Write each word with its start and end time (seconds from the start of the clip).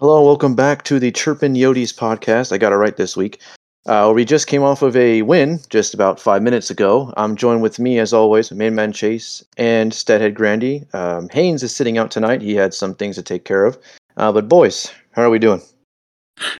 Hello, 0.00 0.24
welcome 0.24 0.56
back 0.56 0.82
to 0.84 0.98
the 0.98 1.12
Chirpin 1.12 1.54
Yotes 1.54 1.94
podcast. 1.94 2.50
I 2.50 2.58
got 2.58 2.72
it 2.72 2.76
right 2.76 2.96
this 2.96 3.16
week. 3.16 3.40
Uh, 3.86 4.10
we 4.12 4.24
just 4.24 4.48
came 4.48 4.64
off 4.64 4.82
of 4.82 4.96
a 4.96 5.22
win 5.22 5.60
just 5.68 5.94
about 5.94 6.18
five 6.18 6.42
minutes 6.42 6.68
ago. 6.68 7.14
I'm 7.16 7.36
joined 7.36 7.62
with 7.62 7.78
me, 7.78 8.00
as 8.00 8.12
always, 8.12 8.50
Main 8.50 8.74
Man 8.74 8.92
Chase 8.92 9.44
and 9.56 9.92
Stathead 9.92 10.34
Grandy. 10.34 10.84
Um, 10.94 11.28
Haynes 11.28 11.62
is 11.62 11.74
sitting 11.74 11.96
out 11.96 12.10
tonight. 12.10 12.42
He 12.42 12.56
had 12.56 12.74
some 12.74 12.96
things 12.96 13.14
to 13.14 13.22
take 13.22 13.44
care 13.44 13.64
of. 13.64 13.78
Uh, 14.16 14.32
but, 14.32 14.48
boys, 14.48 14.90
how 15.12 15.22
are 15.22 15.30
we 15.30 15.38
doing? 15.38 15.62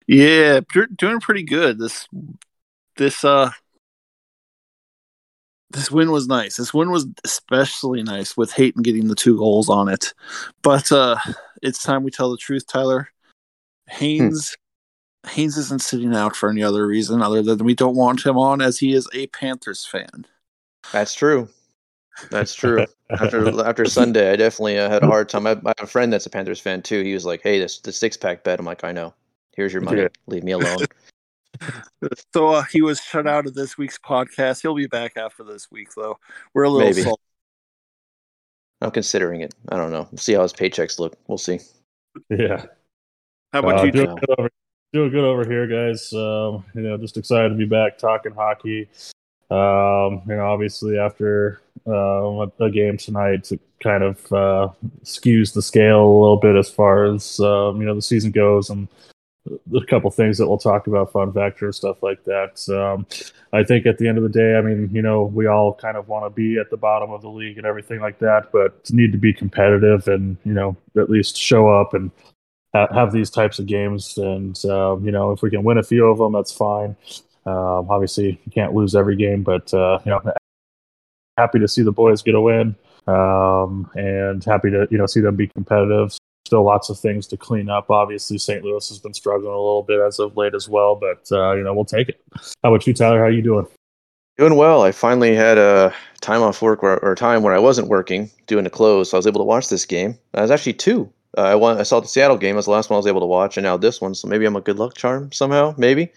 Yeah, 0.06 0.60
doing 0.94 1.18
pretty 1.18 1.42
good. 1.42 1.80
This, 1.80 2.06
this, 2.96 3.24
uh, 3.24 3.50
this 5.70 5.90
win 5.90 6.12
was 6.12 6.28
nice. 6.28 6.56
This 6.56 6.72
win 6.72 6.92
was 6.92 7.08
especially 7.24 8.04
nice 8.04 8.36
with 8.36 8.52
Hayton 8.52 8.82
getting 8.82 9.08
the 9.08 9.16
two 9.16 9.36
goals 9.36 9.68
on 9.68 9.88
it. 9.88 10.14
But 10.62 10.92
uh 10.92 11.16
it's 11.62 11.82
time 11.82 12.04
we 12.04 12.10
tell 12.10 12.30
the 12.30 12.36
truth, 12.36 12.66
Tyler. 12.66 13.08
Haynes 13.88 14.56
Haynes 15.28 15.56
isn't 15.56 15.82
sitting 15.82 16.14
out 16.14 16.36
for 16.36 16.50
any 16.50 16.62
other 16.62 16.86
reason 16.86 17.22
other 17.22 17.42
than 17.42 17.64
we 17.64 17.74
don't 17.74 17.96
want 17.96 18.24
him 18.24 18.36
on 18.36 18.60
as 18.60 18.78
he 18.78 18.92
is 18.92 19.08
a 19.14 19.26
Panthers 19.28 19.84
fan. 19.84 20.26
That's 20.92 21.14
true. 21.14 21.48
That's 22.30 22.54
true. 22.54 22.86
after 23.10 23.60
after 23.66 23.84
Sunday, 23.86 24.32
I 24.32 24.36
definitely 24.36 24.78
uh, 24.78 24.88
had 24.88 25.02
a 25.02 25.06
hard 25.06 25.28
time. 25.28 25.46
I, 25.46 25.52
I, 25.52 25.74
have 25.78 25.80
a 25.82 25.86
friend 25.86 26.12
that's 26.12 26.26
a 26.26 26.30
Panthers 26.30 26.60
fan 26.60 26.82
too. 26.82 27.02
He 27.02 27.14
was 27.14 27.24
like, 27.24 27.42
"Hey, 27.42 27.58
this 27.58 27.80
the 27.80 27.92
six 27.92 28.16
pack 28.16 28.44
bet." 28.44 28.60
I'm 28.60 28.66
like, 28.66 28.84
"I 28.84 28.92
know. 28.92 29.14
Here's 29.56 29.72
your 29.72 29.82
money. 29.82 30.06
Leave 30.26 30.44
me 30.44 30.52
alone." 30.52 30.86
so 32.32 32.48
uh, 32.48 32.62
he 32.70 32.82
was 32.82 33.00
shut 33.00 33.26
out 33.26 33.46
of 33.46 33.54
this 33.54 33.76
week's 33.76 33.98
podcast. 33.98 34.62
He'll 34.62 34.74
be 34.74 34.86
back 34.86 35.16
after 35.16 35.42
this 35.42 35.70
week, 35.70 35.88
though. 35.96 36.18
We're 36.52 36.64
a 36.64 36.70
little 36.70 36.88
Maybe. 36.88 37.02
salty. 37.02 37.22
I'm 38.80 38.90
considering 38.90 39.40
it. 39.40 39.54
I 39.70 39.76
don't 39.76 39.92
know. 39.92 40.06
We'll 40.10 40.18
see 40.18 40.34
how 40.34 40.42
his 40.42 40.52
paychecks 40.52 40.98
look. 40.98 41.16
We'll 41.26 41.38
see. 41.38 41.60
Yeah. 42.28 42.66
How 43.54 43.60
about 43.60 43.82
Uh, 43.82 43.84
you? 43.84 43.92
doing, 43.92 44.16
good 44.16 44.34
over, 44.36 44.50
doing 44.92 45.10
good 45.12 45.24
over 45.24 45.48
here, 45.48 45.68
guys. 45.68 46.12
Um, 46.12 46.64
you 46.74 46.80
know, 46.82 46.96
just 46.96 47.16
excited 47.16 47.50
to 47.50 47.54
be 47.54 47.64
back 47.64 47.98
talking 47.98 48.32
hockey. 48.32 48.88
Um, 49.48 50.22
you 50.26 50.34
know, 50.34 50.44
obviously 50.44 50.98
after 50.98 51.60
uh, 51.86 52.46
a 52.58 52.68
game 52.68 52.96
tonight, 52.96 53.52
it 53.52 53.60
kind 53.80 54.02
of 54.02 54.32
uh, 54.32 54.70
skews 55.04 55.54
the 55.54 55.62
scale 55.62 56.04
a 56.04 56.18
little 56.20 56.36
bit 56.36 56.56
as 56.56 56.68
far 56.68 57.04
as 57.04 57.38
um, 57.38 57.80
you 57.80 57.86
know 57.86 57.94
the 57.94 58.02
season 58.02 58.32
goes, 58.32 58.70
and 58.70 58.88
a 59.46 59.86
couple 59.86 60.10
things 60.10 60.36
that 60.38 60.48
we'll 60.48 60.58
talk 60.58 60.88
about, 60.88 61.12
fun 61.12 61.32
factor 61.32 61.66
and 61.66 61.74
stuff 61.76 62.02
like 62.02 62.24
that. 62.24 62.58
Um, 62.68 63.06
I 63.52 63.62
think 63.62 63.86
at 63.86 63.98
the 63.98 64.08
end 64.08 64.18
of 64.18 64.24
the 64.24 64.30
day, 64.30 64.56
I 64.56 64.62
mean, 64.62 64.90
you 64.92 65.02
know, 65.02 65.26
we 65.26 65.46
all 65.46 65.72
kind 65.74 65.96
of 65.96 66.08
want 66.08 66.24
to 66.24 66.30
be 66.30 66.58
at 66.58 66.70
the 66.70 66.76
bottom 66.76 67.12
of 67.12 67.22
the 67.22 67.28
league 67.28 67.58
and 67.58 67.66
everything 67.68 68.00
like 68.00 68.18
that, 68.18 68.50
but 68.50 68.90
need 68.90 69.12
to 69.12 69.18
be 69.18 69.32
competitive 69.32 70.08
and 70.08 70.38
you 70.44 70.54
know 70.54 70.76
at 70.96 71.08
least 71.08 71.36
show 71.36 71.68
up 71.68 71.94
and 71.94 72.10
ha- 72.74 72.92
have 72.92 73.12
these 73.12 73.30
types 73.30 73.58
of 73.58 73.66
games. 73.66 74.18
And 74.18 74.62
um, 74.66 75.04
you 75.04 75.12
know, 75.12 75.32
if 75.32 75.42
we 75.42 75.50
can 75.50 75.62
win 75.62 75.78
a 75.78 75.82
few 75.82 76.06
of 76.06 76.18
them, 76.18 76.32
that's 76.32 76.52
fine. 76.52 76.96
Um, 77.46 77.90
obviously, 77.90 78.40
you 78.44 78.52
can't 78.52 78.74
lose 78.74 78.94
every 78.94 79.16
game, 79.16 79.42
but 79.42 79.72
uh, 79.72 79.98
you 80.04 80.10
know, 80.10 80.20
happy 81.38 81.58
to 81.58 81.68
see 81.68 81.82
the 81.82 81.92
boys 81.92 82.22
get 82.22 82.34
a 82.34 82.40
win, 82.40 82.74
um, 83.06 83.90
and 83.94 84.44
happy 84.44 84.70
to 84.70 84.86
you 84.90 84.98
know 84.98 85.06
see 85.06 85.20
them 85.20 85.36
be 85.36 85.48
competitive. 85.48 86.16
Still, 86.46 86.64
lots 86.64 86.90
of 86.90 86.98
things 86.98 87.26
to 87.28 87.38
clean 87.38 87.70
up. 87.70 87.90
Obviously, 87.90 88.36
St. 88.36 88.62
Louis 88.62 88.86
has 88.88 88.98
been 88.98 89.14
struggling 89.14 89.54
a 89.54 89.56
little 89.56 89.82
bit 89.82 89.98
as 90.00 90.18
of 90.18 90.36
late 90.36 90.54
as 90.54 90.68
well, 90.68 90.94
but 90.94 91.26
uh, 91.32 91.54
you 91.54 91.62
know 91.62 91.74
we'll 91.74 91.84
take 91.84 92.08
it. 92.08 92.20
How 92.62 92.72
about 92.72 92.86
you, 92.86 92.92
Tyler? 92.92 93.18
How 93.18 93.24
are 93.24 93.30
you 93.30 93.42
doing? 93.42 93.66
Doing 94.36 94.56
well. 94.56 94.82
I 94.82 94.90
finally 94.90 95.34
had 95.34 95.58
a 95.58 95.94
time 96.20 96.42
off 96.42 96.60
work 96.60 96.82
where, 96.82 96.98
or 97.04 97.14
time 97.14 97.44
where 97.44 97.54
I 97.54 97.58
wasn't 97.60 97.86
working, 97.86 98.28
doing 98.48 98.66
a 98.66 98.70
close, 98.70 99.10
so 99.10 99.16
I 99.16 99.18
was 99.18 99.28
able 99.28 99.40
to 99.40 99.44
watch 99.44 99.68
this 99.68 99.86
game. 99.86 100.18
I 100.34 100.42
was 100.42 100.50
actually 100.50 100.72
two. 100.72 101.08
Uh, 101.36 101.42
I 101.42 101.54
won, 101.54 101.78
I 101.78 101.82
saw 101.82 102.00
the 102.00 102.08
Seattle 102.08 102.36
game. 102.36 102.54
That's 102.54 102.66
the 102.66 102.72
last 102.72 102.90
one 102.90 102.96
I 102.96 102.98
was 102.98 103.06
able 103.06 103.20
to 103.20 103.26
watch, 103.26 103.56
and 103.56 103.64
now 103.64 103.76
this 103.76 104.00
one. 104.00 104.14
So 104.14 104.28
maybe 104.28 104.44
I'm 104.44 104.56
a 104.56 104.60
good 104.60 104.78
luck 104.78 104.94
charm 104.94 105.32
somehow. 105.32 105.74
Maybe. 105.76 106.12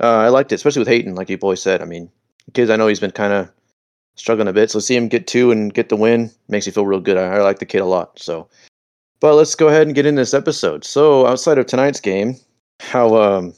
Uh, 0.00 0.18
I 0.18 0.28
liked 0.28 0.52
it, 0.52 0.56
especially 0.56 0.80
with 0.80 0.88
Hayton, 0.88 1.14
like 1.14 1.28
you 1.28 1.38
boys 1.38 1.62
said. 1.62 1.82
I 1.82 1.84
mean, 1.84 2.10
kids, 2.52 2.70
I 2.70 2.76
know 2.76 2.86
he's 2.86 3.00
been 3.00 3.10
kind 3.10 3.32
of 3.32 3.50
struggling 4.16 4.48
a 4.48 4.52
bit, 4.52 4.70
so 4.70 4.78
see 4.78 4.96
him 4.96 5.08
get 5.08 5.26
two 5.26 5.50
and 5.50 5.72
get 5.72 5.88
the 5.88 5.96
win 5.96 6.30
makes 6.48 6.66
me 6.66 6.72
feel 6.72 6.86
real 6.86 7.00
good. 7.00 7.16
I, 7.16 7.36
I 7.36 7.42
like 7.42 7.58
the 7.58 7.66
kid 7.66 7.80
a 7.80 7.86
lot. 7.86 8.18
So, 8.18 8.48
but 9.20 9.34
let's 9.34 9.54
go 9.54 9.68
ahead 9.68 9.86
and 9.86 9.94
get 9.94 10.06
in 10.06 10.14
this 10.14 10.34
episode. 10.34 10.84
So, 10.84 11.26
outside 11.26 11.58
of 11.58 11.66
tonight's 11.66 12.00
game, 12.00 12.36
how 12.80 13.16
um, 13.16 13.54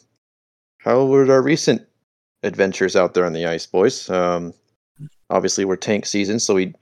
how 0.78 1.04
were 1.06 1.30
our 1.30 1.42
recent 1.42 1.82
adventures 2.42 2.96
out 2.96 3.14
there 3.14 3.24
on 3.24 3.32
the 3.32 3.46
ice, 3.46 3.66
boys? 3.66 4.10
Um, 4.10 4.52
obviously, 5.30 5.64
we're 5.64 5.76
tank 5.76 6.06
season, 6.06 6.38
so 6.38 6.54
we 6.54 6.74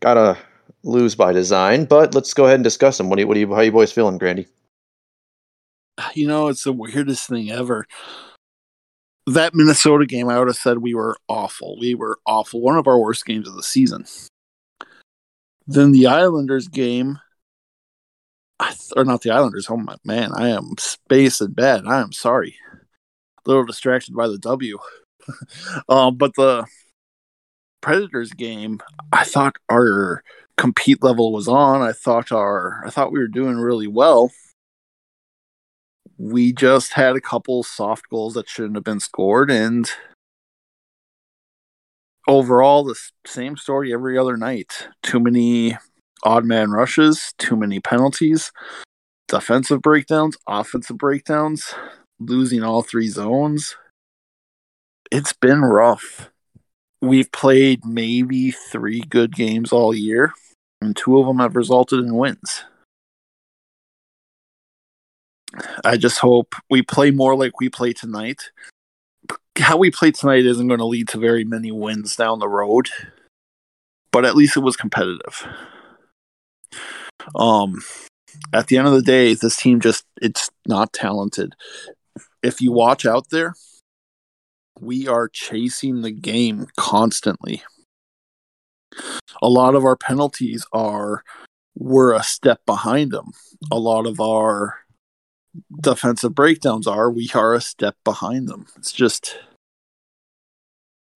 gotta 0.00 0.38
lose 0.82 1.14
by 1.14 1.32
design. 1.32 1.84
But 1.84 2.14
let's 2.14 2.34
go 2.34 2.44
ahead 2.44 2.56
and 2.56 2.64
discuss 2.64 2.98
them. 2.98 3.08
What 3.08 3.16
do 3.16 3.22
you, 3.22 3.28
what 3.28 3.34
do 3.34 3.40
you, 3.40 3.54
how 3.54 3.60
you 3.60 3.72
boys 3.72 3.92
feeling, 3.92 4.18
Grandy? 4.18 4.46
You 6.14 6.26
know, 6.26 6.48
it's 6.48 6.64
the 6.64 6.72
weirdest 6.72 7.28
thing 7.28 7.50
ever. 7.50 7.86
That 9.26 9.54
Minnesota 9.54 10.06
game, 10.06 10.28
I 10.28 10.38
would 10.38 10.48
have 10.48 10.56
said 10.56 10.78
we 10.78 10.94
were 10.94 11.16
awful. 11.28 11.78
We 11.78 11.94
were 11.94 12.18
awful. 12.24 12.60
One 12.60 12.76
of 12.76 12.86
our 12.86 12.98
worst 12.98 13.26
games 13.26 13.48
of 13.48 13.54
the 13.54 13.62
season. 13.62 14.06
Then 15.66 15.92
the 15.92 16.06
Islanders 16.06 16.66
game, 16.66 17.18
or 18.96 19.04
not 19.04 19.20
the 19.20 19.30
Islanders. 19.30 19.66
Oh 19.68 19.76
my 19.76 19.96
man, 20.02 20.30
I 20.34 20.48
am 20.48 20.72
space 20.78 21.42
and 21.42 21.54
bad. 21.54 21.84
I 21.86 22.00
am 22.00 22.12
sorry. 22.12 22.56
A 22.72 23.48
little 23.48 23.66
distracted 23.66 24.14
by 24.14 24.28
the 24.28 24.38
W. 24.38 24.78
um, 25.90 26.16
but 26.16 26.34
the 26.36 26.64
Predators 27.82 28.32
game, 28.32 28.80
I 29.12 29.24
thought 29.24 29.56
our 29.70 30.22
compete 30.58 31.02
level 31.02 31.32
was 31.32 31.48
on. 31.48 31.80
I 31.80 31.92
thought 31.92 32.30
our 32.32 32.82
I 32.84 32.90
thought 32.90 33.12
we 33.12 33.20
were 33.20 33.28
doing 33.28 33.56
really 33.56 33.86
well. 33.86 34.30
We 36.18 36.52
just 36.52 36.92
had 36.94 37.16
a 37.16 37.20
couple 37.20 37.62
soft 37.62 38.10
goals 38.10 38.34
that 38.34 38.48
shouldn't 38.48 38.74
have 38.74 38.84
been 38.84 39.00
scored 39.00 39.50
and 39.50 39.88
overall 42.26 42.84
the 42.84 42.96
same 43.24 43.56
story 43.56 43.92
every 43.94 44.18
other 44.18 44.36
night. 44.36 44.88
Too 45.02 45.20
many 45.20 45.76
odd 46.24 46.44
man 46.44 46.72
rushes, 46.72 47.32
too 47.38 47.56
many 47.56 47.78
penalties, 47.78 48.50
defensive 49.28 49.80
breakdowns, 49.80 50.36
offensive 50.48 50.98
breakdowns, 50.98 51.72
losing 52.18 52.64
all 52.64 52.82
three 52.82 53.08
zones. 53.08 53.76
It's 55.12 55.32
been 55.32 55.62
rough. 55.62 56.30
We've 57.00 57.30
played 57.30 57.84
maybe 57.84 58.50
three 58.50 59.00
good 59.00 59.32
games 59.32 59.72
all 59.72 59.94
year, 59.94 60.34
and 60.80 60.96
two 60.96 61.18
of 61.18 61.26
them 61.26 61.38
have 61.38 61.56
resulted 61.56 62.00
in 62.00 62.14
wins. 62.14 62.64
I 65.84 65.96
just 65.96 66.18
hope 66.18 66.54
we 66.68 66.82
play 66.82 67.10
more 67.10 67.34
like 67.34 67.58
we 67.58 67.68
play 67.68 67.92
tonight. 67.92 68.50
How 69.58 69.76
we 69.76 69.90
play 69.90 70.10
tonight 70.10 70.46
isn't 70.46 70.68
going 70.68 70.78
to 70.78 70.86
lead 70.86 71.08
to 71.08 71.18
very 71.18 71.44
many 71.44 71.72
wins 71.72 72.16
down 72.16 72.38
the 72.38 72.48
road, 72.48 72.88
but 74.12 74.24
at 74.24 74.36
least 74.36 74.56
it 74.56 74.60
was 74.60 74.76
competitive. 74.76 75.46
Um, 77.34 77.82
at 78.52 78.68
the 78.68 78.76
end 78.76 78.86
of 78.86 78.94
the 78.94 79.02
day, 79.02 79.34
this 79.34 79.56
team 79.56 79.80
just 79.80 80.04
it's 80.20 80.50
not 80.66 80.92
talented. 80.92 81.54
If 82.42 82.60
you 82.60 82.70
watch 82.72 83.04
out 83.04 83.30
there, 83.30 83.54
we 84.80 85.08
are 85.08 85.28
chasing 85.28 86.02
the 86.02 86.12
game 86.12 86.66
constantly. 86.76 87.62
A 89.42 89.48
lot 89.48 89.74
of 89.74 89.84
our 89.84 89.96
penalties 89.96 90.66
are 90.72 91.22
we're 91.76 92.12
a 92.12 92.22
step 92.22 92.60
behind 92.66 93.12
them. 93.12 93.32
A 93.70 93.78
lot 93.78 94.06
of 94.06 94.20
our 94.20 94.80
defensive 95.80 96.34
breakdowns 96.34 96.86
are 96.86 97.10
we 97.10 97.30
are 97.34 97.54
a 97.54 97.60
step 97.60 97.96
behind 98.04 98.48
them. 98.48 98.66
It's 98.76 98.92
just 98.92 99.38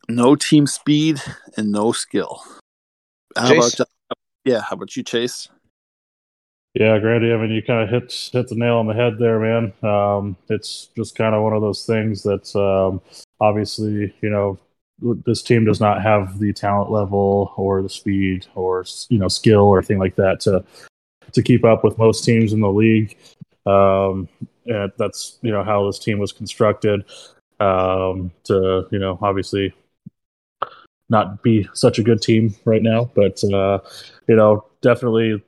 no 0.08 0.34
team 0.36 0.66
speed 0.66 1.20
and 1.56 1.70
no 1.70 1.92
skill. 1.92 2.42
How 3.36 3.48
Chase? 3.48 3.74
about 3.74 3.88
yeah? 4.44 4.60
How 4.60 4.74
about 4.74 4.96
you, 4.96 5.02
Chase? 5.02 5.48
Yeah, 6.74 6.98
Grandy. 6.98 7.32
I 7.32 7.36
mean, 7.36 7.50
you 7.50 7.62
kind 7.62 7.82
of 7.82 7.90
hit 7.90 8.30
hit 8.32 8.48
the 8.48 8.54
nail 8.54 8.76
on 8.76 8.86
the 8.86 8.94
head 8.94 9.18
there, 9.18 9.38
man. 9.38 9.72
Um, 9.82 10.36
it's 10.48 10.88
just 10.96 11.16
kind 11.16 11.34
of 11.34 11.42
one 11.42 11.52
of 11.52 11.60
those 11.60 11.84
things 11.84 12.22
that 12.22 12.54
um, 12.56 13.00
obviously, 13.40 14.14
you 14.22 14.30
know, 14.30 14.58
this 15.00 15.42
team 15.42 15.64
does 15.64 15.80
not 15.80 16.02
have 16.02 16.38
the 16.38 16.52
talent 16.52 16.90
level 16.90 17.52
or 17.56 17.82
the 17.82 17.88
speed 17.88 18.46
or 18.54 18.84
you 19.08 19.18
know 19.18 19.28
skill 19.28 19.62
or 19.62 19.78
anything 19.78 19.98
like 19.98 20.16
that 20.16 20.40
to 20.40 20.64
to 21.32 21.42
keep 21.42 21.64
up 21.64 21.82
with 21.82 21.98
most 21.98 22.24
teams 22.24 22.52
in 22.52 22.60
the 22.60 22.70
league. 22.70 23.16
Um, 23.66 24.28
and 24.66 24.92
that's 24.98 25.38
you 25.42 25.50
know 25.50 25.64
how 25.64 25.86
this 25.86 25.98
team 25.98 26.18
was 26.18 26.32
constructed 26.32 27.04
um, 27.60 28.30
to 28.44 28.86
you 28.90 28.98
know 28.98 29.18
obviously 29.22 29.74
not 31.08 31.42
be 31.42 31.68
such 31.74 31.98
a 31.98 32.02
good 32.02 32.22
team 32.22 32.54
right 32.64 32.82
now, 32.82 33.10
but 33.14 33.42
uh, 33.44 33.78
you 34.28 34.36
know 34.36 34.64
definitely 34.80 35.42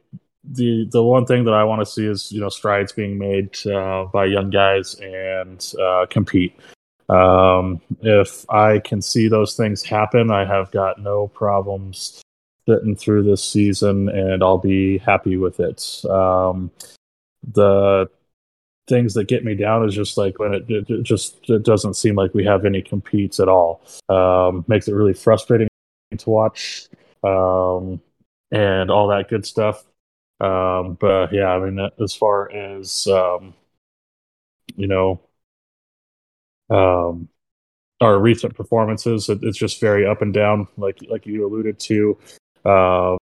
the 0.52 0.86
the 0.90 1.02
one 1.02 1.26
thing 1.26 1.44
that 1.44 1.54
I 1.54 1.64
want 1.64 1.80
to 1.80 1.86
see 1.86 2.06
is 2.06 2.30
you 2.30 2.40
know 2.40 2.48
strides 2.48 2.92
being 2.92 3.18
made 3.18 3.56
uh, 3.66 4.04
by 4.12 4.26
young 4.26 4.50
guys 4.50 4.94
and 4.96 5.74
uh, 5.80 6.06
compete. 6.10 6.54
Um, 7.08 7.80
if 8.00 8.48
I 8.50 8.78
can 8.78 9.02
see 9.02 9.28
those 9.28 9.56
things 9.56 9.82
happen, 9.82 10.30
I 10.30 10.44
have 10.44 10.70
got 10.70 11.00
no 11.00 11.28
problems 11.28 12.22
sitting 12.66 12.96
through 12.96 13.24
this 13.24 13.44
season, 13.44 14.08
and 14.08 14.42
I'll 14.42 14.58
be 14.58 14.98
happy 14.98 15.36
with 15.36 15.60
it. 15.60 16.04
Um, 16.08 16.70
the 17.52 18.08
things 18.86 19.14
that 19.14 19.28
get 19.28 19.44
me 19.44 19.54
down 19.54 19.86
is 19.86 19.94
just 19.94 20.16
like 20.16 20.38
when 20.38 20.54
it, 20.54 20.64
it 20.68 21.02
just 21.02 21.48
it 21.48 21.62
doesn't 21.62 21.94
seem 21.94 22.14
like 22.14 22.34
we 22.34 22.44
have 22.44 22.64
any 22.64 22.82
competes 22.82 23.40
at 23.40 23.48
all. 23.48 23.82
Um, 24.08 24.64
makes 24.68 24.88
it 24.88 24.94
really 24.94 25.14
frustrating 25.14 25.68
to 26.16 26.30
watch 26.30 26.88
um, 27.22 28.00
and 28.50 28.90
all 28.90 29.08
that 29.08 29.28
good 29.28 29.46
stuff. 29.46 29.84
Um, 30.40 30.96
but 31.00 31.32
yeah, 31.32 31.48
I 31.48 31.58
mean, 31.58 31.90
as 32.02 32.14
far 32.14 32.50
as 32.52 33.06
um, 33.06 33.54
you 34.76 34.86
know, 34.86 35.20
um, 36.70 37.28
our 38.00 38.18
recent 38.18 38.54
performances, 38.54 39.28
it, 39.28 39.40
it's 39.42 39.58
just 39.58 39.80
very 39.80 40.06
up 40.06 40.22
and 40.22 40.34
down, 40.34 40.68
like 40.76 40.98
like 41.08 41.26
you 41.26 41.46
alluded 41.46 41.78
to. 41.80 42.18
Uh, 42.64 43.16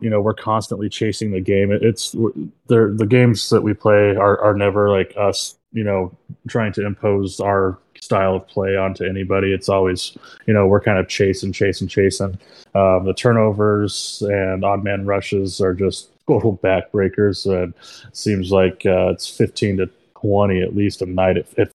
you 0.00 0.08
know, 0.08 0.20
we're 0.20 0.34
constantly 0.34 0.88
chasing 0.88 1.32
the 1.32 1.40
game. 1.40 1.72
It, 1.72 1.82
it's 1.82 2.12
the 2.12 2.94
the 2.96 3.06
games 3.06 3.50
that 3.50 3.62
we 3.62 3.74
play 3.74 4.16
are 4.16 4.38
are 4.40 4.54
never 4.54 4.90
like 4.90 5.14
us. 5.16 5.56
You 5.72 5.84
know, 5.84 6.16
trying 6.48 6.72
to 6.74 6.86
impose 6.86 7.40
our 7.40 7.78
style 8.00 8.36
of 8.36 8.48
play 8.48 8.76
onto 8.76 9.04
anybody. 9.04 9.52
It's 9.52 9.68
always, 9.68 10.16
you 10.46 10.54
know, 10.54 10.66
we're 10.66 10.80
kind 10.80 10.98
of 10.98 11.08
chasing, 11.08 11.52
chasing, 11.52 11.86
chasing. 11.86 12.38
Um, 12.74 13.04
the 13.04 13.14
turnovers 13.14 14.22
and 14.26 14.64
odd 14.64 14.82
man 14.82 15.06
rushes 15.06 15.60
are 15.60 15.74
just 15.74 16.08
total 16.26 16.58
backbreakers. 16.58 17.46
And 17.46 17.74
seems 18.12 18.50
like 18.50 18.84
uh, 18.86 19.10
it's 19.10 19.28
15 19.28 19.78
to 19.78 19.90
20 20.20 20.62
at 20.62 20.74
least 20.74 21.02
a 21.02 21.06
night. 21.06 21.36
It 21.36 21.70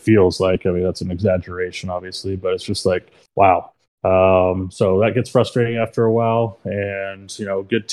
feels 0.00 0.40
like. 0.40 0.66
I 0.66 0.70
mean, 0.70 0.82
that's 0.82 1.00
an 1.00 1.10
exaggeration, 1.10 1.90
obviously, 1.90 2.36
but 2.36 2.54
it's 2.54 2.64
just 2.64 2.86
like, 2.86 3.10
wow. 3.36 3.72
Um, 4.04 4.70
so 4.70 5.00
that 5.00 5.14
gets 5.14 5.30
frustrating 5.30 5.76
after 5.76 6.04
a 6.04 6.12
while. 6.12 6.58
And, 6.64 7.36
you 7.38 7.46
know, 7.46 7.62
good 7.62 7.88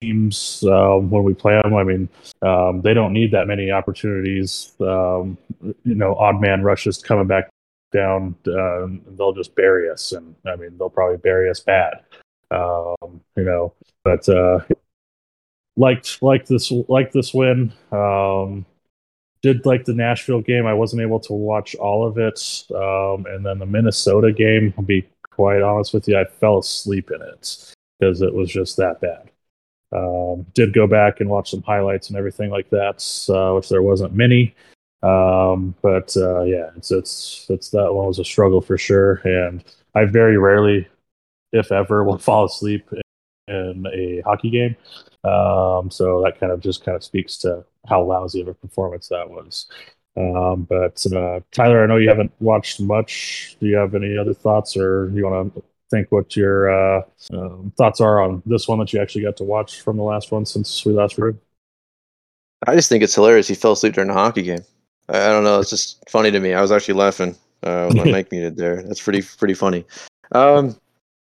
teams 0.00 0.64
um, 0.64 1.10
when 1.10 1.24
we 1.24 1.34
play 1.34 1.60
them. 1.62 1.74
I 1.74 1.84
mean, 1.84 2.08
um, 2.42 2.82
they 2.82 2.94
don't 2.94 3.12
need 3.12 3.32
that 3.32 3.46
many 3.46 3.70
opportunities. 3.70 4.72
Um, 4.80 5.36
you 5.84 5.94
know, 5.94 6.14
odd 6.14 6.40
man 6.40 6.62
rushes 6.62 6.98
coming 7.02 7.26
back 7.26 7.50
down, 7.92 8.34
uh, 8.46 8.86
they'll 9.16 9.32
just 9.32 9.54
bury 9.54 9.90
us, 9.90 10.12
and 10.12 10.34
I 10.46 10.56
mean, 10.56 10.76
they'll 10.78 10.90
probably 10.90 11.16
bury 11.16 11.50
us 11.50 11.60
bad. 11.60 12.00
Um, 12.50 13.20
you 13.36 13.44
know, 13.44 13.74
but 14.04 14.28
uh, 14.28 14.60
liked 15.76 16.22
like 16.22 16.46
this 16.46 16.70
like 16.88 17.12
this 17.12 17.32
win. 17.32 17.72
Um, 17.92 18.66
did 19.42 19.64
like 19.66 19.84
the 19.84 19.94
Nashville 19.94 20.40
game. 20.40 20.66
I 20.66 20.74
wasn't 20.74 21.02
able 21.02 21.20
to 21.20 21.32
watch 21.32 21.74
all 21.76 22.06
of 22.06 22.18
it, 22.18 22.64
um, 22.74 23.26
and 23.26 23.44
then 23.44 23.58
the 23.58 23.66
Minnesota 23.66 24.32
game. 24.32 24.74
I'll 24.76 24.84
be 24.84 25.06
quite 25.30 25.62
honest 25.62 25.94
with 25.94 26.06
you, 26.06 26.18
I 26.18 26.24
fell 26.24 26.58
asleep 26.58 27.10
in 27.10 27.22
it 27.22 27.74
because 27.98 28.20
it 28.22 28.34
was 28.34 28.50
just 28.50 28.76
that 28.76 29.00
bad. 29.00 29.30
Um, 29.92 30.46
did 30.54 30.72
go 30.72 30.86
back 30.86 31.20
and 31.20 31.30
watch 31.30 31.50
some 31.50 31.62
highlights 31.62 32.08
and 32.08 32.16
everything 32.16 32.50
like 32.50 32.70
that, 32.70 33.02
uh, 33.28 33.54
which 33.54 33.68
there 33.68 33.82
wasn't 33.82 34.14
many. 34.14 34.54
Um, 35.02 35.74
but 35.82 36.14
uh, 36.16 36.42
yeah, 36.42 36.70
it's 36.76 36.90
it's 36.90 37.46
it's 37.48 37.70
that 37.70 37.92
one 37.92 38.06
was 38.06 38.18
a 38.18 38.24
struggle 38.24 38.60
for 38.60 38.76
sure, 38.76 39.14
and 39.24 39.64
I 39.94 40.04
very 40.04 40.36
rarely, 40.36 40.86
if 41.52 41.72
ever, 41.72 42.04
will 42.04 42.18
fall 42.28 42.44
asleep 42.44 42.88
in 43.48 43.84
a 43.92 44.22
hockey 44.24 44.50
game. 44.50 44.76
Um, 45.24 45.90
so 45.90 46.22
that 46.22 46.38
kind 46.40 46.52
of 46.52 46.60
just 46.60 46.84
kind 46.84 46.96
of 46.96 47.04
speaks 47.04 47.36
to 47.38 47.64
how 47.88 48.02
lousy 48.02 48.40
of 48.40 48.48
a 48.48 48.54
performance 48.54 49.08
that 49.08 49.28
was. 49.28 49.66
Um, 50.16 50.66
but 50.68 51.04
uh, 51.14 51.40
Tyler, 51.52 51.82
I 51.82 51.86
know 51.86 51.96
you 51.96 52.08
haven't 52.08 52.32
watched 52.40 52.80
much. 52.80 53.56
Do 53.60 53.66
you 53.66 53.76
have 53.76 53.94
any 53.94 54.16
other 54.16 54.34
thoughts, 54.34 54.76
or 54.76 55.10
you 55.14 55.24
want 55.24 55.54
to 55.54 55.62
think 55.90 56.10
what 56.10 56.36
your 56.36 56.70
uh, 56.70 57.02
uh, 57.32 57.56
thoughts 57.76 58.00
are 58.00 58.20
on 58.20 58.42
this 58.46 58.68
one 58.68 58.78
that 58.78 58.92
you 58.92 59.00
actually 59.00 59.22
got 59.22 59.36
to 59.38 59.44
watch 59.44 59.80
from 59.80 59.96
the 59.96 60.02
last 60.02 60.32
one 60.32 60.46
since 60.46 60.84
we 60.84 60.92
last 60.92 61.16
heard? 61.16 61.38
I 62.66 62.74
just 62.74 62.88
think 62.88 63.02
it's 63.02 63.14
hilarious. 63.14 63.48
He 63.48 63.54
fell 63.54 63.72
asleep 63.72 63.94
during 63.94 64.10
a 64.10 64.14
hockey 64.14 64.42
game. 64.42 64.64
I, 65.08 65.18
I 65.18 65.28
don't 65.28 65.44
know. 65.44 65.60
It's 65.60 65.70
just 65.70 66.02
funny 66.08 66.30
to 66.30 66.40
me. 66.40 66.54
I 66.54 66.60
was 66.60 66.72
actually 66.72 66.94
laughing 66.94 67.36
uh, 67.62 67.86
with 67.88 67.96
my 68.04 68.04
mic 68.04 68.30
muted 68.32 68.56
there. 68.56 68.82
That's 68.82 69.00
pretty 69.00 69.22
pretty 69.22 69.54
funny. 69.54 69.84
Um, 70.32 70.76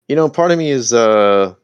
you 0.09 0.17
know, 0.17 0.29
part 0.29 0.51
of 0.51 0.59
me 0.59 0.71
is 0.71 0.93
uh, 0.93 1.55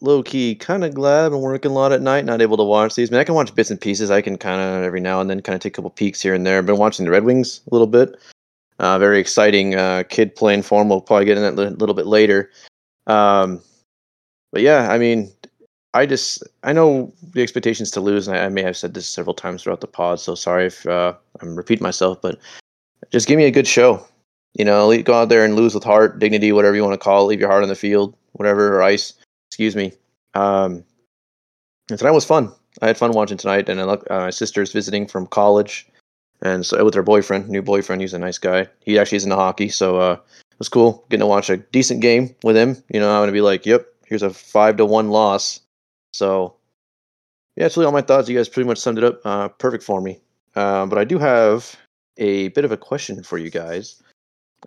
low 0.00 0.22
key 0.22 0.54
kind 0.54 0.84
of 0.84 0.94
glad 0.94 1.26
I've 1.26 1.32
been 1.32 1.40
working 1.40 1.70
a 1.70 1.74
lot 1.74 1.92
at 1.92 2.02
night, 2.02 2.24
not 2.24 2.42
able 2.42 2.56
to 2.56 2.64
watch 2.64 2.94
these. 2.94 3.10
I 3.10 3.12
mean, 3.12 3.20
I 3.20 3.24
can 3.24 3.34
watch 3.34 3.54
bits 3.54 3.70
and 3.70 3.80
pieces. 3.80 4.10
I 4.10 4.20
can 4.20 4.36
kind 4.36 4.60
of 4.60 4.84
every 4.84 5.00
now 5.00 5.20
and 5.20 5.28
then 5.28 5.40
kind 5.42 5.54
of 5.54 5.60
take 5.60 5.74
a 5.74 5.76
couple 5.76 5.90
peeks 5.90 6.20
here 6.20 6.34
and 6.34 6.46
there. 6.46 6.58
I've 6.58 6.66
been 6.66 6.78
watching 6.78 7.04
the 7.04 7.10
Red 7.10 7.24
Wings 7.24 7.60
a 7.70 7.74
little 7.74 7.86
bit. 7.86 8.16
Uh, 8.78 8.98
very 8.98 9.18
exciting 9.18 9.74
uh, 9.74 10.04
kid 10.08 10.34
playing 10.36 10.62
form. 10.62 10.88
We'll 10.88 11.00
probably 11.00 11.24
get 11.24 11.36
in 11.36 11.42
that 11.42 11.60
a 11.60 11.70
little 11.70 11.94
bit 11.94 12.06
later. 12.06 12.50
Um, 13.06 13.60
but 14.52 14.62
yeah, 14.62 14.90
I 14.90 14.98
mean, 14.98 15.30
I 15.94 16.06
just 16.06 16.42
I 16.62 16.72
know 16.72 17.12
the 17.32 17.42
expectations 17.42 17.90
to 17.92 18.00
lose, 18.00 18.28
and 18.28 18.36
I, 18.36 18.44
I, 18.44 18.48
may 18.48 18.62
have 18.62 18.76
said 18.76 18.94
this 18.94 19.08
several 19.08 19.34
times 19.34 19.62
throughout 19.62 19.80
the 19.80 19.86
pod. 19.86 20.20
So 20.20 20.34
sorry 20.34 20.66
if 20.66 20.86
uh, 20.86 21.14
I'm 21.40 21.56
repeating 21.56 21.82
myself, 21.82 22.20
but 22.22 22.38
just 23.10 23.26
give 23.26 23.38
me 23.38 23.46
a 23.46 23.50
good 23.50 23.66
show. 23.66 24.04
You 24.54 24.64
know, 24.64 25.02
go 25.02 25.14
out 25.14 25.28
there 25.28 25.44
and 25.44 25.56
lose 25.56 25.74
with 25.74 25.84
heart, 25.84 26.18
dignity, 26.18 26.52
whatever 26.52 26.76
you 26.76 26.82
want 26.82 26.94
to 26.94 27.04
call 27.04 27.24
it. 27.24 27.28
Leave 27.28 27.40
your 27.40 27.48
heart 27.48 27.62
on 27.62 27.68
the 27.68 27.74
field, 27.74 28.14
whatever, 28.32 28.76
or 28.76 28.82
ice 28.82 29.14
excuse 29.58 29.74
me. 29.74 29.92
Um, 30.34 30.84
and 31.90 31.98
tonight 31.98 32.12
was 32.12 32.24
fun. 32.24 32.52
I 32.80 32.86
had 32.86 32.96
fun 32.96 33.10
watching 33.10 33.38
tonight, 33.38 33.68
and 33.68 33.80
I 33.80 33.84
look, 33.84 34.08
uh, 34.08 34.20
my 34.20 34.30
sister's 34.30 34.72
visiting 34.72 35.04
from 35.08 35.26
college, 35.26 35.88
and 36.42 36.64
so 36.64 36.84
with 36.84 36.94
her 36.94 37.02
boyfriend, 37.02 37.48
new 37.48 37.60
boyfriend. 37.60 38.00
He's 38.00 38.14
a 38.14 38.20
nice 38.20 38.38
guy. 38.38 38.68
He 38.84 39.00
actually 39.00 39.16
is 39.16 39.24
into 39.24 39.34
hockey, 39.34 39.68
so 39.68 39.96
uh, 39.96 40.12
it 40.12 40.58
was 40.60 40.68
cool 40.68 41.04
getting 41.10 41.22
to 41.22 41.26
watch 41.26 41.50
a 41.50 41.56
decent 41.56 42.00
game 42.02 42.36
with 42.44 42.56
him. 42.56 42.76
You 42.94 43.00
know, 43.00 43.10
I'm 43.10 43.22
gonna 43.22 43.32
be 43.32 43.40
like, 43.40 43.66
"Yep, 43.66 43.84
here's 44.06 44.22
a 44.22 44.30
five 44.30 44.76
to 44.76 44.86
one 44.86 45.10
loss." 45.10 45.58
So, 46.12 46.54
yeah, 47.56 47.68
really 47.74 47.86
all 47.86 47.90
my 47.90 48.00
thoughts. 48.00 48.28
You 48.28 48.36
guys 48.36 48.48
pretty 48.48 48.68
much 48.68 48.78
summed 48.78 48.98
it 48.98 49.04
up 49.04 49.20
uh, 49.24 49.48
perfect 49.48 49.82
for 49.82 50.00
me. 50.00 50.20
Uh, 50.54 50.86
but 50.86 50.98
I 50.98 51.04
do 51.04 51.18
have 51.18 51.74
a 52.16 52.48
bit 52.48 52.64
of 52.64 52.70
a 52.70 52.76
question 52.76 53.24
for 53.24 53.38
you 53.38 53.50
guys. 53.50 54.00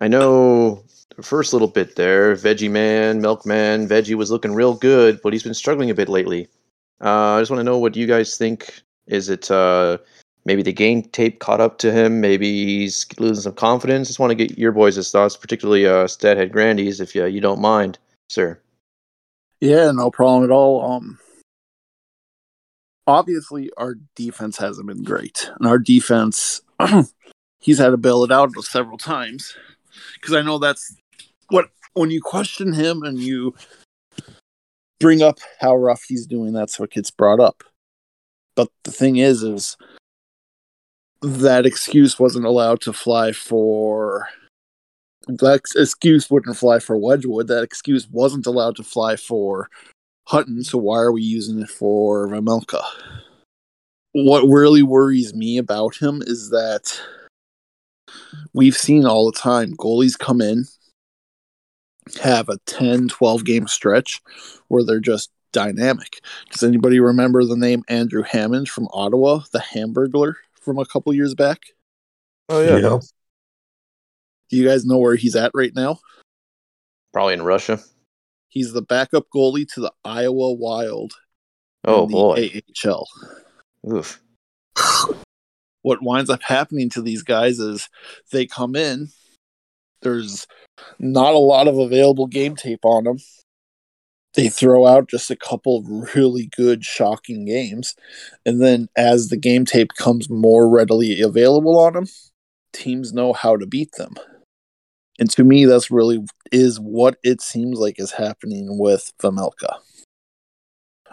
I 0.02 0.08
know 0.08 0.84
the 1.16 1.22
first 1.22 1.52
little 1.52 1.68
bit 1.68 1.96
there, 1.96 2.34
Veggie 2.34 2.70
Man, 2.70 3.20
Milkman, 3.20 3.88
Veggie 3.88 4.14
was 4.14 4.30
looking 4.30 4.54
real 4.54 4.74
good, 4.74 5.20
but 5.22 5.32
he's 5.32 5.42
been 5.42 5.54
struggling 5.54 5.90
a 5.90 5.94
bit 5.94 6.08
lately. 6.08 6.48
Uh, 7.00 7.34
I 7.34 7.40
just 7.40 7.50
want 7.50 7.60
to 7.60 7.64
know 7.64 7.78
what 7.78 7.96
you 7.96 8.06
guys 8.06 8.36
think. 8.36 8.82
Is 9.06 9.28
it 9.28 9.50
uh, 9.50 9.98
maybe 10.44 10.62
the 10.62 10.72
game 10.72 11.02
tape 11.02 11.40
caught 11.40 11.60
up 11.60 11.78
to 11.78 11.92
him? 11.92 12.20
Maybe 12.20 12.64
he's 12.64 13.06
losing 13.18 13.42
some 13.42 13.54
confidence. 13.54 14.08
Just 14.08 14.20
want 14.20 14.30
to 14.30 14.34
get 14.34 14.58
your 14.58 14.72
boys' 14.72 15.10
thoughts, 15.10 15.36
particularly 15.36 15.86
uh, 15.86 16.04
Stathead 16.04 16.52
Grandy's, 16.52 17.00
if 17.00 17.14
you, 17.14 17.26
you 17.26 17.40
don't 17.40 17.60
mind, 17.60 17.98
sir. 18.28 18.60
Yeah, 19.60 19.90
no 19.92 20.10
problem 20.10 20.44
at 20.44 20.50
all. 20.50 20.92
Um, 20.92 21.18
obviously, 23.06 23.70
our 23.76 23.96
defense 24.14 24.56
hasn't 24.56 24.86
been 24.86 25.02
great, 25.02 25.50
and 25.58 25.68
our 25.68 25.78
defense, 25.78 26.60
he's 27.60 27.78
had 27.78 27.90
to 27.90 27.96
bail 27.96 28.24
it 28.24 28.32
out 28.32 28.52
several 28.64 28.98
times 28.98 29.56
because 30.14 30.34
I 30.34 30.42
know 30.42 30.58
that's 30.58 30.94
what 31.48 31.70
when 31.94 32.10
you 32.10 32.20
question 32.20 32.72
him 32.72 33.02
and 33.02 33.18
you 33.18 33.54
bring 35.00 35.22
up 35.22 35.38
how 35.60 35.76
rough 35.76 36.04
he's 36.08 36.26
doing, 36.26 36.52
that's 36.52 36.78
what 36.78 36.90
gets 36.90 37.10
brought 37.10 37.40
up. 37.40 37.64
But 38.54 38.68
the 38.84 38.92
thing 38.92 39.16
is, 39.16 39.42
is 39.42 39.76
that 41.22 41.66
excuse 41.66 42.18
wasn't 42.18 42.44
allowed 42.44 42.80
to 42.82 42.92
fly 42.92 43.32
for 43.32 44.28
that 45.28 45.60
excuse 45.76 46.30
wouldn't 46.30 46.56
fly 46.56 46.78
for 46.78 46.96
Wedgwood. 46.96 47.46
That 47.46 47.62
excuse 47.62 48.08
wasn't 48.08 48.46
allowed 48.46 48.76
to 48.76 48.82
fly 48.82 49.16
for 49.16 49.68
Hutton. 50.26 50.64
So 50.64 50.78
why 50.78 50.96
are 50.98 51.12
we 51.12 51.22
using 51.22 51.60
it 51.60 51.70
for 51.70 52.28
Vejmelka? 52.28 52.82
What 54.12 54.42
really 54.42 54.82
worries 54.82 55.32
me 55.34 55.58
about 55.58 55.96
him 55.96 56.22
is 56.26 56.50
that 56.50 57.00
we've 58.52 58.76
seen 58.76 59.06
all 59.06 59.30
the 59.30 59.38
time 59.38 59.76
goalies 59.76 60.18
come 60.18 60.40
in 60.40 60.66
have 62.22 62.48
a 62.48 62.58
10 62.66 63.08
12 63.08 63.44
game 63.44 63.66
stretch 63.66 64.20
where 64.68 64.84
they're 64.84 65.00
just 65.00 65.30
dynamic. 65.52 66.20
Does 66.50 66.62
anybody 66.62 66.98
remember 66.98 67.44
the 67.44 67.56
name 67.56 67.84
andrew 67.88 68.22
hammond 68.22 68.68
from 68.68 68.88
ottawa 68.92 69.40
the 69.52 69.60
hamburglar 69.60 70.34
from 70.60 70.78
a 70.78 70.86
couple 70.86 71.12
years 71.14 71.34
back? 71.34 71.60
Oh 72.48 72.60
yeah, 72.60 72.76
yeah. 72.76 72.98
do 74.50 74.56
you 74.56 74.66
guys 74.66 74.84
know 74.84 74.98
where 74.98 75.16
he's 75.16 75.36
at 75.36 75.52
right 75.54 75.74
now? 75.74 76.00
Probably 77.12 77.34
in 77.34 77.42
russia. 77.42 77.80
He's 78.48 78.72
the 78.72 78.82
backup 78.82 79.26
goalie 79.34 79.70
to 79.74 79.80
the 79.80 79.92
iowa 80.04 80.52
wild 80.52 81.14
oh 81.84 82.06
boy. 82.06 82.62
Ahl 82.84 83.08
Oof. 83.90 84.20
What 85.82 86.02
winds 86.02 86.30
up 86.30 86.42
happening 86.42 86.88
to 86.90 87.02
these 87.02 87.22
guys 87.22 87.58
is 87.58 87.88
they 88.30 88.46
come 88.46 88.76
in, 88.76 89.08
there's 90.02 90.46
not 90.98 91.34
a 91.34 91.38
lot 91.38 91.68
of 91.68 91.78
available 91.78 92.26
game 92.26 92.56
tape 92.56 92.84
on 92.84 93.04
them. 93.04 93.18
They 94.34 94.48
throw 94.48 94.86
out 94.86 95.08
just 95.08 95.30
a 95.30 95.36
couple 95.36 95.82
really 96.14 96.48
good, 96.56 96.84
shocking 96.84 97.44
games. 97.44 97.94
And 98.46 98.62
then 98.62 98.88
as 98.96 99.28
the 99.28 99.36
game 99.36 99.64
tape 99.64 99.92
comes 99.98 100.30
more 100.30 100.68
readily 100.68 101.20
available 101.20 101.78
on 101.78 101.92
them, 101.92 102.06
teams 102.72 103.12
know 103.12 103.32
how 103.32 103.56
to 103.56 103.66
beat 103.66 103.92
them. 103.92 104.14
And 105.18 105.30
to 105.32 105.44
me, 105.44 105.66
that's 105.66 105.90
really 105.90 106.24
is 106.50 106.80
what 106.80 107.16
it 107.22 107.42
seems 107.42 107.78
like 107.78 108.00
is 108.00 108.12
happening 108.12 108.78
with 108.78 109.12
Vejmelka. 109.22 109.76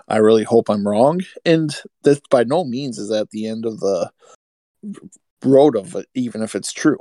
I 0.08 0.17
really 0.17 0.43
hope 0.43 0.69
I'm 0.69 0.88
wrong. 0.88 1.22
And 1.46 1.75
that 2.03 2.22
by 2.29 2.43
no 2.43 2.63
means 2.63 2.98
is 2.98 3.12
at 3.12 3.29
the 3.31 3.48
end 3.48 3.65
of 3.65 3.79
the 3.81 4.10
road 5.43 5.75
of 5.75 5.96
it, 5.96 6.08
even 6.15 6.41
if 6.41 6.55
it's 6.55 6.72
true. 6.72 6.98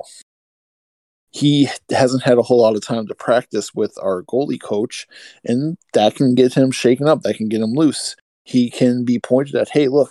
He 1.30 1.68
hasn't 1.90 2.22
had 2.22 2.38
a 2.38 2.42
whole 2.42 2.62
lot 2.62 2.74
of 2.74 2.84
time 2.84 3.06
to 3.06 3.14
practice 3.14 3.74
with 3.74 3.96
our 4.02 4.22
goalie 4.22 4.60
coach, 4.60 5.06
and 5.44 5.76
that 5.92 6.14
can 6.14 6.34
get 6.34 6.54
him 6.54 6.70
shaken 6.70 7.06
up. 7.06 7.22
That 7.22 7.36
can 7.36 7.48
get 7.48 7.60
him 7.60 7.74
loose. 7.74 8.16
He 8.44 8.70
can 8.70 9.04
be 9.04 9.18
pointed 9.18 9.54
at, 9.54 9.68
hey, 9.68 9.88
look, 9.88 10.10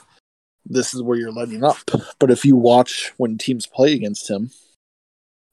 this 0.65 0.93
is 0.93 1.01
where 1.01 1.17
you're 1.17 1.31
letting 1.31 1.63
up. 1.63 1.79
But 2.19 2.29
if 2.29 2.45
you 2.45 2.55
watch 2.55 3.13
when 3.17 3.37
teams 3.37 3.65
play 3.65 3.93
against 3.93 4.29
him, 4.29 4.51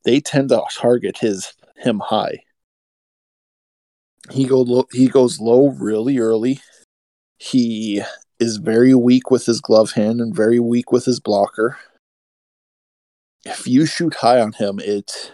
they 0.05 0.21
tend 0.21 0.51
to 0.51 0.63
target 0.71 1.19
his 1.19 1.55
him 1.77 2.01
high. 2.01 2.43
He 4.31 4.47
go 4.47 4.87
he 4.93 5.09
goes 5.09 5.41
low 5.41 5.69
really 5.69 6.19
early. 6.19 6.61
He 7.39 8.03
is 8.39 8.57
very 8.57 8.95
weak 8.95 9.31
with 9.31 9.47
his 9.47 9.61
glove 9.61 9.93
hand 9.93 10.21
and 10.21 10.35
very 10.35 10.59
weak 10.59 10.93
with 10.93 11.05
his 11.05 11.21
blocker. 11.21 11.79
If 13.45 13.67
you 13.67 13.87
shoot 13.87 14.15
high 14.15 14.41
on 14.41 14.53
him, 14.53 14.81
it 14.81 15.33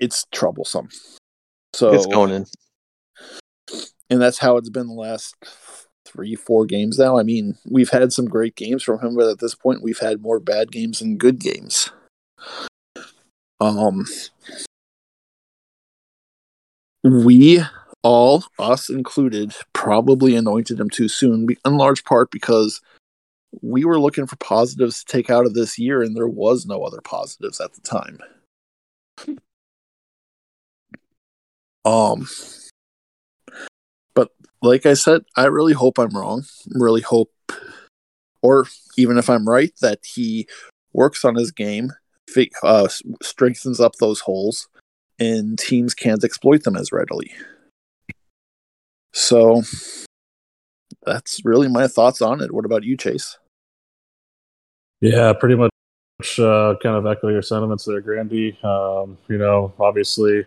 it's 0.00 0.24
troublesome. 0.32 0.88
So 1.72 1.92
it's 1.92 2.06
going 2.06 2.30
in. 2.30 2.46
And 4.08 4.20
that's 4.20 4.38
how 4.38 4.56
it's 4.56 4.70
been 4.70 4.86
the 4.86 4.94
last 4.94 5.34
three, 6.04 6.36
four 6.36 6.64
games 6.64 6.98
now. 6.98 7.18
I 7.18 7.22
mean, 7.22 7.56
we've 7.68 7.90
had 7.90 8.12
some 8.12 8.26
great 8.26 8.54
games 8.54 8.82
from 8.82 9.00
him, 9.00 9.16
but 9.16 9.28
at 9.28 9.40
this 9.40 9.54
point 9.54 9.82
we've 9.82 9.98
had 9.98 10.22
more 10.22 10.38
bad 10.38 10.70
games 10.70 11.00
than 11.00 11.18
good 11.18 11.40
games. 11.40 11.90
Um 13.60 14.06
we 17.02 17.62
all, 18.02 18.44
us 18.58 18.88
included, 18.88 19.54
probably 19.72 20.36
anointed 20.36 20.78
him 20.78 20.90
too 20.90 21.08
soon, 21.08 21.46
in 21.64 21.76
large 21.76 22.04
part 22.04 22.30
because 22.30 22.80
we 23.62 23.84
were 23.84 24.00
looking 24.00 24.26
for 24.26 24.36
positives 24.36 25.02
to 25.02 25.12
take 25.12 25.30
out 25.30 25.46
of 25.46 25.54
this 25.54 25.78
year, 25.78 26.02
and 26.02 26.16
there 26.16 26.28
was 26.28 26.66
no 26.66 26.82
other 26.82 27.00
positives 27.00 27.60
at 27.60 27.72
the 27.74 27.80
time. 27.80 28.18
Um, 31.86 32.28
but 34.14 34.30
like 34.60 34.86
I 34.86 34.94
said, 34.94 35.22
I 35.36 35.44
really 35.44 35.72
hope 35.72 35.98
I'm 35.98 36.10
wrong. 36.10 36.44
Really 36.74 37.00
hope, 37.00 37.32
or 38.42 38.66
even 38.98 39.18
if 39.18 39.30
I'm 39.30 39.48
right, 39.48 39.72
that 39.80 40.00
he 40.04 40.48
works 40.92 41.24
on 41.24 41.36
his 41.36 41.52
game, 41.52 41.92
uh, 42.64 42.88
strengthens 43.22 43.78
up 43.78 43.94
those 43.94 44.20
holes, 44.20 44.68
and 45.20 45.56
teams 45.56 45.94
can't 45.94 46.24
exploit 46.24 46.64
them 46.64 46.76
as 46.76 46.90
readily. 46.90 47.32
So 49.12 49.62
that's 51.04 51.40
really 51.44 51.68
my 51.68 51.86
thoughts 51.86 52.20
on 52.20 52.40
it. 52.40 52.52
What 52.52 52.64
about 52.64 52.82
you, 52.82 52.96
Chase? 52.96 53.38
Yeah, 55.00 55.32
pretty 55.34 55.54
much 55.54 55.70
uh, 56.38 56.74
kind 56.82 56.96
of 56.96 57.06
echo 57.06 57.28
your 57.28 57.42
sentiments 57.42 57.84
there, 57.84 58.00
Grandy. 58.00 58.58
Um, 58.64 59.18
you 59.28 59.38
know, 59.38 59.72
obviously 59.78 60.46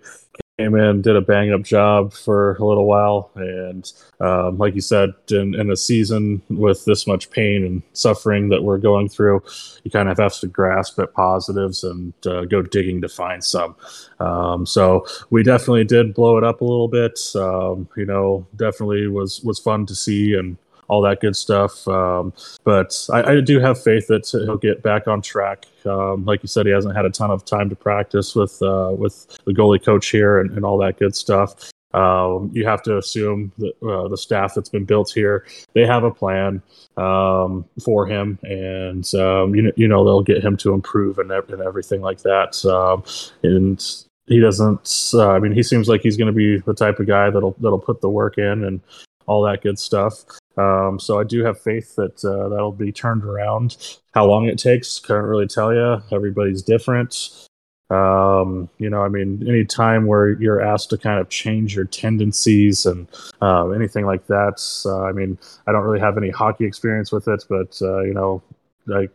came 0.60 0.76
in, 0.76 1.02
did 1.02 1.16
a 1.16 1.22
bang 1.22 1.54
up 1.54 1.62
job 1.62 2.12
for 2.12 2.56
a 2.56 2.66
little 2.66 2.86
while, 2.86 3.32
and 3.36 3.94
um, 4.20 4.58
like 4.58 4.76
you 4.76 4.82
said, 4.82 5.14
in, 5.32 5.56
in, 5.56 5.72
a 5.72 5.78
season 5.78 6.42
with 6.50 6.84
this 6.84 7.08
much 7.08 7.30
pain 7.32 7.64
and 7.64 7.82
suffering 7.94 8.50
that 8.50 8.62
we're 8.62 8.78
going 8.78 9.08
through, 9.08 9.42
you 9.84 9.92
kind 9.92 10.10
of 10.10 10.18
have 10.18 10.38
to 10.40 10.48
grasp 10.48 11.00
at 11.00 11.14
positives 11.14 11.86
and 11.86 12.14
uh, 12.28 12.44
go 12.44 12.62
digging 12.62 13.00
to 13.00 13.08
find 13.08 13.42
some. 13.42 13.74
Um, 14.20 14.66
so 14.66 15.06
we 15.30 15.44
definitely 15.44 15.86
did 15.86 16.14
blow 16.14 16.38
it 16.38 16.44
up 16.44 16.60
a 16.60 16.66
little 16.66 16.90
bit. 16.90 17.18
Um, 17.36 17.88
you 17.96 18.06
know, 18.06 18.46
definitely 18.58 19.08
was 19.08 19.42
was 19.42 19.60
fun 19.60 19.86
to 19.86 19.96
see 19.96 20.34
and 20.34 20.58
all 20.90 21.02
that 21.02 21.22
good 21.22 21.36
stuff. 21.36 21.88
Um, 21.88 22.34
but 22.64 23.08
I, 23.12 23.24
I, 23.24 23.42
do 23.42 23.60
have 23.60 23.82
faith 23.82 24.08
that 24.08 24.28
he'll 24.30 24.58
get 24.58 24.84
back 24.84 25.08
on 25.08 25.22
track. 25.22 25.66
Um, 25.86 26.26
like 26.26 26.44
you 26.44 26.48
said, 26.48 26.66
he 26.66 26.72
hasn't 26.72 26.96
had 26.96 27.06
a 27.06 27.10
ton 27.10 27.32
of 27.32 27.46
time 27.46 27.70
to 27.70 27.76
practice 27.76 28.36
with 28.36 28.62
uh, 28.62 28.94
with 28.98 29.28
the 29.46 29.54
goalie 29.54 29.84
coach 29.84 30.10
here 30.10 30.40
and, 30.40 30.52
and 30.52 30.66
all 30.66 30.78
that 30.80 31.00
good 31.00 31.16
stuff. 31.16 31.72
Um, 31.94 32.52
you 32.54 32.68
have 32.68 32.84
to 32.84 32.98
assume 32.98 33.52
that 33.58 33.74
uh, 33.82 34.08
the 34.08 34.18
staff 34.18 34.54
that's 34.54 34.70
been 34.70 34.86
built 34.86 35.12
here 35.12 35.48
they 35.74 35.88
have 35.88 36.04
a 36.04 36.12
plan 36.12 36.62
um, 36.98 37.66
for 37.84 38.06
him, 38.06 38.38
and 38.44 39.12
um, 39.16 39.56
you 39.56 39.72
you 39.76 39.88
know 39.88 40.04
they'll 40.04 40.22
get 40.22 40.44
him 40.44 40.58
to 40.58 40.74
improve 40.74 41.18
and, 41.20 41.32
and 41.32 41.62
everything 41.62 42.02
like 42.02 42.20
that. 42.20 42.64
Um, 42.66 43.04
and 43.44 43.84
he 44.28 44.40
doesn't. 44.40 45.12
Uh, 45.14 45.32
I 45.32 45.40
mean, 45.40 45.52
he 45.52 45.64
seems 45.64 45.88
like 45.88 46.02
he's 46.02 46.18
going 46.18 46.28
to 46.28 46.34
be 46.34 46.60
the 46.60 46.74
type 46.74 47.00
of 47.00 47.08
guy 47.08 47.30
that'll 47.30 47.56
that'll 47.60 47.80
put 47.80 48.02
the 48.02 48.10
work 48.10 48.38
in 48.38 48.64
and 48.64 48.82
all 49.26 49.42
that 49.44 49.62
good 49.62 49.80
stuff. 49.80 50.24
Um, 50.58 51.00
so 51.00 51.20
I 51.20 51.24
do 51.24 51.44
have 51.44 51.60
faith 51.60 51.96
that 51.96 52.24
uh, 52.26 52.50
that'll 52.50 52.72
be 52.72 52.92
turned 52.92 53.24
around. 53.24 53.78
How 54.14 54.26
long 54.26 54.46
it 54.46 54.58
takes, 54.60 55.00
can't 55.00 55.26
really 55.26 55.48
tell 55.48 55.74
you. 55.74 56.02
Everybody's 56.12 56.62
different. 56.62 57.48
Um, 57.90 58.70
you 58.78 58.90
know, 58.90 59.02
I 59.02 59.10
mean, 59.10 59.44
any 59.48 59.66
time 59.66 60.06
where 60.06 60.30
you're 60.30 60.62
asked 60.62 60.92
to 60.92 60.98
kind 60.98 61.20
of 61.20 61.30
change 61.30 61.76
your 61.76 61.86
tendencies 61.86 62.86
and 62.86 63.08
uh, 63.42 63.70
anything 63.70 64.06
like 64.06 64.28
that. 64.28 64.62
Uh, 64.86 65.04
I 65.04 65.12
mean, 65.12 65.40
I 65.66 65.72
don't 65.72 65.84
really 65.84 66.00
have 66.00 66.18
any 66.18 66.30
hockey 66.30 66.66
experience 66.66 67.12
with 67.12 67.28
it, 67.28 67.46
but 67.50 67.80
uh, 67.82 68.02
you 68.02 68.14
know, 68.14 68.44
like 68.86 69.12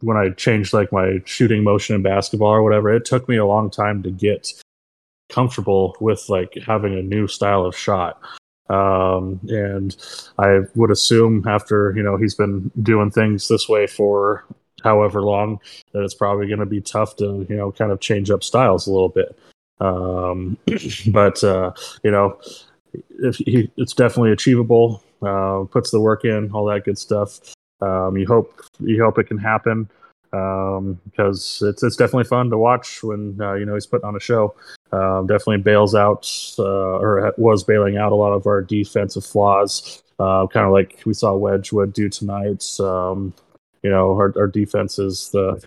when 0.00 0.16
I 0.16 0.30
changed 0.30 0.72
like 0.72 0.92
my 0.92 1.20
shooting 1.24 1.64
motion 1.64 1.96
in 1.96 2.02
basketball 2.02 2.50
or 2.50 2.62
whatever, 2.62 2.94
it 2.94 3.04
took 3.04 3.28
me 3.28 3.36
a 3.36 3.46
long 3.46 3.70
time 3.70 4.02
to 4.04 4.10
get 4.10 4.52
comfortable 5.28 5.96
with 6.00 6.28
like 6.28 6.54
having 6.64 6.96
a 6.96 7.02
new 7.02 7.26
style 7.26 7.64
of 7.64 7.76
shot. 7.76 8.20
Um, 8.68 9.40
and 9.48 9.96
I 10.38 10.60
would 10.74 10.90
assume 10.90 11.46
after 11.46 11.92
you 11.96 12.02
know 12.02 12.16
he's 12.16 12.34
been 12.34 12.70
doing 12.82 13.10
things 13.10 13.48
this 13.48 13.68
way 13.68 13.86
for 13.86 14.44
however 14.82 15.22
long 15.22 15.60
that 15.92 16.02
it's 16.02 16.14
probably 16.14 16.46
going 16.46 16.60
to 16.60 16.66
be 16.66 16.80
tough 16.80 17.16
to 17.16 17.46
you 17.48 17.56
know 17.56 17.72
kind 17.72 17.92
of 17.92 18.00
change 18.00 18.30
up 18.30 18.42
styles 18.42 18.86
a 18.86 18.92
little 18.92 19.08
bit. 19.08 19.38
Um, 19.80 20.58
but 21.08 21.42
uh, 21.44 21.72
you 22.02 22.10
know, 22.10 22.38
if 23.20 23.36
he, 23.36 23.70
it's 23.76 23.94
definitely 23.94 24.32
achievable. 24.32 25.02
Uh, 25.22 25.64
puts 25.70 25.90
the 25.90 26.00
work 26.00 26.26
in, 26.26 26.50
all 26.52 26.66
that 26.66 26.84
good 26.84 26.98
stuff. 26.98 27.40
Um, 27.80 28.16
you 28.16 28.26
hope 28.26 28.60
you 28.80 29.02
hope 29.02 29.18
it 29.18 29.24
can 29.24 29.38
happen 29.38 29.88
um, 30.32 31.00
because 31.04 31.62
it's 31.64 31.82
it's 31.82 31.96
definitely 31.96 32.24
fun 32.24 32.50
to 32.50 32.58
watch 32.58 33.02
when 33.02 33.38
uh, 33.40 33.54
you 33.54 33.64
know 33.64 33.74
he's 33.74 33.86
putting 33.86 34.06
on 34.06 34.16
a 34.16 34.20
show. 34.20 34.54
Um, 34.92 35.26
definitely 35.26 35.58
bails 35.58 35.94
out 35.94 36.30
uh, 36.58 36.98
or 36.98 37.34
was 37.38 37.64
bailing 37.64 37.96
out 37.96 38.12
a 38.12 38.16
lot 38.16 38.32
of 38.32 38.46
our 38.46 38.62
defensive 38.62 39.24
flaws, 39.24 40.02
uh, 40.18 40.46
kind 40.46 40.64
of 40.64 40.72
like 40.72 41.02
we 41.04 41.12
saw 41.12 41.34
Wedgwood 41.34 41.92
do 41.92 42.08
tonight. 42.08 42.64
Um, 42.80 43.34
you 43.82 43.90
know, 43.90 44.12
our, 44.12 44.32
our 44.38 44.46
defense 44.46 44.98
is 44.98 45.30
the 45.30 45.60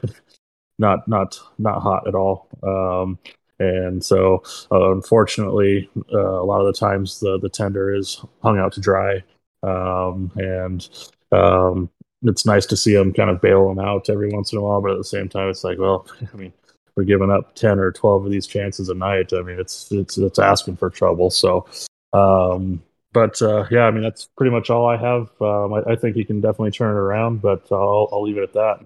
not 0.80 1.08
not 1.08 1.40
not 1.58 1.82
hot 1.82 2.08
at 2.08 2.16
all. 2.16 2.48
Um, 2.64 3.20
and 3.60 4.04
so, 4.04 4.42
uh, 4.72 4.92
unfortunately, 4.94 5.90
uh, 6.14 6.42
a 6.42 6.46
lot 6.46 6.62
of 6.62 6.68
the 6.68 6.80
times 6.80 7.20
the 7.20 7.38
the 7.40 7.50
tender 7.50 7.94
is 7.94 8.24
hung 8.42 8.58
out 8.58 8.72
to 8.74 8.82
dry, 8.82 9.22
um, 9.64 10.32
and 10.38 10.88
um, 11.32 11.90
it's 12.24 12.46
nice 12.46 12.66
to 12.68 12.78
see 12.78 12.94
them 12.94 13.14
kind 13.14 13.30
of 13.30 13.42
bail 13.42 13.68
them 13.68 13.80
out 13.80 14.10
every 14.10 14.30
once 14.30 14.54
in 14.54 14.60
a 14.60 14.62
while. 14.62 14.82
But 14.82 14.92
at 14.92 14.98
the 14.98 15.04
same 15.04 15.28
time, 15.28 15.50
it's 15.50 15.64
like, 15.64 15.78
well, 15.78 16.08
I 16.34 16.38
mean, 16.38 16.54
we're 17.00 17.06
giving 17.06 17.32
up 17.32 17.56
ten 17.56 17.80
or 17.80 17.94
twelve 17.94 18.26
of 18.26 18.32
these 18.32 18.46
chances 18.46 18.90
a 18.90 18.94
night. 18.94 19.32
I 19.32 19.42
mean, 19.42 19.58
it's 19.58 19.90
it's 19.90 20.18
it's 20.18 20.38
asking 20.38 20.76
for 20.76 20.90
trouble. 20.90 21.30
So, 21.30 21.66
um, 22.12 22.84
but 23.14 23.42
uh, 23.42 23.66
yeah, 23.72 23.84
I 23.84 23.92
mean, 23.92 24.04
that's 24.04 24.26
pretty 24.26 24.52
much 24.52 24.70
all 24.70 24.86
I 24.86 24.98
have. 24.98 25.30
Um, 25.42 25.74
I, 25.74 25.94
I, 25.94 25.96
think 25.96 26.18
he 26.18 26.26
can 26.26 26.42
definitely 26.42 26.72
turn 26.72 26.94
it 26.94 27.00
around, 27.00 27.42
but 27.42 27.66
I'll 27.72 28.10
I'll 28.12 28.22
leave 28.22 28.38
it 28.38 28.44
at 28.44 28.54
that. 28.54 28.80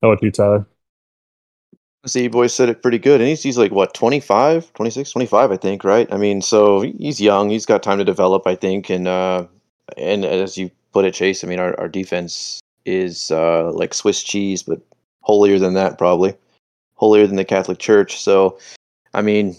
How 0.00 0.12
about 0.12 0.22
you, 0.22 0.30
Tyler? 0.30 0.66
See, 2.06 2.22
you 2.22 2.30
boys 2.30 2.54
said 2.54 2.68
it 2.68 2.80
pretty 2.80 2.98
good. 2.98 3.20
And 3.20 3.28
he's, 3.28 3.42
he's 3.42 3.58
like, 3.58 3.72
what, 3.72 3.92
25, 3.92 4.72
26, 4.72 5.10
25, 5.10 5.50
I 5.50 5.56
think, 5.56 5.82
right? 5.82 6.10
I 6.12 6.16
mean, 6.16 6.40
so 6.40 6.80
he's 6.82 7.20
young. 7.20 7.50
He's 7.50 7.66
got 7.66 7.82
time 7.82 7.98
to 7.98 8.04
develop, 8.04 8.46
I 8.46 8.54
think. 8.54 8.88
And, 8.88 9.08
uh, 9.08 9.46
and 9.96 10.24
as 10.24 10.56
you 10.56 10.70
put 10.92 11.04
it, 11.04 11.12
Chase, 11.12 11.42
I 11.42 11.48
mean, 11.48 11.58
our, 11.58 11.78
our 11.78 11.88
defense 11.88 12.60
is 12.86 13.32
uh, 13.32 13.72
like 13.72 13.94
Swiss 13.94 14.22
cheese, 14.22 14.62
but 14.62 14.80
holier 15.22 15.58
than 15.58 15.74
that, 15.74 15.98
probably 15.98 16.34
holier 16.98 17.26
than 17.26 17.36
the 17.36 17.44
Catholic 17.44 17.78
Church. 17.78 18.20
So, 18.20 18.58
I 19.14 19.22
mean, 19.22 19.56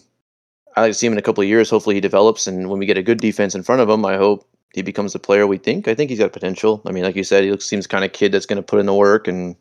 I 0.76 0.82
like 0.82 0.92
to 0.92 0.94
see 0.94 1.08
him 1.08 1.14
in 1.14 1.20
a 1.20 1.24
couple 1.24 1.42
of 1.42 1.48
years. 1.50 1.70
Hopefully, 1.70 1.96
he 1.96 2.02
develops, 2.02 2.48
and 2.48 2.70
when 2.70 2.80
we 2.80 2.86
get 2.86 2.98
a 2.98 3.04
good 3.04 3.20
defense 3.20 3.56
in 3.56 3.64
front 3.64 3.82
of 3.82 3.90
him, 3.90 4.06
I 4.06 4.18
hope 4.18 4.48
he 4.74 4.82
becomes 4.82 5.14
the 5.14 5.20
player 5.20 5.48
we 5.48 5.58
think. 5.58 5.88
I 5.88 5.96
think 5.96 6.10
he's 6.10 6.20
got 6.20 6.32
potential. 6.32 6.82
I 6.86 6.92
mean, 6.92 7.04
like 7.04 7.16
you 7.16 7.24
said, 7.24 7.44
he 7.44 7.52
looks 7.52 7.66
seems 7.66 7.88
kind 7.88 8.06
of 8.06 8.14
kid 8.14 8.32
that's 8.32 8.46
going 8.46 8.62
to 8.62 8.64
put 8.64 8.80
in 8.80 8.86
the 8.86 8.94
work, 8.94 9.28
and 9.28 9.56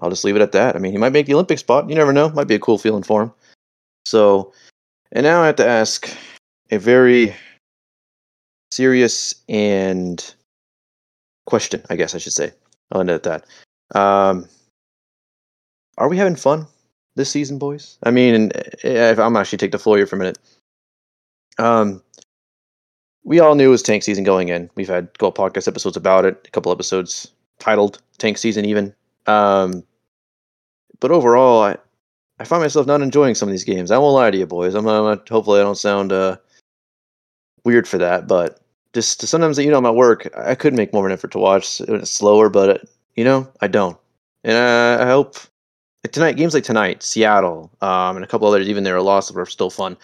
I'll 0.00 0.10
just 0.10 0.24
leave 0.24 0.36
it 0.36 0.42
at 0.42 0.52
that. 0.52 0.76
I 0.76 0.78
mean, 0.78 0.92
he 0.92 0.98
might 0.98 1.12
make 1.12 1.26
the 1.26 1.34
Olympic 1.34 1.58
spot. 1.58 1.88
You 1.88 1.96
never 1.96 2.12
know. 2.12 2.30
Might 2.30 2.48
be 2.48 2.54
a 2.54 2.60
cool 2.60 2.78
feeling 2.78 3.02
for 3.02 3.24
him. 3.24 3.32
So, 4.04 4.52
and 5.12 5.24
now 5.24 5.42
I 5.42 5.46
have 5.46 5.56
to 5.56 5.66
ask 5.66 6.08
a 6.70 6.78
very 6.78 7.34
serious 8.70 9.34
and 9.48 10.34
question, 11.46 11.82
I 11.90 11.96
guess 11.96 12.14
I 12.14 12.18
should 12.18 12.32
say. 12.32 12.52
I'll 12.90 13.00
end 13.00 13.10
it 13.10 13.14
at 13.14 13.22
that. 13.24 13.98
Um, 13.98 14.48
are 15.98 16.08
we 16.08 16.16
having 16.16 16.36
fun 16.36 16.66
this 17.14 17.30
season, 17.30 17.58
boys? 17.58 17.98
I 18.02 18.10
mean, 18.10 18.50
if 18.82 19.18
I'm 19.18 19.36
actually 19.36 19.58
take 19.58 19.72
the 19.72 19.78
floor 19.78 19.96
here 19.96 20.06
for 20.06 20.16
a 20.16 20.18
minute. 20.18 20.38
Um, 21.58 22.02
we 23.24 23.40
all 23.40 23.54
knew 23.54 23.68
it 23.68 23.70
was 23.70 23.82
tank 23.82 24.02
season 24.02 24.24
going 24.24 24.48
in. 24.48 24.70
We've 24.74 24.88
had 24.88 25.16
couple 25.18 25.44
podcast 25.44 25.68
episodes 25.68 25.96
about 25.96 26.24
it, 26.24 26.44
a 26.46 26.50
couple 26.50 26.72
episodes 26.72 27.30
titled 27.58 28.00
tank 28.18 28.38
season 28.38 28.64
even. 28.64 28.94
Um, 29.26 29.84
but 31.00 31.10
overall, 31.10 31.62
I 31.62 31.76
I 32.38 32.44
find 32.44 32.62
myself 32.62 32.86
not 32.86 33.02
enjoying 33.02 33.34
some 33.34 33.48
of 33.48 33.52
these 33.52 33.64
games. 33.64 33.90
I 33.90 33.98
won't 33.98 34.14
lie 34.14 34.30
to 34.30 34.38
you, 34.38 34.46
boys. 34.46 34.74
I'm, 34.74 34.86
I'm 34.88 35.20
hopefully 35.30 35.60
I 35.60 35.62
don't 35.62 35.76
sound 35.76 36.12
uh, 36.12 36.38
weird 37.64 37.86
for 37.86 37.98
that, 37.98 38.26
but 38.26 38.60
just 38.92 39.26
sometimes 39.26 39.58
you 39.58 39.70
know 39.70 39.80
my 39.80 39.90
work, 39.90 40.28
I 40.36 40.54
could 40.54 40.74
make 40.74 40.92
more 40.92 41.06
of 41.06 41.06
an 41.06 41.12
effort 41.12 41.30
to 41.32 41.38
watch. 41.38 41.80
It's 41.82 42.10
slower, 42.10 42.48
but 42.48 42.84
you 43.14 43.24
know 43.24 43.48
I 43.60 43.68
don't, 43.68 43.96
and 44.42 44.56
I, 44.56 45.04
I 45.04 45.06
hope 45.06 45.36
tonight 46.10 46.36
games 46.36 46.54
like 46.54 46.64
tonight, 46.64 47.02
Seattle, 47.02 47.70
um, 47.80 48.16
and 48.16 48.24
a 48.24 48.28
couple 48.28 48.48
others, 48.48 48.68
even 48.68 48.84
there 48.84 48.96
are 48.96 49.02
losses, 49.02 49.36
are 49.36 49.46
still 49.46 49.70
fun. 49.70 49.96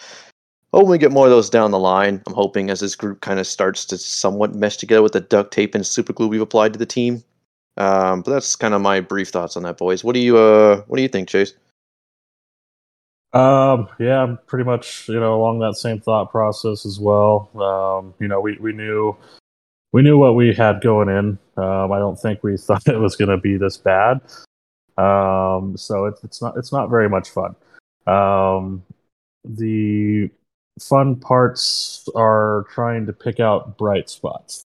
Hoping 0.73 0.89
we 0.89 0.97
get 0.97 1.11
more 1.11 1.25
of 1.25 1.31
those 1.31 1.49
down 1.49 1.71
the 1.71 1.79
line. 1.79 2.21
I'm 2.27 2.33
hoping 2.33 2.69
as 2.69 2.79
this 2.79 2.95
group 2.95 3.21
kind 3.21 3.39
of 3.39 3.47
starts 3.47 3.85
to 3.85 3.97
somewhat 3.97 4.53
mesh 4.53 4.77
together 4.77 5.01
with 5.01 5.13
the 5.13 5.19
duct 5.19 5.51
tape 5.51 5.73
and 5.73 5.85
super 5.85 6.13
glue 6.13 6.27
we've 6.27 6.41
applied 6.41 6.73
to 6.73 6.79
the 6.79 6.85
team. 6.85 7.23
Um, 7.77 8.21
but 8.21 8.31
that's 8.31 8.55
kind 8.55 8.73
of 8.73 8.81
my 8.81 8.99
brief 8.99 9.29
thoughts 9.29 9.57
on 9.57 9.63
that, 9.63 9.77
boys. 9.77 10.03
What 10.03 10.13
do 10.13 10.19
you 10.19 10.37
uh, 10.37 10.81
what 10.87 10.97
do 10.97 11.01
you 11.01 11.07
think, 11.07 11.27
Chase? 11.27 11.53
Um, 13.33 13.87
yeah, 13.99 14.21
I'm 14.21 14.37
pretty 14.47 14.65
much 14.65 15.07
you 15.07 15.19
know 15.19 15.35
along 15.35 15.59
that 15.59 15.75
same 15.75 15.99
thought 15.99 16.31
process 16.31 16.85
as 16.85 16.99
well. 16.99 17.49
Um, 17.55 18.13
you 18.19 18.27
know, 18.27 18.41
we 18.41 18.57
we 18.59 18.73
knew 18.73 19.15
we 19.91 20.01
knew 20.01 20.19
what 20.19 20.35
we 20.35 20.53
had 20.53 20.81
going 20.81 21.09
in. 21.09 21.39
Um, 21.57 21.91
I 21.91 21.99
don't 21.99 22.19
think 22.19 22.43
we 22.43 22.57
thought 22.57 22.87
it 22.87 22.99
was 22.99 23.15
going 23.15 23.29
to 23.29 23.37
be 23.37 23.57
this 23.57 23.77
bad. 23.77 24.21
Um, 24.99 25.77
so 25.77 26.05
it's 26.05 26.23
it's 26.23 26.41
not 26.41 26.57
it's 26.57 26.71
not 26.71 26.89
very 26.89 27.09
much 27.09 27.29
fun. 27.29 27.55
Um, 28.07 28.83
the 29.45 30.29
fun 30.79 31.15
parts 31.15 32.07
are 32.15 32.65
trying 32.71 33.05
to 33.05 33.13
pick 33.13 33.39
out 33.39 33.77
bright 33.77 34.09
spots. 34.09 34.63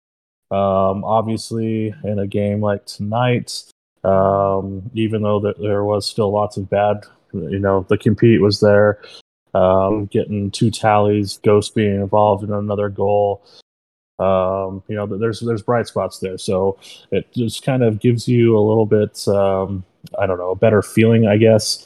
Um, 0.52 1.04
obviously, 1.04 1.94
in 2.04 2.20
a 2.20 2.28
game 2.28 2.62
like 2.62 2.86
tonight, 2.86 3.64
um, 4.04 4.90
even 4.94 5.22
though 5.22 5.40
there, 5.40 5.84
was 5.84 6.06
still 6.08 6.32
lots 6.32 6.58
of 6.58 6.70
bad 6.70 7.06
you 7.34 7.60
know, 7.60 7.86
the 7.90 7.98
compete 7.98 8.42
was 8.42 8.60
there. 8.60 9.02
Um, 9.54 10.06
getting 10.08 10.52
two 10.52 10.70
tallies, 10.70 11.40
Ghost 11.44 11.74
being 11.74 11.96
involved 11.96 12.44
in 12.44 12.54
another 12.54 12.90
goal. 12.90 13.44
Um, 14.20 14.84
you 14.88 14.96
know, 14.96 15.06
there's 15.06 15.40
there's 15.40 15.62
bright 15.62 15.88
spots 15.88 16.20
there, 16.20 16.38
so 16.38 16.78
it 17.12 17.32
just 17.34 17.64
kind 17.64 17.84
of 17.84 18.00
gives 18.00 18.28
you 18.28 18.58
a 18.58 18.60
little 18.60 18.86
bit, 18.86 19.28
um, 19.28 19.84
I 20.18 20.26
don't 20.26 20.38
know, 20.38 20.52
a 20.52 20.56
better 20.56 20.82
feeling, 20.82 21.28
I 21.28 21.38
guess. 21.38 21.86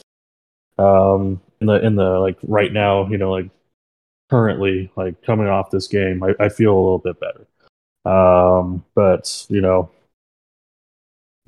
Um, 0.78 1.40
in 1.60 1.66
the 1.66 1.84
in 1.84 1.96
the 1.96 2.18
like 2.18 2.38
right 2.42 2.72
now, 2.72 3.06
you 3.08 3.18
know, 3.18 3.30
like 3.30 3.50
currently, 4.30 4.90
like 4.96 5.22
coming 5.22 5.48
off 5.48 5.70
this 5.70 5.86
game, 5.86 6.22
I, 6.22 6.34
I 6.40 6.48
feel 6.48 6.72
a 6.72 6.82
little 6.82 6.98
bit 6.98 7.16
better. 7.20 7.46
Um, 8.04 8.84
but 8.94 9.46
you 9.48 9.60
know, 9.60 9.90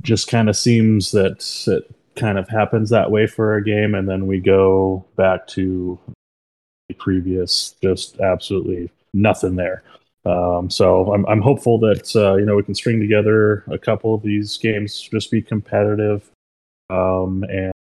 just 0.03 0.29
kind 0.29 0.49
of 0.49 0.57
seems 0.57 1.11
that 1.13 1.45
it 1.67 1.95
kind 2.17 2.39
of 2.39 2.49
happens 2.49 2.91
that 2.91 3.11
way 3.11 3.27
for 3.27 3.57
a 3.57 3.65
game, 3.65 3.95
and 3.95 4.09
then 4.09 4.27
we 4.27 4.41
go 4.41 5.05
back 5.17 5.47
to 5.49 5.99
the 6.89 6.95
previous, 6.95 7.75
just 7.83 8.21
absolutely 8.21 8.91
nothing 9.13 9.57
there. 9.57 9.83
Um, 10.25 10.71
so 10.71 11.13
I'm, 11.13 11.25
I'm 11.27 11.41
hopeful 11.41 11.79
that 11.81 12.15
uh, 12.17 12.35
you 12.35 12.45
know 12.45 12.57
we 12.57 12.63
can 12.63 12.75
string 12.75 13.01
together 13.01 13.65
a 13.69 13.79
couple 13.79 14.15
of 14.15 14.23
these 14.23 14.57
games, 14.57 15.01
just 15.01 15.31
be 15.31 15.43
competitive, 15.43 16.31
um, 16.91 17.45
and 17.45 17.73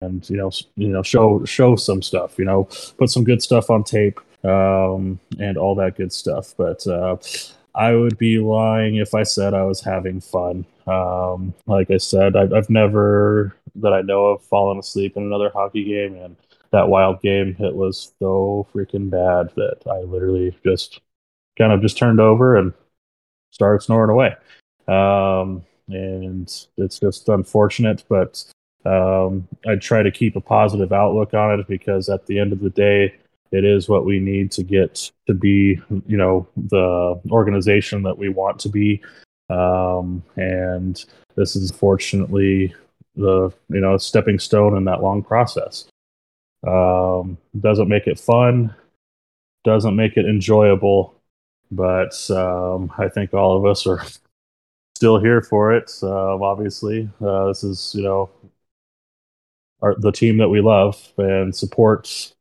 and 0.00 0.28
you 0.28 0.36
know 0.36 0.50
you 0.76 0.88
know 0.88 1.02
show 1.02 1.44
show 1.44 1.76
some 1.76 2.02
stuff, 2.02 2.38
you 2.38 2.44
know, 2.44 2.68
put 2.98 3.10
some 3.10 3.24
good 3.24 3.42
stuff 3.42 3.70
on 3.70 3.84
tape, 3.84 4.20
um, 4.44 5.18
and 5.38 5.56
all 5.56 5.74
that 5.76 5.96
good 5.96 6.12
stuff. 6.12 6.54
But 6.56 6.86
uh, 6.86 7.16
I 7.74 7.94
would 7.94 8.18
be 8.18 8.38
lying 8.38 8.96
if 8.96 9.14
I 9.14 9.22
said 9.24 9.54
I 9.54 9.64
was 9.64 9.80
having 9.80 10.20
fun. 10.20 10.64
Um, 10.86 11.54
like 11.66 11.90
I 11.90 11.96
said, 11.96 12.36
I've, 12.36 12.52
I've 12.52 12.70
never, 12.70 13.56
that 13.76 13.92
I 13.92 14.02
know 14.02 14.26
of, 14.26 14.42
fallen 14.44 14.78
asleep 14.78 15.16
in 15.16 15.24
another 15.24 15.50
hockey 15.52 15.84
game, 15.84 16.14
and 16.16 16.36
that 16.70 16.88
wild 16.88 17.20
game 17.22 17.56
it 17.58 17.74
was 17.74 18.12
so 18.18 18.66
freaking 18.74 19.10
bad 19.10 19.50
that 19.56 19.78
I 19.90 20.00
literally 20.00 20.56
just 20.64 21.00
kind 21.56 21.72
of 21.72 21.80
just 21.80 21.96
turned 21.96 22.20
over 22.20 22.56
and 22.56 22.72
started 23.50 23.82
snoring 23.82 24.10
away. 24.10 24.34
Um, 24.86 25.64
and 25.88 26.52
it's 26.76 26.98
just 26.98 27.28
unfortunate, 27.28 28.04
but 28.08 28.44
um, 28.84 29.48
I 29.66 29.76
try 29.76 30.02
to 30.02 30.10
keep 30.10 30.36
a 30.36 30.40
positive 30.40 30.92
outlook 30.92 31.34
on 31.34 31.58
it 31.58 31.66
because 31.68 32.08
at 32.08 32.26
the 32.26 32.38
end 32.38 32.52
of 32.52 32.60
the 32.60 32.70
day, 32.70 33.14
it 33.50 33.64
is 33.64 33.88
what 33.88 34.04
we 34.04 34.18
need 34.18 34.50
to 34.52 34.62
get 34.62 35.10
to 35.26 35.34
be, 35.34 35.80
you 36.06 36.16
know, 36.16 36.46
the 36.56 37.20
organization 37.30 38.02
that 38.02 38.18
we 38.18 38.28
want 38.28 38.58
to 38.60 38.68
be. 38.68 39.00
Um, 39.48 40.22
and 40.36 41.02
this 41.36 41.54
is 41.54 41.70
fortunately 41.70 42.74
the, 43.16 43.52
you 43.68 43.80
know, 43.80 43.96
stepping 43.96 44.38
stone 44.38 44.76
in 44.76 44.84
that 44.86 45.02
long 45.02 45.22
process. 45.22 45.86
Um, 46.66 47.38
doesn't 47.60 47.88
make 47.88 48.06
it 48.06 48.18
fun, 48.18 48.74
doesn't 49.64 49.96
make 49.96 50.16
it 50.16 50.26
enjoyable, 50.26 51.14
but 51.70 52.28
um, 52.30 52.92
I 52.98 53.08
think 53.08 53.34
all 53.34 53.56
of 53.56 53.64
us 53.66 53.86
are 53.86 54.02
still 54.96 55.20
here 55.20 55.42
for 55.42 55.72
it. 55.72 55.92
Uh, 56.02 56.42
obviously, 56.42 57.08
uh, 57.24 57.46
this 57.46 57.62
is, 57.62 57.94
you 57.94 58.02
know, 58.02 58.30
our, 59.84 59.94
the 59.98 60.12
team 60.12 60.38
that 60.38 60.48
we 60.48 60.60
love 60.60 61.12
and 61.18 61.54
support 61.54 62.32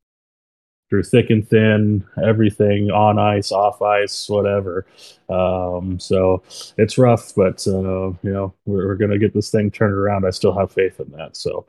through 0.89 1.03
thick 1.03 1.29
and 1.29 1.47
thin, 1.47 2.05
everything 2.23 2.89
on 2.91 3.19
ice, 3.19 3.51
off 3.51 3.81
ice, 3.81 4.29
whatever. 4.29 4.85
Um, 5.29 5.99
so 5.99 6.43
it's 6.77 6.97
rough, 6.97 7.33
but 7.35 7.65
uh, 7.67 8.09
you 8.21 8.31
know 8.31 8.53
we're, 8.65 8.87
we're 8.87 8.95
going 8.95 9.11
to 9.11 9.19
get 9.19 9.33
this 9.33 9.49
thing 9.51 9.71
turned 9.71 9.93
around. 9.93 10.25
I 10.25 10.29
still 10.29 10.57
have 10.57 10.71
faith 10.71 10.99
in 10.99 11.11
that. 11.11 11.35
So 11.35 11.65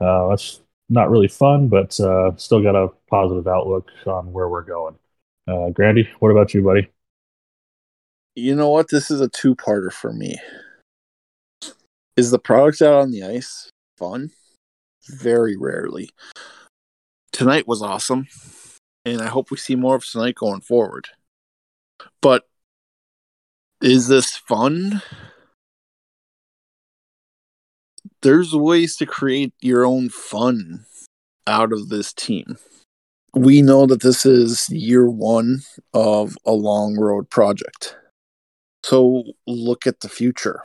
uh, 0.00 0.28
that's 0.28 0.60
not 0.90 1.10
really 1.10 1.28
fun, 1.28 1.68
but 1.68 1.98
uh, 2.00 2.36
still 2.36 2.62
got 2.62 2.76
a 2.76 2.88
positive 3.08 3.46
outlook 3.46 3.88
on 4.06 4.32
where 4.32 4.48
we're 4.48 4.62
going. 4.62 4.96
Uh, 5.48 5.70
Grandy, 5.70 6.08
what 6.18 6.30
about 6.30 6.52
you, 6.52 6.62
buddy? 6.62 6.88
You 8.34 8.54
know 8.56 8.70
what? 8.70 8.88
This 8.90 9.10
is 9.10 9.20
a 9.20 9.28
two-parter 9.28 9.92
for 9.92 10.12
me. 10.12 10.36
Is 12.16 12.30
the 12.30 12.38
product 12.38 12.82
out 12.82 12.94
on 12.94 13.12
the 13.12 13.22
ice 13.22 13.70
fun? 13.96 14.30
Very 15.08 15.56
rarely. 15.56 16.10
Tonight 17.32 17.66
was 17.66 17.82
awesome 17.82 18.28
and 19.04 19.20
I 19.20 19.26
hope 19.26 19.50
we 19.50 19.56
see 19.56 19.76
more 19.76 19.96
of 19.96 20.06
tonight 20.06 20.36
going 20.36 20.60
forward. 20.60 21.08
But 22.20 22.48
is 23.82 24.08
this 24.08 24.36
fun? 24.36 25.02
There's 28.22 28.54
ways 28.54 28.96
to 28.96 29.06
create 29.06 29.52
your 29.60 29.84
own 29.84 30.08
fun 30.08 30.86
out 31.46 31.72
of 31.72 31.90
this 31.90 32.12
team. 32.12 32.56
We 33.34 33.60
know 33.60 33.84
that 33.86 34.00
this 34.00 34.24
is 34.24 34.70
year 34.70 35.10
one 35.10 35.62
of 35.92 36.38
a 36.46 36.52
long 36.52 36.96
road 36.98 37.28
project. 37.28 37.96
So 38.82 39.24
look 39.46 39.86
at 39.86 40.00
the 40.00 40.08
future. 40.08 40.62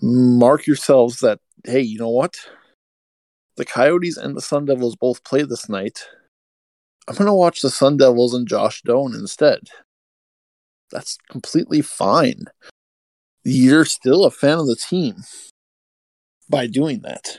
Mark 0.00 0.66
yourselves 0.66 1.20
that, 1.20 1.40
hey, 1.64 1.80
you 1.80 1.98
know 1.98 2.10
what? 2.10 2.36
The 3.58 3.66
Coyotes 3.66 4.16
and 4.16 4.34
the 4.34 4.40
Sun 4.40 4.64
Devils 4.64 4.96
both 4.96 5.22
play 5.24 5.42
this 5.42 5.68
night 5.68 6.00
I'm 7.08 7.14
going 7.14 7.26
to 7.26 7.32
watch 7.32 7.62
the 7.62 7.70
Sun 7.70 7.96
Devils 7.96 8.34
and 8.34 8.46
Josh 8.46 8.82
Doan 8.82 9.14
instead. 9.14 9.60
That's 10.90 11.16
completely 11.30 11.80
fine. 11.80 12.44
You're 13.44 13.86
still 13.86 14.26
a 14.26 14.30
fan 14.30 14.58
of 14.58 14.66
the 14.66 14.76
team 14.76 15.16
by 16.50 16.66
doing 16.66 17.00
that. 17.00 17.38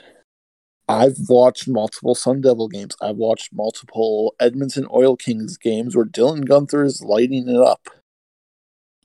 I've 0.87 1.17
watched 1.29 1.67
multiple 1.67 2.15
Sun 2.15 2.41
Devil 2.41 2.67
games. 2.67 2.95
I've 2.99 3.17
watched 3.17 3.53
multiple 3.53 4.33
Edmonton 4.39 4.87
Oil 4.91 5.15
Kings 5.15 5.55
games 5.55 5.95
where 5.95 6.05
Dylan 6.05 6.45
Guenther 6.45 6.83
is 6.83 7.03
lighting 7.03 7.47
it 7.47 7.61
up. 7.61 7.89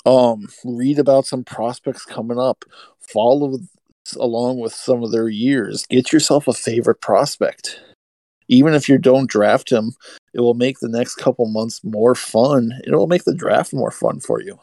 Um, 0.07 0.49
read 0.65 0.99
about 0.99 1.27
some 1.27 1.45
prospects 1.45 2.07
coming 2.07 2.39
up. 2.39 2.65
Follow 3.01 3.59
along 4.15 4.59
with 4.59 4.75
some 4.75 5.03
of 5.03 5.13
their 5.13 5.29
years. 5.29 5.87
Get 5.87 6.13
yourself 6.13 6.47
a 6.47 6.53
favorite 6.53 7.01
prospect 7.01 7.81
even 8.49 8.75
if 8.75 8.89
you 8.89 8.99
don't 8.99 9.31
draft 9.31 9.71
him, 9.71 9.93
it 10.33 10.41
will 10.41 10.55
make 10.55 10.79
the 10.79 10.89
next 10.89 11.17
couple 11.17 11.47
months 11.47 11.83
more 11.83 12.15
fun. 12.15 12.73
It 12.85 12.95
will 12.95 13.07
make 13.07 13.25
the 13.25 13.35
draft 13.35 13.73
more 13.73 13.91
fun 13.91 14.21
for 14.21 14.41
you. 14.41 14.59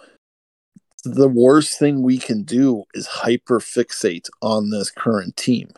The 1.04 1.28
worst 1.28 1.80
thing 1.80 2.04
we 2.04 2.18
can 2.20 2.44
do 2.44 2.84
is 2.94 3.08
hyper 3.08 3.60
fixate 3.60 4.30
on 4.42 4.70
this 4.70 4.92
current 4.92 5.36
team. 5.36 5.72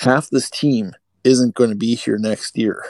Half 0.00 0.28
this 0.28 0.50
team 0.50 0.92
isn't 1.24 1.54
going 1.54 1.70
to 1.70 1.76
be 1.76 1.94
here 1.94 2.18
next 2.18 2.58
year. 2.58 2.84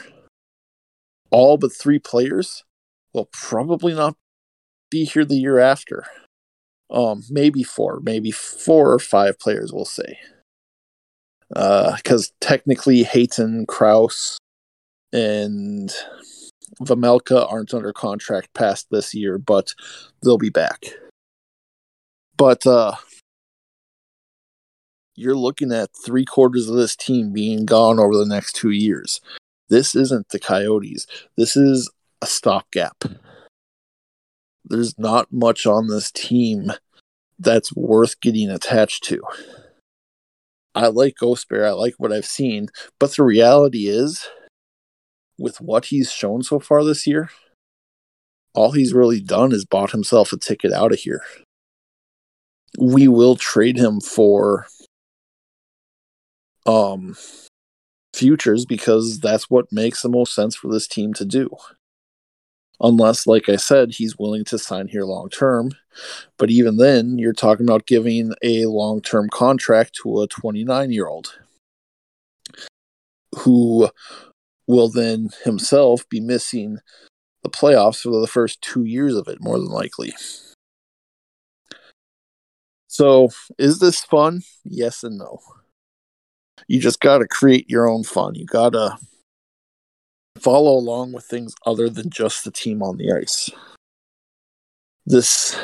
All 1.31 1.59
but 1.59 1.73
three 1.73 2.01
players 2.01 2.65
will 3.13 3.29
probably 3.33 3.95
not 3.95 4.17
be 4.91 5.05
here 5.05 5.25
the 5.25 5.37
year 5.37 5.61
after. 5.61 6.05
Um, 6.90 7.25
maybe 7.29 7.62
four, 7.62 8.01
maybe 8.03 8.31
four 8.31 8.92
or 8.92 8.99
five 8.99 9.38
players, 9.40 9.72
we'll 9.72 9.85
say 9.85 10.18
Uh, 11.55 11.96
because 11.96 12.29
uh, 12.31 12.35
technically 12.40 13.03
Hayton, 13.03 13.66
Crouse, 13.66 14.38
and 15.12 15.92
Vejmelka 16.81 17.51
aren't 17.51 17.75
under 17.75 17.92
contract 17.92 18.53
past 18.55 18.88
this 18.90 19.14
year, 19.14 19.38
but 19.38 19.75
they'll 20.22 20.38
be 20.38 20.51
back. 20.51 20.85
But 22.37 22.66
uh, 22.66 22.96
you're 25.14 25.37
looking 25.37 25.72
at 25.72 25.90
three 26.05 26.25
quarters 26.25 26.68
of 26.68 26.77
this 26.77 26.94
team 26.94 27.33
being 27.33 27.64
gone 27.64 27.99
over 27.99 28.16
the 28.16 28.27
next 28.27 28.53
two 28.53 28.70
years. 28.70 29.20
This 29.68 29.94
isn't 29.94 30.29
the 30.29 30.38
Coyotes. 30.38 31.07
This 31.37 31.57
is 31.57 31.90
a 32.22 32.27
stopgap. 32.27 33.05
There's 34.69 34.99
not 34.99 35.33
much 35.33 35.67
on 35.67 35.89
this 35.89 36.11
team 36.11 36.73
that's 37.39 37.75
worth 37.75 38.21
getting 38.21 38.51
attached 38.51 39.05
to. 39.05 39.23
I 40.75 40.89
like 40.89 41.17
Ghost 41.19 41.49
Bear. 41.49 41.67
I 41.67 41.71
like 41.71 41.95
what 41.99 42.13
I've 42.13 42.27
seen. 42.27 42.69
But 42.99 43.17
the 43.17 43.23
reality 43.23 43.89
is, 43.89 44.29
with 45.39 45.61
what 45.61 45.87
he's 45.87 46.13
shown 46.13 46.43
so 46.43 46.59
far 46.59 46.85
this 46.85 47.07
year, 47.07 47.31
all 48.55 48.73
he's 48.73 48.95
really 48.95 49.21
done 49.21 49.53
is 49.53 49.65
bought 49.65 49.93
himself 49.93 50.33
a 50.33 50.39
ticket 50.39 50.73
out 50.73 50.93
of 50.93 50.99
here. 50.99 51.23
We 52.79 53.09
will 53.09 53.37
trade 53.37 53.79
him 53.79 54.01
for 54.01 54.67
um 56.67 57.17
futures 58.13 58.67
because 58.67 59.21
that's 59.21 59.49
what 59.49 59.71
makes 59.71 60.03
the 60.03 60.09
most 60.09 60.35
sense 60.35 60.57
for 60.57 60.69
this 60.69 60.89
team 60.89 61.15
to 61.15 61.25
do. 61.25 61.51
Unless, 62.81 63.27
like 63.27 63.49
I 63.49 63.57
said, 63.57 63.93
he's 63.93 64.19
willing 64.19 64.45
to 64.45 64.59
sign 64.59 64.89
here 64.89 65.05
long 65.05 65.29
term. 65.31 65.73
But 66.39 66.51
even 66.51 66.77
then, 66.77 67.19
you're 67.19 67.33
talking 67.33 67.67
about 67.67 67.87
giving 67.87 68.33
a 68.43 68.67
long 68.67 69.01
term 69.01 69.29
contract 69.31 69.99
to 70.03 70.21
a 70.21 70.27
29 70.27 70.91
year 70.91 71.07
old 71.07 71.39
who 73.35 73.89
will 74.67 74.89
then 74.89 75.31
himself 75.45 76.09
be 76.09 76.21
missing 76.21 76.79
the 77.43 77.51
playoffs 77.51 78.03
for 78.03 78.21
the 78.21 78.27
first 78.27 78.61
two 78.61 78.85
years 78.85 79.15
of 79.15 79.29
it, 79.29 79.41
more 79.41 79.59
than 79.59 79.69
likely. 79.69 80.12
So, 82.89 83.31
is 83.59 83.79
this 83.79 84.05
fun? 84.05 84.43
Yes 84.65 85.05
and 85.05 85.19
no. 85.19 85.39
You 86.69 86.81
just 86.81 87.01
got 87.01 87.19
to 87.19 87.29
create 87.29 87.71
your 87.71 87.89
own 87.89 88.03
fun. 88.03 88.35
You 88.35 88.47
got 88.47 88.73
to 88.73 88.99
follow 90.40 90.72
along 90.72 91.12
with 91.12 91.25
things 91.25 91.55
other 91.64 91.88
than 91.88 92.11
just 92.11 92.44
the 92.44 92.51
team 92.51 92.83
on 92.83 92.96
the 92.96 93.12
ice. 93.12 93.51
This 95.05 95.57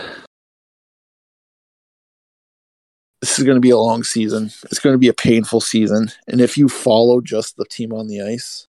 this 3.20 3.38
is 3.38 3.44
going 3.44 3.56
to 3.56 3.60
be 3.60 3.70
a 3.70 3.78
long 3.78 4.02
season. 4.02 4.46
It's 4.64 4.80
going 4.80 4.94
to 4.94 4.98
be 4.98 5.08
a 5.08 5.14
painful 5.14 5.60
season, 5.60 6.10
and 6.26 6.40
if 6.40 6.58
you 6.58 6.68
follow 6.68 7.20
just 7.20 7.56
the 7.56 7.64
team 7.64 7.92
on 7.92 8.08
the 8.08 8.20
ice, 8.20 8.66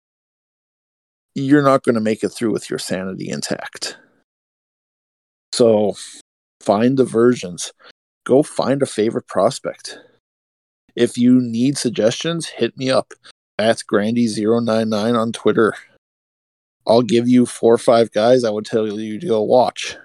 you're 1.36 1.63
not 1.63 1.83
going 1.83 1.95
to 1.95 2.01
make 2.01 2.23
it 2.23 2.29
through 2.29 2.51
with 2.51 2.69
your 2.69 2.79
sanity 2.79 3.29
intact. 3.29 3.97
So, 5.53 5.95
find 6.62 6.97
diversions. 6.97 7.73
Go 8.25 8.43
find 8.43 8.81
a 8.81 8.86
favorite 8.86 9.27
prospect. 9.27 9.99
If 10.95 11.17
you 11.17 11.39
need 11.39 11.77
suggestions, 11.77 12.47
hit 12.47 12.77
me 12.77 12.89
up 12.89 13.13
at 13.60 13.83
Grandy099 13.91 15.19
on 15.19 15.31
Twitter. 15.31 15.73
I'll 16.88 17.02
give 17.02 17.28
you 17.28 17.45
four 17.45 17.73
or 17.73 17.78
five 17.78 18.12
guys 18.12 18.43
I 18.43 18.50
would 18.50 18.65
tell 18.65 18.88
you 18.88 19.19
to 19.19 19.28
go 19.28 19.41
watch. 19.41 19.97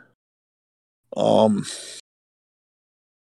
Um, 1.17 1.65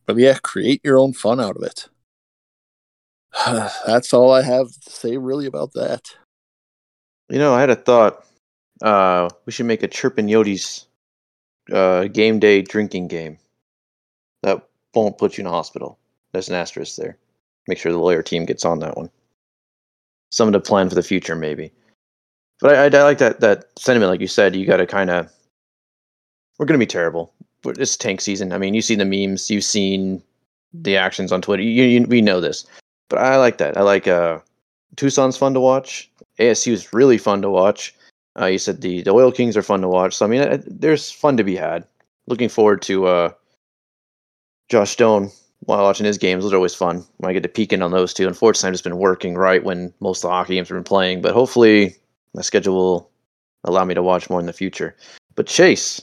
but 0.07 0.17
yeah, 0.17 0.39
create 0.43 0.81
your 0.85 0.99
own 0.99 1.13
fun 1.13 1.41
out 1.41 1.57
of 1.57 1.63
it. 1.63 1.89
That's 3.87 4.13
all 4.13 4.33
I 4.33 4.43
have 4.43 4.69
to 4.69 4.91
say 4.91 5.17
really 5.17 5.47
about 5.47 5.73
that. 5.75 6.03
You 7.29 7.39
know, 7.39 7.55
I 7.55 7.61
had 7.61 7.71
a 7.71 7.77
thought. 7.77 8.25
Uh, 8.83 9.29
we 9.47 9.53
should 9.53 9.67
make 9.67 9.83
a 9.83 9.89
Chirpin 9.89 10.27
Yotes 10.27 10.87
uh, 11.73 12.05
game 12.05 12.39
day 12.39 12.61
drinking 12.63 13.09
game. 13.09 13.39
That 14.43 14.67
won't 14.95 15.17
put 15.17 15.39
you 15.39 15.43
in 15.43 15.47
a 15.47 15.51
hospital. 15.51 15.99
There's 16.33 16.49
an 16.49 16.57
asterisk 16.57 16.97
there. 16.97 17.17
Make 17.69 17.79
sure 17.79 17.93
the 17.93 17.99
lawyer 17.99 18.23
team 18.23 18.45
gets 18.45 18.65
on 18.65 18.81
that 18.81 18.97
one. 18.97 19.11
Something 20.31 20.53
to 20.55 20.61
plan 20.61 20.89
for 20.89 20.97
the 20.97 21.03
future, 21.03 21.37
maybe. 21.37 21.73
But 22.61 22.75
I, 22.75 22.85
I, 22.85 23.01
I 23.01 23.05
like 23.05 23.19
that 23.19 23.41
that 23.41 23.67
sentiment, 23.79 24.11
like 24.11 24.21
you 24.21 24.27
said. 24.27 24.57
You 24.57 24.67
got 24.67 24.79
to 24.79 24.87
kind 24.87 25.11
of. 25.11 25.31
We're 26.59 26.67
going 26.67 26.79
to 26.79 26.87
be 26.87 26.89
terrible. 26.89 27.33
It's 27.65 27.97
tank 27.97 28.21
season. 28.21 28.53
I 28.53 28.59
mean, 28.59 28.75
you've 28.75 28.85
seen 28.85 28.99
the 28.99 29.05
memes. 29.05 29.51
You've 29.51 29.65
seen 29.65 30.23
the 30.73 30.97
actions 30.97 31.33
on 31.33 31.41
Twitter. 31.43 31.63
You, 31.63 31.85
you, 31.85 32.07
we 32.07 32.21
know 32.21 32.41
this. 32.41 32.67
But 33.09 33.19
I 33.19 33.37
like 33.37 33.59
that. 33.59 33.77
I 33.77 33.83
like 33.83 34.07
uh, 34.07 34.39
Tucson's 34.97 35.37
fun 35.37 35.55
to 35.55 35.61
watch. 35.61 36.11
ASU 36.39 36.73
is 36.73 36.93
really 36.93 37.19
fun 37.19 37.43
to 37.43 37.51
watch. 37.51 37.95
Uh, 38.39 38.47
you 38.47 38.59
said 38.59 38.81
the 38.81 39.03
the 39.03 39.13
Oil 39.13 39.31
Kings 39.31 39.57
are 39.57 39.63
fun 39.63 39.81
to 39.83 39.89
watch. 39.89 40.17
So 40.17 40.27
I 40.27 40.29
mean, 40.29 40.41
uh, 40.43 40.59
there's 40.67 41.11
fun 41.11 41.37
to 41.37 41.45
be 41.45 41.57
had. 41.57 41.87
Looking 42.27 42.49
forward 42.49 42.83
to 42.83 43.07
uh, 43.07 43.31
Josh 44.69 44.91
Stone 44.91 45.31
while 45.61 45.83
watching 45.83 46.07
his 46.07 46.19
games. 46.19 46.43
Those 46.43 46.53
are 46.53 46.57
always 46.57 46.75
fun 46.75 47.05
when 47.19 47.31
I 47.31 47.33
get 47.33 47.43
to 47.45 47.49
peek 47.49 47.73
in 47.73 47.83
on 47.83 47.93
those 47.93 48.13
two. 48.13 48.27
Unfortunately, 48.27 48.69
I've 48.69 48.75
just 48.75 48.85
been 48.85 48.99
working 48.99 49.35
right 49.35 49.63
when 49.63 49.93
most 50.01 50.25
of 50.25 50.29
the 50.29 50.35
hockey 50.35 50.55
games 50.55 50.69
have 50.69 50.77
been 50.77 50.85
playing, 50.85 51.23
but 51.23 51.35
hopefully 51.35 51.95
my 52.35 52.43
schedule 52.43 52.75
will 52.75 53.11
allow 53.65 53.85
me 53.85 53.95
to 53.95 54.03
watch 54.03 54.29
more 54.29 54.41
in 54.41 54.47
the 54.47 54.53
future. 54.53 54.97
But 55.35 55.47
Chase, 55.47 56.01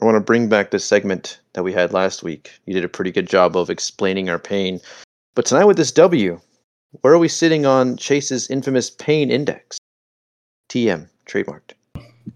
I 0.00 0.04
want 0.04 0.16
to 0.16 0.20
bring 0.20 0.48
back 0.48 0.70
this 0.70 0.84
segment 0.84 1.40
that 1.52 1.62
we 1.62 1.72
had 1.72 1.92
last 1.92 2.22
week. 2.22 2.50
You 2.66 2.74
did 2.74 2.84
a 2.84 2.88
pretty 2.88 3.10
good 3.10 3.28
job 3.28 3.56
of 3.56 3.70
explaining 3.70 4.28
our 4.28 4.38
pain. 4.38 4.80
But 5.34 5.46
tonight 5.46 5.64
with 5.64 5.76
this 5.76 5.92
W, 5.92 6.40
where 7.00 7.12
are 7.12 7.18
we 7.18 7.28
sitting 7.28 7.66
on 7.66 7.96
Chase's 7.96 8.48
infamous 8.50 8.90
pain 8.90 9.30
index? 9.30 9.78
TM, 10.68 11.08
trademarked. 11.26 11.74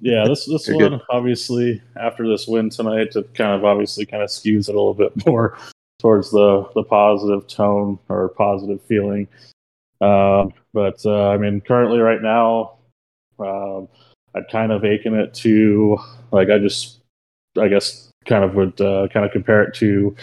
Yeah, 0.00 0.24
this 0.26 0.46
this 0.46 0.68
one 0.68 0.78
good. 0.78 1.00
obviously 1.10 1.82
after 1.96 2.28
this 2.28 2.46
win 2.46 2.70
tonight, 2.70 3.16
it 3.16 3.34
kind 3.34 3.52
of 3.52 3.64
obviously 3.64 4.04
kind 4.04 4.22
of 4.22 4.28
skews 4.28 4.68
it 4.68 4.74
a 4.74 4.78
little 4.78 4.94
bit 4.94 5.12
more 5.26 5.58
towards 5.98 6.30
the 6.30 6.64
the 6.74 6.84
positive 6.84 7.46
tone 7.48 7.98
or 8.08 8.28
positive 8.30 8.80
feeling. 8.82 9.26
Um, 10.00 10.52
but 10.72 11.04
uh, 11.04 11.30
I 11.30 11.38
mean, 11.38 11.60
currently 11.60 11.98
right 11.98 12.22
now, 12.22 12.77
um, 13.40 13.88
I'd 14.34 14.48
kind 14.50 14.72
of 14.72 14.84
akin 14.84 15.14
it 15.14 15.34
to 15.34 15.98
like 16.30 16.50
I 16.50 16.58
just 16.58 17.00
I 17.58 17.68
guess 17.68 18.10
kind 18.26 18.44
of 18.44 18.54
would 18.54 18.80
uh, 18.80 19.08
kind 19.08 19.24
of 19.24 19.32
compare 19.32 19.62
it 19.62 19.74
to 19.76 20.14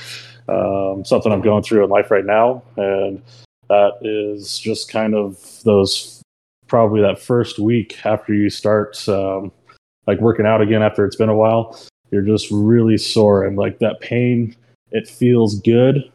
um, 0.48 1.04
something 1.04 1.32
I'm 1.32 1.42
going 1.42 1.64
through 1.64 1.84
in 1.84 1.90
life 1.90 2.12
right 2.12 2.26
now, 2.26 2.64
and 2.78 3.22
that 3.70 3.94
is 4.02 4.60
just 4.60 4.90
kind 4.90 5.16
of 5.16 5.64
those 5.64 6.22
probably 6.68 7.02
that 7.02 7.20
first 7.20 7.60
week 7.60 8.06
after 8.06 8.34
you 8.34 8.50
start 8.50 9.08
um, 9.10 9.52
like 10.08 10.20
working 10.20 10.46
out 10.46 10.62
again 10.62 10.82
after 10.82 11.06
it's 11.06 11.16
been 11.16 11.30
a 11.30 11.36
while. 11.36 11.80
You're 12.12 12.22
just 12.22 12.50
really 12.52 12.98
sore 12.98 13.46
and 13.46 13.58
like 13.58 13.80
that 13.80 14.00
pain. 14.00 14.56
It 14.92 15.08
feels 15.08 15.60
good, 15.60 16.12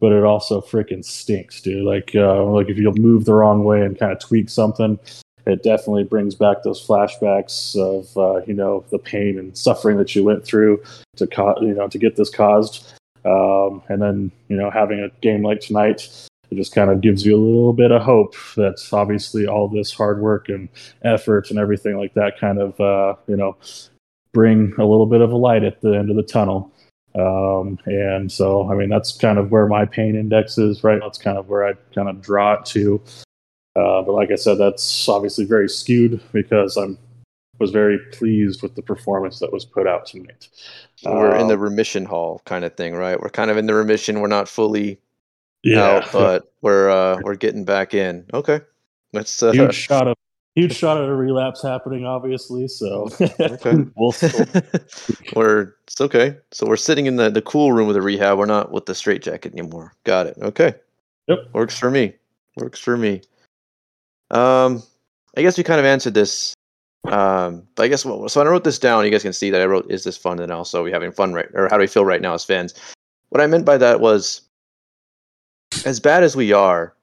but 0.00 0.12
it 0.12 0.24
also 0.24 0.60
freaking 0.60 1.04
stinks, 1.04 1.60
dude. 1.60 1.84
Like, 1.84 2.12
uh, 2.14 2.44
like 2.44 2.68
if 2.68 2.78
you 2.78 2.90
move 2.96 3.26
the 3.26 3.34
wrong 3.34 3.64
way 3.64 3.82
and 3.82 3.98
kind 3.98 4.12
of 4.12 4.18
tweak 4.18 4.48
something, 4.48 4.98
it 5.46 5.62
definitely 5.62 6.04
brings 6.04 6.34
back 6.34 6.62
those 6.62 6.84
flashbacks 6.84 7.76
of 7.76 8.16
uh, 8.16 8.44
you 8.46 8.54
know 8.54 8.84
the 8.90 8.98
pain 8.98 9.38
and 9.38 9.56
suffering 9.56 9.96
that 9.98 10.14
you 10.14 10.24
went 10.24 10.44
through 10.44 10.82
to 11.16 11.26
co- 11.26 11.60
you 11.60 11.74
know 11.74 11.88
to 11.88 11.98
get 11.98 12.16
this 12.16 12.30
caused. 12.30 12.92
Um, 13.24 13.82
and 13.88 14.00
then 14.00 14.32
you 14.48 14.56
know 14.56 14.70
having 14.70 15.00
a 15.00 15.10
game 15.20 15.42
like 15.42 15.60
tonight, 15.60 16.08
it 16.50 16.54
just 16.56 16.74
kind 16.74 16.90
of 16.90 17.00
gives 17.00 17.24
you 17.24 17.36
a 17.36 17.38
little 17.38 17.72
bit 17.72 17.92
of 17.92 18.02
hope 18.02 18.34
that 18.56 18.76
obviously 18.92 19.46
all 19.46 19.68
this 19.68 19.92
hard 19.92 20.20
work 20.20 20.48
and 20.48 20.68
effort 21.02 21.50
and 21.50 21.58
everything 21.58 21.96
like 21.96 22.14
that 22.14 22.38
kind 22.38 22.58
of 22.58 22.80
uh, 22.80 23.14
you 23.26 23.36
know 23.36 23.56
bring 24.32 24.72
a 24.78 24.84
little 24.84 25.06
bit 25.06 25.20
of 25.20 25.32
a 25.32 25.36
light 25.36 25.64
at 25.64 25.80
the 25.80 25.92
end 25.92 26.10
of 26.10 26.16
the 26.16 26.22
tunnel. 26.22 26.72
Um, 27.14 27.78
and 27.86 28.30
so, 28.30 28.70
I 28.70 28.74
mean, 28.74 28.88
that's 28.88 29.16
kind 29.16 29.38
of 29.38 29.50
where 29.50 29.66
my 29.66 29.84
pain 29.84 30.14
index 30.14 30.58
is, 30.58 30.84
right? 30.84 31.00
That's 31.00 31.18
kind 31.18 31.36
of 31.36 31.48
where 31.48 31.66
I 31.66 31.72
kind 31.94 32.08
of 32.08 32.20
draw 32.20 32.54
it 32.54 32.64
to. 32.66 33.02
Uh, 33.76 34.02
but 34.02 34.12
like 34.12 34.30
I 34.30 34.36
said, 34.36 34.58
that's 34.58 35.08
obviously 35.08 35.44
very 35.44 35.68
skewed 35.68 36.20
because 36.32 36.76
I'm 36.76 36.98
was 37.60 37.70
very 37.70 37.98
pleased 38.10 38.62
with 38.62 38.74
the 38.74 38.82
performance 38.82 39.38
that 39.38 39.52
was 39.52 39.64
put 39.64 39.86
out 39.86 40.06
tonight. 40.06 40.48
We're 41.04 41.34
um, 41.34 41.42
in 41.42 41.48
the 41.48 41.54
um, 41.54 41.60
remission 41.60 42.06
hall 42.06 42.40
kind 42.46 42.64
of 42.64 42.74
thing, 42.74 42.94
right? 42.94 43.20
We're 43.20 43.28
kind 43.28 43.50
of 43.50 43.58
in 43.58 43.66
the 43.66 43.74
remission. 43.74 44.20
We're 44.20 44.28
not 44.28 44.48
fully 44.48 44.98
yeah. 45.62 45.82
out, 45.82 46.08
but 46.10 46.52
we're 46.62 46.90
uh, 46.90 47.20
we're 47.22 47.36
getting 47.36 47.64
back 47.64 47.94
in. 47.94 48.24
Okay, 48.32 48.60
that's 49.12 49.42
uh, 49.42 49.52
huge 49.52 49.74
shot 49.88 50.08
of 50.08 50.16
huge 50.54 50.74
shot 50.74 50.96
at 51.00 51.08
a 51.08 51.14
relapse 51.14 51.62
happening, 51.62 52.04
obviously. 52.04 52.66
So 52.66 53.08
okay. 53.38 53.76
we'll 53.94 54.14
we're 55.36 55.74
it's 55.86 56.00
okay. 56.00 56.36
So 56.50 56.66
we're 56.66 56.76
sitting 56.76 57.06
in 57.06 57.16
the 57.16 57.30
the 57.30 57.42
cool 57.42 57.72
room 57.72 57.86
with 57.86 57.94
the 57.94 58.02
rehab. 58.02 58.38
We're 58.38 58.46
not 58.46 58.72
with 58.72 58.86
the 58.86 58.94
straight 58.94 59.22
jacket 59.22 59.52
anymore. 59.52 59.92
Got 60.04 60.26
it. 60.26 60.38
Okay. 60.40 60.74
Yep. 61.28 61.38
Works 61.52 61.78
for 61.78 61.90
me. 61.90 62.14
Works 62.56 62.80
for 62.80 62.96
me. 62.96 63.22
Um, 64.30 64.82
I 65.36 65.42
guess 65.42 65.58
we 65.58 65.64
kind 65.64 65.80
of 65.80 65.86
answered 65.86 66.14
this. 66.14 66.54
Um, 67.04 67.66
I 67.78 67.88
guess 67.88 68.02
so. 68.02 68.26
I 68.40 68.44
wrote 68.44 68.64
this 68.64 68.78
down. 68.78 69.04
You 69.04 69.10
guys 69.10 69.22
can 69.22 69.32
see 69.32 69.50
that 69.50 69.60
I 69.60 69.66
wrote, 69.66 69.90
"Is 69.90 70.04
this 70.04 70.16
fun?" 70.16 70.38
And 70.38 70.52
also, 70.52 70.82
we 70.84 70.92
having 70.92 71.12
fun 71.12 71.32
right, 71.32 71.48
or 71.54 71.68
how 71.68 71.76
do 71.76 71.80
we 71.80 71.86
feel 71.86 72.04
right 72.04 72.20
now 72.20 72.34
as 72.34 72.44
fans? 72.44 72.74
What 73.30 73.40
I 73.40 73.46
meant 73.46 73.64
by 73.64 73.78
that 73.78 74.00
was, 74.00 74.42
as 75.86 76.00
bad 76.00 76.22
as 76.22 76.36
we 76.36 76.52
are, 76.52 76.94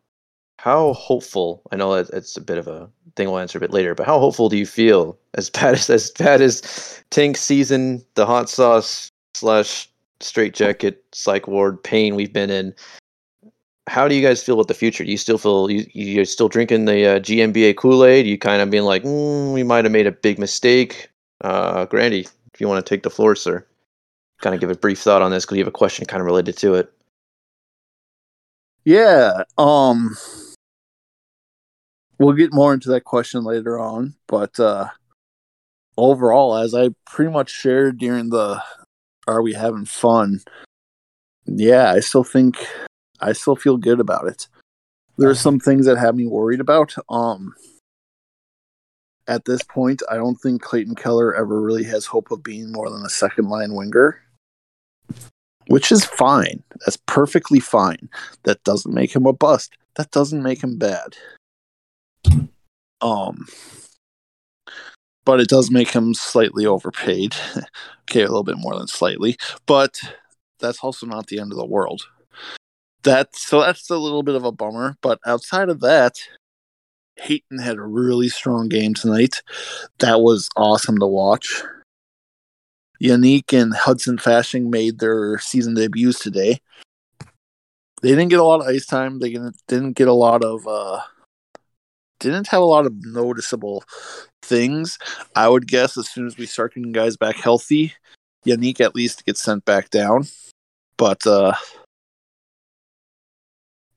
how 0.60 0.94
hopeful? 0.94 1.62
I 1.72 1.76
know 1.78 1.96
that 1.96 2.16
it's 2.16 2.38
a 2.38 2.42
bit 2.42 2.58
of 2.58 2.68
a 2.68 2.90
thing 3.16 3.28
we'll 3.28 3.40
answer 3.40 3.58
a 3.58 3.62
bit 3.62 3.72
later, 3.72 3.96
but 3.96 4.06
how 4.06 4.20
hopeful 4.20 4.50
do 4.50 4.58
you 4.58 4.66
feel 4.66 5.18
as 5.34 5.50
bad 5.58 5.74
as 5.74 5.90
as 5.90 6.12
bad 6.12 6.42
as 6.42 6.62
Tink 7.12 7.38
season, 7.38 8.04
the 8.16 8.26
hot 8.26 8.50
sauce 8.50 9.10
slash 9.34 9.90
straight 10.20 10.54
jacket 10.54 11.04
psych 11.14 11.48
ward 11.48 11.82
pain 11.84 12.16
we've 12.16 12.34
been 12.34 12.50
in? 12.50 12.74
How 13.88 14.08
do 14.08 14.16
you 14.16 14.22
guys 14.22 14.44
feel 14.44 14.56
about 14.56 14.68
the 14.68 14.74
future? 14.74 15.04
Do 15.04 15.12
you 15.12 15.18
still 15.18 15.38
feel 15.38 15.72
you 15.72 15.86
you're 15.94 16.26
still 16.26 16.50
drinking 16.50 16.86
the 16.86 17.16
uh, 17.16 17.20
GMBA 17.20 17.78
Kool 17.78 18.04
Aid? 18.04 18.28
You 18.28 18.38
kind 18.38 18.62
of 18.62 18.70
being 18.70 18.84
like, 18.84 19.04
mm, 19.04 19.54
we 19.54 19.64
might 19.64 19.86
have 19.86 19.92
made 19.92 20.08
a 20.08 20.12
big 20.12 20.38
mistake. 20.40 21.10
Uh, 21.42 21.86
Grandy, 21.86 22.28
if 22.54 22.60
you 22.60 22.68
want 22.68 22.86
to 22.86 22.90
take 22.90 23.04
the 23.04 23.10
floor, 23.10 23.36
sir, 23.36 23.66
kind 24.42 24.54
of 24.54 24.60
give 24.62 24.70
a 24.70 24.76
brief 24.76 25.00
thought 25.00 25.22
on 25.22 25.32
this 25.32 25.46
because 25.46 25.58
you 25.58 25.64
have 25.64 25.68
a 25.68 25.72
question 25.72 26.06
kind 26.06 26.22
of 26.22 26.26
related 26.26 26.58
to 26.58 26.76
it. 26.76 26.92
Yeah. 28.84 29.44
Um 29.58 30.16
we'll 32.20 32.34
get 32.34 32.54
more 32.54 32.74
into 32.74 32.90
that 32.90 33.04
question 33.04 33.44
later 33.44 33.78
on, 33.78 34.16
but 34.28 34.60
uh 34.60 34.88
overall 35.98 36.56
as 36.56 36.74
I 36.74 36.90
pretty 37.06 37.32
much 37.32 37.50
shared 37.50 37.98
during 37.98 38.30
the 38.30 38.62
are 39.28 39.42
we 39.42 39.54
having 39.54 39.86
fun? 39.86 40.40
Yeah, 41.46 41.92
I 41.92 42.00
still 42.00 42.24
think 42.24 42.66
I 43.20 43.34
still 43.34 43.56
feel 43.56 43.78
good 43.78 44.00
about 44.00 44.28
it. 44.28 44.48
There 45.18 45.30
are 45.30 45.36
some 45.36 45.60
things 45.60 45.86
that 45.86 45.98
have 45.98 46.16
me 46.16 46.28
worried 46.28 46.60
about. 46.60 46.96
Um 47.10 47.56
at 49.30 49.44
this 49.44 49.62
point, 49.62 50.02
I 50.10 50.16
don't 50.16 50.38
think 50.38 50.62
Clayton 50.62 50.96
Keller 50.96 51.36
ever 51.36 51.62
really 51.62 51.84
has 51.84 52.06
hope 52.06 52.32
of 52.32 52.44
being 52.44 52.72
more 52.72 52.90
than 52.90 53.06
a 53.06 53.10
second 53.10 53.50
line 53.50 53.74
winger 53.74 54.22
which 55.68 55.92
is 55.92 56.06
fine. 56.06 56.64
That's 56.86 56.98
perfectly 57.06 57.60
fine. 57.60 58.10
That 58.44 58.64
doesn't 58.64 58.94
make 58.94 59.16
him 59.16 59.26
a 59.26 59.34
bust. 59.34 59.78
That 59.96 60.12
doesn't 60.12 60.44
make 60.44 60.64
him 60.64 60.78
bad. 60.78 61.16
Um, 63.02 63.46
but 65.26 65.40
it 65.40 65.50
does 65.50 65.70
make 65.70 65.92
him 65.92 66.14
slightly 66.14 66.66
overpaid. 66.66 67.36
okay, 68.04 68.22
a 68.22 68.28
little 68.28 68.44
bit 68.44 68.58
more 68.58 68.78
than 68.78 68.88
slightly, 68.88 69.38
but 69.66 70.00
that's 70.60 70.84
also 70.84 71.06
not 71.06 71.28
the 71.28 71.40
end 71.40 71.52
of 71.52 71.58
the 71.58 71.66
world. 71.66 72.04
That 73.08 73.34
so 73.38 73.62
that's 73.62 73.90
a 73.90 73.98
little 73.98 74.22
bit 74.22 74.36
of 74.36 74.44
a 74.44 74.52
bummer. 74.52 74.98
But 75.02 75.20
outside 75.26 75.70
of 75.70 75.80
that, 75.80 76.20
Hayton 77.16 77.58
had 77.58 77.78
a 77.78 77.82
really 77.82 78.28
strong 78.28 78.68
game 78.68 78.94
tonight. 78.94 79.42
That 80.00 80.20
was 80.20 80.50
awesome 80.58 80.98
to 80.98 81.08
watch. 81.08 81.64
Jenik 83.02 83.58
and 83.58 83.74
Hudson 83.74 84.18
Fasching 84.18 84.70
made 84.70 85.00
their 85.00 85.40
season 85.40 85.74
debuts 85.74 86.20
today. 86.20 86.60
They 88.02 88.10
didn't 88.10 88.28
get 88.28 88.42
a 88.42 88.44
lot 88.44 88.60
of 88.60 88.68
ice 88.68 88.86
time. 88.86 89.20
They 89.20 89.38
didn't 89.70 89.94
get 89.94 90.10
a 90.10 90.14
lot 90.14 90.44
of 90.44 90.68
uh, 90.68 91.00
didn't 92.20 92.48
have 92.48 92.62
a 92.62 92.66
lot 92.66 92.86
of 92.86 92.94
noticeable 93.06 93.86
things. 94.42 94.98
I 95.34 95.48
would 95.48 95.66
guess 95.66 95.98
as 95.98 96.10
soon 96.10 96.28
as 96.28 96.38
we 96.38 96.46
start 96.46 96.74
getting 96.74 96.92
guys 96.92 97.16
back 97.16 97.38
healthy, 97.38 97.94
Jenik 98.46 98.82
at 98.82 98.96
least 98.96 99.26
gets 99.26 99.42
sent 99.42 99.64
back 99.64 99.92
down. 99.92 100.28
But 100.98 101.26
uh, 101.26 101.54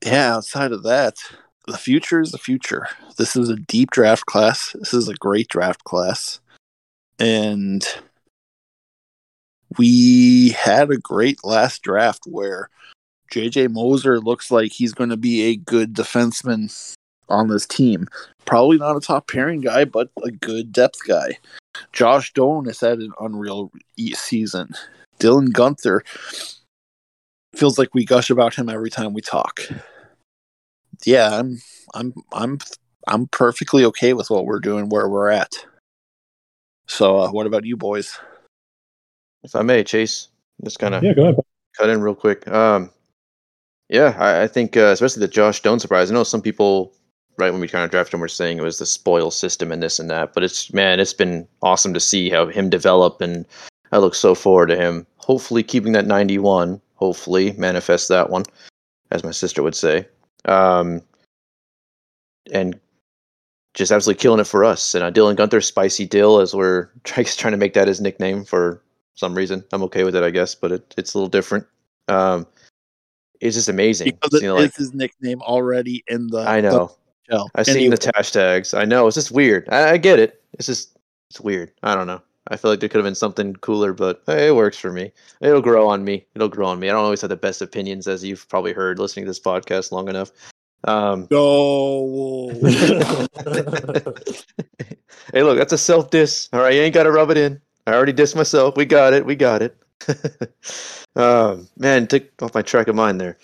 yeah, 0.03 0.35
outside 0.35 0.71
of 0.71 0.83
that, 0.83 1.17
the 1.67 1.77
future 1.77 2.21
is 2.21 2.31
the 2.31 2.37
future. 2.37 2.87
This 3.17 3.35
is 3.35 3.49
a 3.49 3.55
deep 3.55 3.91
draft 3.91 4.25
class. 4.25 4.75
This 4.79 4.93
is 4.93 5.07
a 5.07 5.15
great 5.15 5.47
draft 5.47 5.83
class. 5.83 6.39
And 7.19 7.85
we 9.77 10.49
had 10.49 10.89
a 10.89 10.97
great 10.97 11.43
last 11.43 11.81
draft 11.81 12.23
where 12.25 12.69
JJ 13.31 13.71
Moser 13.71 14.19
looks 14.19 14.51
like 14.51 14.71
he's 14.71 14.93
going 14.93 15.11
to 15.11 15.17
be 15.17 15.43
a 15.43 15.55
good 15.55 15.93
defenseman 15.93 16.95
on 17.29 17.47
this 17.47 17.65
team. 17.65 18.07
Probably 18.45 18.77
not 18.77 18.97
a 18.97 18.99
top 18.99 19.29
pairing 19.29 19.61
guy, 19.61 19.85
but 19.85 20.09
a 20.23 20.31
good 20.31 20.71
depth 20.73 20.99
guy. 21.07 21.37
Josh 21.93 22.33
Doan 22.33 22.65
has 22.65 22.79
had 22.79 22.99
an 22.99 23.13
unreal 23.19 23.71
season. 24.13 24.73
Dylan 25.19 25.49
Guenther 25.49 26.01
feels 27.55 27.77
like 27.77 27.93
we 27.93 28.03
gush 28.03 28.29
about 28.29 28.55
him 28.55 28.67
every 28.67 28.89
time 28.89 29.13
we 29.13 29.21
talk. 29.21 29.61
Yeah, 31.05 31.39
I'm 31.39 31.61
I'm 31.93 32.13
I'm 32.33 32.59
I'm 33.07 33.27
perfectly 33.27 33.83
okay 33.85 34.13
with 34.13 34.29
what 34.29 34.45
we're 34.45 34.59
doing 34.59 34.89
where 34.89 35.09
we're 35.09 35.29
at. 35.29 35.51
So, 36.87 37.19
uh, 37.19 37.31
what 37.31 37.47
about 37.47 37.65
you 37.65 37.77
boys? 37.77 38.19
If 39.43 39.55
I 39.55 39.61
may, 39.61 39.83
Chase, 39.83 40.27
just 40.63 40.79
kind 40.79 40.93
of 40.93 41.03
yeah, 41.03 41.13
go 41.13 41.23
ahead. 41.23 41.35
cut 41.77 41.89
in 41.89 42.01
real 42.01 42.15
quick. 42.15 42.47
Um, 42.47 42.91
yeah, 43.89 44.15
I, 44.19 44.43
I 44.43 44.47
think 44.47 44.77
uh, 44.77 44.91
especially 44.91 45.21
the 45.21 45.27
Josh 45.27 45.61
Doan 45.61 45.79
surprise. 45.79 46.11
I 46.11 46.13
know 46.13 46.23
some 46.23 46.41
people, 46.41 46.93
right 47.37 47.51
when 47.51 47.61
we 47.61 47.67
kind 47.67 47.83
of 47.83 47.91
drafted 47.91 48.13
him, 48.13 48.19
were 48.19 48.27
saying 48.27 48.57
it 48.57 48.63
was 48.63 48.77
the 48.77 48.85
spoil 48.85 49.31
system 49.31 49.71
and 49.71 49.81
this 49.81 49.99
and 49.99 50.09
that. 50.09 50.33
But 50.33 50.43
it's 50.43 50.71
man, 50.73 50.99
it's 50.99 51.13
been 51.13 51.47
awesome 51.61 51.93
to 51.93 51.99
see 51.99 52.29
how 52.29 52.45
him 52.47 52.69
develop, 52.69 53.21
and 53.21 53.45
I 53.91 53.97
look 53.97 54.15
so 54.15 54.35
forward 54.35 54.67
to 54.67 54.77
him. 54.77 55.07
Hopefully, 55.17 55.63
keeping 55.63 55.93
that 55.93 56.05
ninety-one. 56.05 56.79
Hopefully, 56.95 57.53
manifest 57.53 58.09
that 58.09 58.29
one, 58.29 58.43
as 59.09 59.23
my 59.23 59.31
sister 59.31 59.63
would 59.63 59.75
say. 59.75 60.05
Um, 60.45 61.01
and 62.51 62.79
just 63.73 63.91
absolutely 63.91 64.21
killing 64.21 64.39
it 64.39 64.47
for 64.47 64.63
us. 64.63 64.93
And 64.95 65.03
uh, 65.03 65.11
Dylan 65.11 65.35
Guenther, 65.35 65.63
Spicy 65.63 66.05
Dill, 66.05 66.39
as 66.39 66.53
we're 66.53 66.89
trying 67.03 67.51
to 67.51 67.57
make 67.57 67.73
that 67.73 67.87
his 67.87 68.01
nickname 68.01 68.43
for 68.43 68.81
some 69.15 69.35
reason. 69.35 69.63
I'm 69.71 69.83
okay 69.83 70.03
with 70.03 70.15
it, 70.15 70.23
I 70.23 70.29
guess, 70.29 70.55
but 70.55 70.71
it, 70.71 70.93
it's 70.97 71.13
a 71.13 71.17
little 71.17 71.29
different. 71.29 71.65
Um, 72.07 72.47
it's 73.39 73.55
just 73.55 73.69
amazing. 73.69 74.17
Because 74.21 74.41
you 74.41 74.47
know, 74.47 74.55
like, 74.55 74.75
his 74.75 74.93
nickname 74.93 75.41
already 75.41 76.03
in 76.07 76.27
the. 76.27 76.39
I 76.39 76.61
know. 76.61 76.95
The 77.27 77.49
I've 77.55 77.67
anyway. 77.67 77.83
seen 77.83 77.91
the 77.91 77.97
hashtags. 77.97 78.77
I 78.77 78.85
know. 78.85 79.07
It's 79.07 79.15
just 79.15 79.31
weird. 79.31 79.67
I, 79.69 79.91
I, 79.91 79.97
get 79.97 80.19
it. 80.19 80.43
It's 80.53 80.67
just 80.67 80.97
it's 81.29 81.39
weird. 81.39 81.71
I 81.81 81.95
don't 81.95 82.07
know. 82.07 82.21
I 82.51 82.57
feel 82.57 82.69
like 82.69 82.81
there 82.81 82.89
could 82.89 82.97
have 82.97 83.05
been 83.05 83.15
something 83.15 83.55
cooler, 83.55 83.93
but 83.93 84.21
hey, 84.25 84.49
it 84.49 84.55
works 84.55 84.77
for 84.77 84.91
me. 84.91 85.13
It'll 85.39 85.61
grow 85.61 85.87
on 85.87 86.03
me. 86.03 86.25
It'll 86.35 86.49
grow 86.49 86.67
on 86.67 86.81
me. 86.81 86.89
I 86.89 86.91
don't 86.91 87.05
always 87.05 87.21
have 87.21 87.29
the 87.29 87.37
best 87.37 87.61
opinions, 87.61 88.09
as 88.09 88.25
you've 88.25 88.47
probably 88.49 88.73
heard 88.73 88.99
listening 88.99 89.23
to 89.23 89.29
this 89.29 89.39
podcast 89.39 89.93
long 89.93 90.09
enough. 90.09 90.31
Um, 90.83 91.29
no. 91.31 92.49
hey, 95.33 95.43
look, 95.43 95.57
that's 95.57 95.71
a 95.71 95.77
self 95.77 96.09
diss. 96.09 96.49
All 96.51 96.59
right, 96.59 96.73
you 96.73 96.81
ain't 96.81 96.93
got 96.93 97.03
to 97.03 97.11
rub 97.11 97.31
it 97.31 97.37
in. 97.37 97.61
I 97.87 97.93
already 97.93 98.11
dissed 98.11 98.35
myself. 98.35 98.75
We 98.75 98.85
got 98.85 99.13
it. 99.13 99.25
We 99.25 99.35
got 99.35 99.61
it. 99.61 99.77
um, 101.15 101.69
man, 101.77 102.05
took 102.05 102.29
off 102.41 102.53
my 102.53 102.61
track 102.61 102.89
of 102.89 102.95
mind 102.95 103.21
there. 103.21 103.37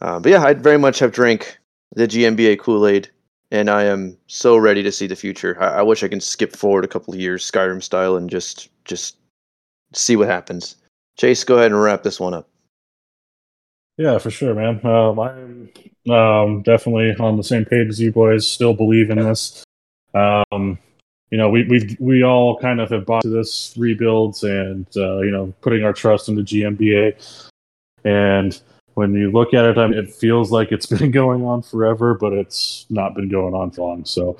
Uh, 0.00 0.20
but 0.20 0.30
yeah, 0.30 0.44
I'd 0.44 0.62
very 0.62 0.78
much 0.78 1.00
have 1.00 1.10
drank 1.10 1.58
the 1.96 2.06
GMBA 2.06 2.60
Kool 2.60 2.86
Aid, 2.86 3.10
and 3.50 3.68
I 3.68 3.84
am 3.84 4.16
so 4.26 4.56
ready 4.56 4.82
to 4.82 4.92
see 4.92 5.06
the 5.06 5.16
future. 5.16 5.60
I, 5.60 5.78
I 5.78 5.82
wish 5.82 6.02
I 6.02 6.08
can 6.08 6.20
skip 6.20 6.56
forward 6.56 6.84
a 6.84 6.88
couple 6.88 7.14
of 7.14 7.20
years, 7.20 7.48
Skyrim 7.50 7.82
style, 7.82 8.16
and 8.16 8.30
just 8.30 8.68
just 8.84 9.16
see 9.92 10.16
what 10.16 10.28
happens. 10.28 10.76
Chase, 11.18 11.44
go 11.44 11.56
ahead 11.56 11.72
and 11.72 11.82
wrap 11.82 12.02
this 12.02 12.20
one 12.20 12.34
up. 12.34 12.48
Yeah, 13.96 14.18
for 14.18 14.30
sure, 14.30 14.54
man. 14.54 14.84
Um, 14.86 15.20
I'm 15.20 16.12
um, 16.12 16.62
definitely 16.62 17.14
on 17.16 17.36
the 17.36 17.44
same 17.44 17.64
page 17.64 17.88
as 17.88 18.00
you 18.00 18.12
boys. 18.12 18.46
Still 18.46 18.72
believe 18.72 19.10
in 19.10 19.18
this. 19.18 19.64
Um, 20.14 20.78
you 21.30 21.38
know, 21.38 21.50
we 21.50 21.64
we 21.64 21.96
we 22.00 22.24
all 22.24 22.58
kind 22.58 22.80
of 22.80 22.90
have 22.90 23.06
bought 23.06 23.22
this 23.24 23.74
rebuilds 23.76 24.42
and 24.42 24.86
uh, 24.96 25.18
you 25.18 25.30
know 25.30 25.52
putting 25.60 25.84
our 25.84 25.92
trust 25.92 26.28
in 26.28 26.34
the 26.34 26.42
GMBA. 26.42 27.48
And 28.04 28.58
when 29.00 29.14
you 29.14 29.30
look 29.30 29.54
at 29.54 29.64
it, 29.64 29.78
I 29.78 29.86
mean, 29.86 29.98
it 29.98 30.12
feels 30.12 30.52
like 30.52 30.72
it's 30.72 30.84
been 30.98 31.10
going 31.10 31.42
on 31.42 31.62
forever, 31.62 32.12
but 32.12 32.34
it's 32.34 32.84
not 32.90 33.14
been 33.14 33.30
going 33.30 33.54
on 33.54 33.70
for 33.70 33.88
long. 33.88 34.04
So 34.04 34.36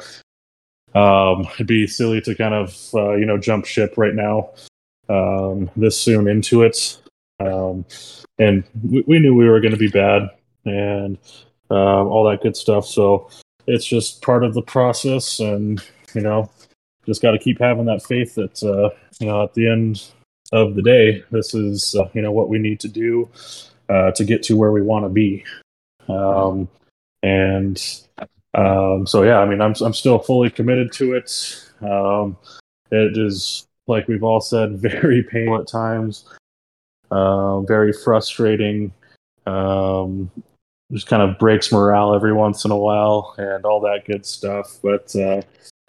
um, 0.95 1.49
it'd 1.55 1.67
be 1.67 1.87
silly 1.87 2.21
to 2.21 2.35
kind 2.35 2.53
of 2.53 2.77
uh, 2.93 3.15
you 3.15 3.25
know 3.25 3.39
jump 3.39 3.65
ship 3.65 3.95
right 3.97 4.15
now 4.15 4.51
um, 5.09 5.71
this 5.77 5.99
soon 5.99 6.29
into 6.29 6.63
it. 6.63 7.01
Um, 7.41 7.87
and 8.39 8.65
we, 8.85 9.03
we, 9.07 9.19
knew 9.19 9.35
we 9.35 9.49
were 9.49 9.61
going 9.61 9.73
to 9.73 9.79
be 9.79 9.89
bad 9.89 10.29
and 10.67 11.17
uh, 11.71 12.05
all 12.05 12.29
that 12.29 12.43
good 12.43 12.55
stuff. 12.55 12.85
So 12.85 13.31
it's 13.67 13.87
just 13.87 14.21
part 14.21 14.45
of 14.45 14.53
the 14.53 14.61
process, 14.61 15.41
and 15.41 15.83
you 16.15 16.21
know 16.21 16.51
just 17.07 17.23
got 17.23 17.31
to 17.31 17.39
keep 17.39 17.59
having 17.59 17.87
that 17.87 18.03
faith 18.03 18.35
that 18.35 18.63
uh, 18.63 18.95
you 19.21 19.27
know 19.27 19.43
at 19.43 19.55
the 19.55 19.71
end 19.71 20.05
of 20.53 20.75
the 20.75 20.83
day, 20.83 21.25
this 21.31 21.55
is 21.55 21.95
uh, 21.95 22.11
you 22.13 22.21
know 22.21 22.33
what 22.33 22.51
we 22.51 22.59
need 22.59 22.79
to 22.81 22.89
do 22.89 23.27
uh, 23.91 24.13
to 24.13 24.25
get 24.25 24.43
to 24.45 24.57
where 24.57 24.73
we 24.73 24.83
want 24.83 25.05
to 25.05 25.09
be. 25.09 25.45
Um, 26.09 26.69
and 27.23 27.83
um, 28.55 29.07
so 29.07 29.23
yeah, 29.23 29.39
I 29.39 29.47
mean, 29.47 29.61
I'm 29.61 29.75
I'm 29.81 29.95
still 29.95 30.19
fully 30.19 30.51
committed 30.51 30.93
to 30.93 31.15
it. 31.15 31.71
Um, 31.83 32.37
it 32.91 33.19
is 33.19 33.67
like 33.87 34.09
we've 34.09 34.23
all 34.23 34.41
said, 34.41 34.79
very 34.79 35.23
painful 35.23 35.61
at 35.61 35.69
times, 35.69 36.25
uh, 37.11 37.61
very 37.61 37.93
frustrating. 37.93 38.93
Um, 39.47 40.31
just 40.93 41.07
kind 41.07 41.23
of 41.23 41.39
breaks 41.39 41.71
morale 41.71 42.15
every 42.15 42.33
once 42.33 42.65
in 42.65 42.71
a 42.71 42.77
while 42.77 43.35
and 43.39 43.65
all 43.65 43.81
that 43.81 44.05
good 44.07 44.27
stuff. 44.27 44.79
But 44.83 45.15
uh, 45.15 45.43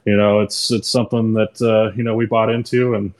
you 0.06 0.16
know, 0.18 0.42
it's 0.42 0.72
it's 0.72 0.90
something 0.90 1.34
that 1.34 1.62
uh, 1.62 1.96
you 1.96 2.04
know 2.04 2.16
we 2.16 2.26
bought 2.26 2.50
into, 2.50 2.96
and 2.96 3.14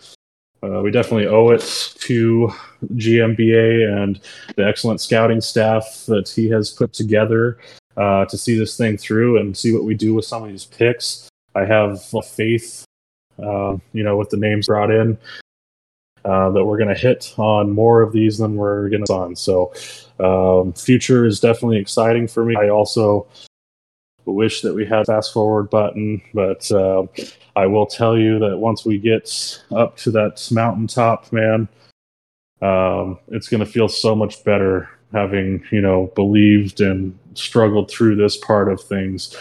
uh, 0.64 0.82
we 0.82 0.92
definitely 0.92 1.28
owe 1.28 1.50
it 1.50 1.96
to 2.00 2.52
GMBA 2.94 4.04
and 4.04 4.20
the 4.56 4.66
excellent 4.66 5.02
scouting 5.02 5.42
staff 5.42 6.06
that 6.08 6.30
he 6.30 6.50
has 6.50 6.70
put 6.70 6.94
together. 6.94 7.58
uh, 7.98 8.26
to 8.26 8.38
see 8.38 8.58
this 8.58 8.78
thing 8.78 8.98
through 8.98 9.40
and 9.40 9.56
see 9.56 9.74
what 9.74 9.84
we 9.84 9.96
do 9.96 10.14
with 10.14 10.26
some 10.26 10.44
of 10.44 10.50
these 10.50 10.66
picks. 10.66 11.30
I 11.56 11.66
have 11.66 12.02
faith, 12.26 12.86
uh, 13.42 13.78
you 13.94 14.04
know, 14.04 14.18
with 14.18 14.30
the 14.30 14.38
names 14.38 14.68
brought 14.68 14.92
in, 14.92 15.18
uh, 16.24 16.52
that 16.52 16.64
we're 16.64 16.78
going 16.78 16.94
to 16.94 17.00
hit 17.00 17.34
on 17.38 17.72
more 17.72 18.02
of 18.02 18.14
these 18.14 18.38
than 18.38 18.56
we're 18.56 18.90
going 18.90 19.04
to 19.06 19.14
on. 19.14 19.36
So, 19.36 19.74
um, 20.20 20.74
future 20.74 21.26
is 21.26 21.40
definitely 21.40 21.78
exciting 21.78 22.28
for 22.28 22.46
me. 22.46 22.56
I 22.56 22.70
also 22.70 23.28
wish 24.26 24.62
that 24.62 24.74
we 24.74 24.86
had 24.86 25.06
fast 25.06 25.34
forward 25.34 25.70
button, 25.70 26.22
but 26.34 26.72
uh, 26.72 27.06
I 27.56 27.66
will 27.68 27.86
tell 27.86 28.18
you 28.18 28.40
that 28.40 28.58
once 28.58 28.86
we 28.86 28.98
get 28.98 29.62
up 29.72 29.98
to 29.98 30.12
that 30.12 30.48
mountaintop, 30.52 31.32
man, 31.32 31.68
um, 32.62 33.20
it's 33.30 33.50
going 33.50 33.64
to 33.64 33.72
feel 33.72 33.88
so 33.88 34.16
much 34.16 34.44
better 34.44 34.90
having 35.12 35.64
you 35.72 35.82
know 35.82 36.12
believed 36.16 36.80
and 36.80 37.18
struggled 37.34 37.90
through 37.90 38.16
this 38.16 38.38
part 38.38 38.72
of 38.72 38.82
things. 38.82 39.36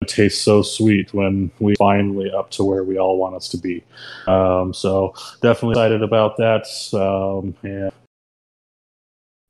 It 0.00 0.08
tastes 0.08 0.42
so 0.42 0.62
sweet 0.62 1.14
when 1.14 1.50
we 1.60 1.74
finally 1.76 2.30
up 2.30 2.50
to 2.52 2.64
where 2.64 2.82
we 2.82 2.98
all 2.98 3.18
want 3.18 3.36
us 3.36 3.48
to 3.50 3.56
be. 3.56 3.84
Um, 4.26 4.74
so 4.74 5.14
definitely 5.40 5.72
excited 5.72 6.02
about 6.02 6.36
that 6.38 6.66
um, 6.92 7.54
and 7.62 7.92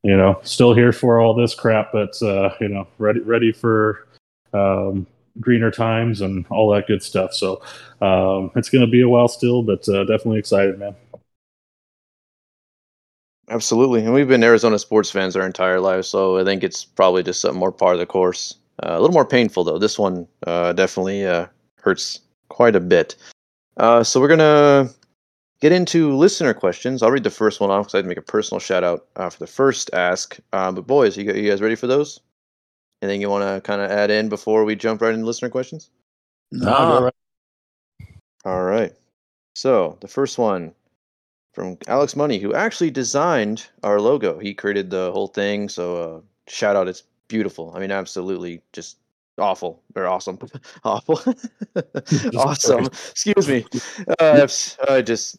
you 0.02 0.16
know 0.16 0.40
still 0.42 0.74
here 0.74 0.92
for 0.92 1.20
all 1.20 1.34
this 1.34 1.54
crap 1.54 1.92
but 1.92 2.20
uh, 2.22 2.50
you 2.60 2.68
know 2.68 2.86
ready 2.98 3.20
ready 3.20 3.52
for 3.52 4.06
um, 4.54 5.06
greener 5.40 5.70
times 5.70 6.20
and 6.20 6.44
all 6.50 6.70
that 6.70 6.86
good 6.86 7.02
stuff 7.02 7.32
so 7.32 7.62
um, 8.00 8.50
it's 8.56 8.68
going 8.68 8.84
to 8.84 8.90
be 8.90 9.00
a 9.00 9.08
while 9.08 9.28
still 9.28 9.62
but 9.62 9.88
uh, 9.88 10.04
definitely 10.04 10.38
excited 10.38 10.78
man 10.78 10.94
Absolutely, 13.52 14.02
and 14.02 14.14
we've 14.14 14.28
been 14.28 14.44
Arizona 14.44 14.78
sports 14.78 15.10
fans 15.10 15.36
our 15.36 15.44
entire 15.44 15.78
lives, 15.78 16.08
so 16.08 16.38
I 16.38 16.44
think 16.44 16.62
it's 16.62 16.86
probably 16.86 17.22
just 17.22 17.40
something 17.40 17.58
more 17.58 17.70
part 17.70 17.94
of 17.94 17.98
the 17.98 18.06
course. 18.06 18.54
Uh, 18.82 18.92
a 18.92 19.00
little 19.00 19.12
more 19.12 19.26
painful 19.26 19.62
though. 19.64 19.78
This 19.78 19.98
one 19.98 20.26
uh, 20.46 20.72
definitely 20.72 21.26
uh, 21.26 21.46
hurts 21.76 22.20
quite 22.48 22.74
a 22.74 22.80
bit. 22.80 23.14
Uh, 23.76 24.02
so 24.04 24.20
we're 24.20 24.28
gonna 24.28 24.88
get 25.60 25.70
into 25.70 26.16
listener 26.16 26.54
questions. 26.54 27.02
I'll 27.02 27.10
read 27.10 27.24
the 27.24 27.30
first 27.30 27.60
one 27.60 27.70
off 27.70 27.86
because 27.86 27.94
I 27.94 27.98
had 27.98 28.04
to 28.04 28.08
make 28.08 28.18
a 28.18 28.22
personal 28.22 28.58
shout 28.58 28.84
out 28.84 29.06
uh, 29.16 29.28
for 29.28 29.38
the 29.40 29.46
first 29.46 29.90
ask. 29.92 30.38
But 30.50 30.86
boys, 30.86 31.16
you, 31.16 31.30
you 31.32 31.50
guys 31.50 31.60
ready 31.60 31.74
for 31.74 31.86
those? 31.86 32.20
Anything 33.02 33.20
you 33.20 33.28
want 33.28 33.42
to 33.42 33.60
kind 33.60 33.82
of 33.82 33.90
add 33.90 34.10
in 34.10 34.28
before 34.28 34.64
we 34.64 34.76
jump 34.76 35.02
right 35.02 35.12
into 35.12 35.26
listener 35.26 35.50
questions? 35.50 35.90
Nah. 36.52 37.10
All 38.44 38.62
right. 38.62 38.92
So 39.54 39.98
the 40.00 40.08
first 40.08 40.38
one 40.38 40.72
from 41.52 41.78
Alex 41.86 42.16
Money, 42.16 42.38
who 42.38 42.54
actually 42.54 42.90
designed 42.90 43.68
our 43.82 44.00
logo. 44.00 44.38
He 44.38 44.54
created 44.54 44.90
the 44.90 45.12
whole 45.12 45.26
thing. 45.26 45.68
So 45.68 45.96
uh, 45.96 46.20
shout 46.48 46.76
out, 46.76 46.88
it's 46.88 47.02
beautiful. 47.28 47.72
I 47.74 47.80
mean, 47.80 47.90
absolutely 47.90 48.62
just 48.72 48.98
awful 49.38 49.82
or 49.94 50.06
awesome, 50.06 50.38
awful, 50.84 51.20
awesome. 52.36 52.86
Excuse 52.86 53.48
me. 53.48 53.66
Uh, 54.18 54.46
I 54.88 55.02
just 55.02 55.38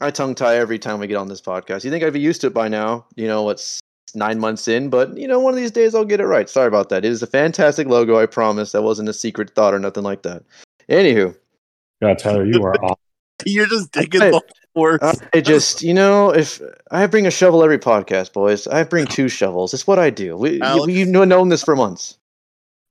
I 0.00 0.10
tongue 0.10 0.34
tie 0.34 0.56
every 0.56 0.78
time 0.78 0.98
we 0.98 1.06
get 1.06 1.16
on 1.16 1.28
this 1.28 1.40
podcast. 1.40 1.84
You 1.84 1.90
think 1.90 2.04
I'd 2.04 2.12
be 2.12 2.20
used 2.20 2.40
to 2.42 2.48
it 2.48 2.54
by 2.54 2.68
now? 2.68 3.06
You 3.16 3.28
know, 3.28 3.48
it's 3.50 3.80
nine 4.14 4.38
months 4.38 4.68
in, 4.68 4.90
but 4.90 5.16
you 5.16 5.26
know, 5.26 5.40
one 5.40 5.52
of 5.52 5.58
these 5.58 5.70
days 5.70 5.94
I'll 5.94 6.04
get 6.04 6.20
it 6.20 6.26
right. 6.26 6.48
Sorry 6.48 6.68
about 6.68 6.88
that. 6.90 7.04
It 7.04 7.10
is 7.10 7.22
a 7.22 7.26
fantastic 7.26 7.86
logo. 7.88 8.18
I 8.18 8.26
promise. 8.26 8.72
That 8.72 8.82
wasn't 8.82 9.08
a 9.08 9.12
secret 9.12 9.54
thought 9.54 9.74
or 9.74 9.78
nothing 9.78 10.04
like 10.04 10.22
that. 10.22 10.42
Anywho, 10.88 11.34
God, 12.00 12.18
Tyler, 12.18 12.44
you 12.44 12.62
are 12.64 12.74
awesome. 12.84 12.96
You're 13.44 13.66
just 13.66 13.92
digging 13.92 14.20
the 14.20 14.42
horse. 14.74 15.20
I 15.34 15.40
just, 15.42 15.82
you 15.82 15.92
know, 15.92 16.30
if 16.30 16.60
I 16.90 17.06
bring 17.06 17.26
a 17.26 17.30
shovel 17.30 17.62
every 17.62 17.78
podcast, 17.78 18.32
boys, 18.32 18.66
I 18.66 18.84
bring 18.84 19.06
two 19.06 19.28
shovels. 19.28 19.74
It's 19.74 19.86
what 19.86 19.98
I 19.98 20.10
do. 20.10 20.36
We, 20.36 20.60
Alex- 20.62 20.92
you, 20.92 21.00
you've 21.00 21.28
known 21.28 21.48
this 21.50 21.62
for 21.62 21.76
months. 21.76 22.18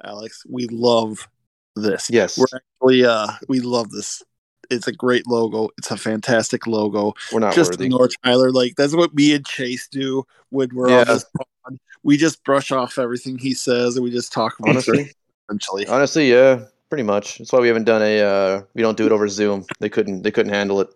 Alex, 0.03 0.43
we 0.47 0.67
love 0.67 1.27
this. 1.75 2.09
Yes, 2.09 2.37
We're 2.37 2.45
actually 2.53 3.05
uh 3.05 3.27
we 3.47 3.59
love 3.59 3.89
this. 3.89 4.23
It's 4.69 4.87
a 4.87 4.91
great 4.93 5.27
logo. 5.27 5.69
It's 5.77 5.91
a 5.91 5.97
fantastic 5.97 6.67
logo. 6.67 7.13
we're 7.31 7.39
not 7.39 7.53
just 7.53 7.71
worthy. 7.71 7.85
ignore 7.85 8.09
Tyler. 8.23 8.51
Like 8.51 8.75
that's 8.75 8.95
what 8.95 9.13
me 9.13 9.33
and 9.33 9.45
Chase 9.45 9.87
do 9.87 10.25
when 10.49 10.69
we're 10.73 10.89
Yeah. 10.89 11.01
on 11.01 11.07
this 11.07 11.25
pod. 11.37 11.77
We 12.03 12.17
just 12.17 12.43
brush 12.43 12.71
off 12.71 12.97
everything 12.99 13.37
he 13.39 13.53
says 13.53 13.95
and 13.95 14.03
we 14.03 14.11
just 14.11 14.31
talk 14.31 14.59
about 14.59 14.69
Honestly, 14.71 14.99
it 15.01 15.15
essentially. 15.49 15.87
honestly, 15.87 16.31
yeah, 16.31 16.65
pretty 16.89 17.03
much. 17.03 17.37
That's 17.39 17.51
why 17.51 17.59
we 17.59 17.67
haven't 17.67 17.85
done 17.85 18.01
a. 18.03 18.21
Uh, 18.21 18.61
we 18.75 18.81
don't 18.81 18.97
do 18.97 19.05
it 19.07 19.11
over 19.11 19.27
Zoom. 19.27 19.65
They 19.79 19.89
couldn't. 19.89 20.21
They 20.21 20.31
couldn't 20.31 20.53
handle 20.53 20.81
it. 20.81 20.89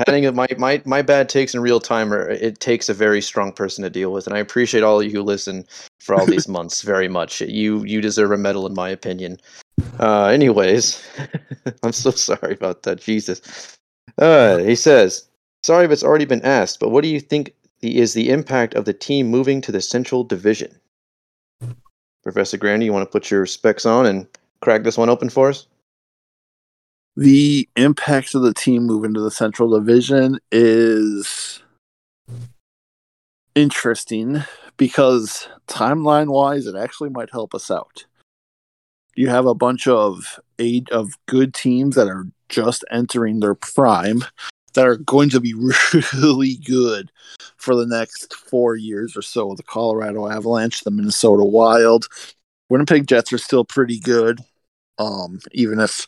Having 0.06 0.34
my 0.34 0.48
my 0.56 0.82
my 0.84 1.02
bad 1.02 1.28
takes 1.28 1.54
in 1.54 1.60
real 1.60 1.80
time, 1.80 2.12
are, 2.12 2.28
it 2.30 2.60
takes 2.60 2.88
a 2.88 2.94
very 2.94 3.20
strong 3.20 3.52
person 3.52 3.84
to 3.84 3.90
deal 3.90 4.10
with, 4.12 4.26
and 4.26 4.34
I 4.34 4.38
appreciate 4.38 4.82
all 4.82 4.98
of 5.00 5.04
you 5.04 5.12
who 5.12 5.22
listen 5.22 5.64
for 6.00 6.14
all 6.14 6.26
these 6.26 6.48
months 6.56 6.82
very 6.82 7.08
much. 7.08 7.40
You 7.42 7.84
you 7.84 8.00
deserve 8.00 8.32
a 8.32 8.38
medal, 8.38 8.66
in 8.66 8.74
my 8.74 8.88
opinion. 8.88 9.38
Uh, 9.98 10.26
anyways, 10.26 11.02
I'm 11.82 11.92
so 11.92 12.10
sorry 12.10 12.54
about 12.54 12.82
that. 12.84 13.00
Jesus. 13.00 13.76
Uh, 14.18 14.58
he 14.58 14.74
says, 14.74 15.28
"Sorry 15.62 15.84
if 15.84 15.90
it's 15.90 16.04
already 16.04 16.24
been 16.24 16.44
asked, 16.44 16.80
but 16.80 16.90
what 16.90 17.02
do 17.02 17.08
you 17.08 17.20
think 17.20 17.54
the, 17.80 17.98
is 17.98 18.14
the 18.14 18.30
impact 18.30 18.74
of 18.74 18.84
the 18.84 18.92
team 18.92 19.28
moving 19.28 19.60
to 19.62 19.72
the 19.72 19.80
Central 19.80 20.24
Division?" 20.24 20.74
Professor 22.22 22.56
Grandy, 22.56 22.86
you 22.86 22.92
want 22.92 23.08
to 23.08 23.10
put 23.10 23.30
your 23.30 23.46
specs 23.46 23.86
on 23.86 24.04
and 24.06 24.26
crack 24.60 24.82
this 24.82 24.98
one 24.98 25.08
open 25.08 25.30
for 25.30 25.48
us? 25.48 25.66
The 27.16 27.68
impact 27.76 28.34
of 28.34 28.42
the 28.42 28.54
team 28.54 28.84
moving 28.84 29.14
to 29.14 29.20
the 29.20 29.30
Central 29.30 29.70
Division 29.70 30.38
is 30.52 31.62
interesting 33.54 34.44
because 34.76 35.48
timeline 35.66 36.28
wise, 36.28 36.66
it 36.66 36.76
actually 36.76 37.10
might 37.10 37.30
help 37.30 37.54
us 37.54 37.70
out. 37.70 38.06
You 39.18 39.28
have 39.30 39.46
a 39.46 39.54
bunch 39.54 39.88
of 39.88 40.38
eight 40.60 40.88
of 40.90 41.10
good 41.26 41.52
teams 41.52 41.96
that 41.96 42.06
are 42.06 42.28
just 42.48 42.84
entering 42.88 43.40
their 43.40 43.56
prime 43.56 44.22
that 44.74 44.86
are 44.86 44.94
going 44.94 45.28
to 45.30 45.40
be 45.40 45.54
really 46.14 46.54
good 46.64 47.10
for 47.56 47.74
the 47.74 47.84
next 47.84 48.32
four 48.32 48.76
years 48.76 49.16
or 49.16 49.22
so. 49.22 49.56
The 49.56 49.64
Colorado 49.64 50.28
Avalanche, 50.28 50.82
the 50.82 50.92
Minnesota 50.92 51.44
Wild, 51.44 52.06
Winnipeg 52.68 53.08
Jets 53.08 53.32
are 53.32 53.38
still 53.38 53.64
pretty 53.64 53.98
good. 53.98 54.38
Um, 54.98 55.40
even 55.50 55.80
if 55.80 56.06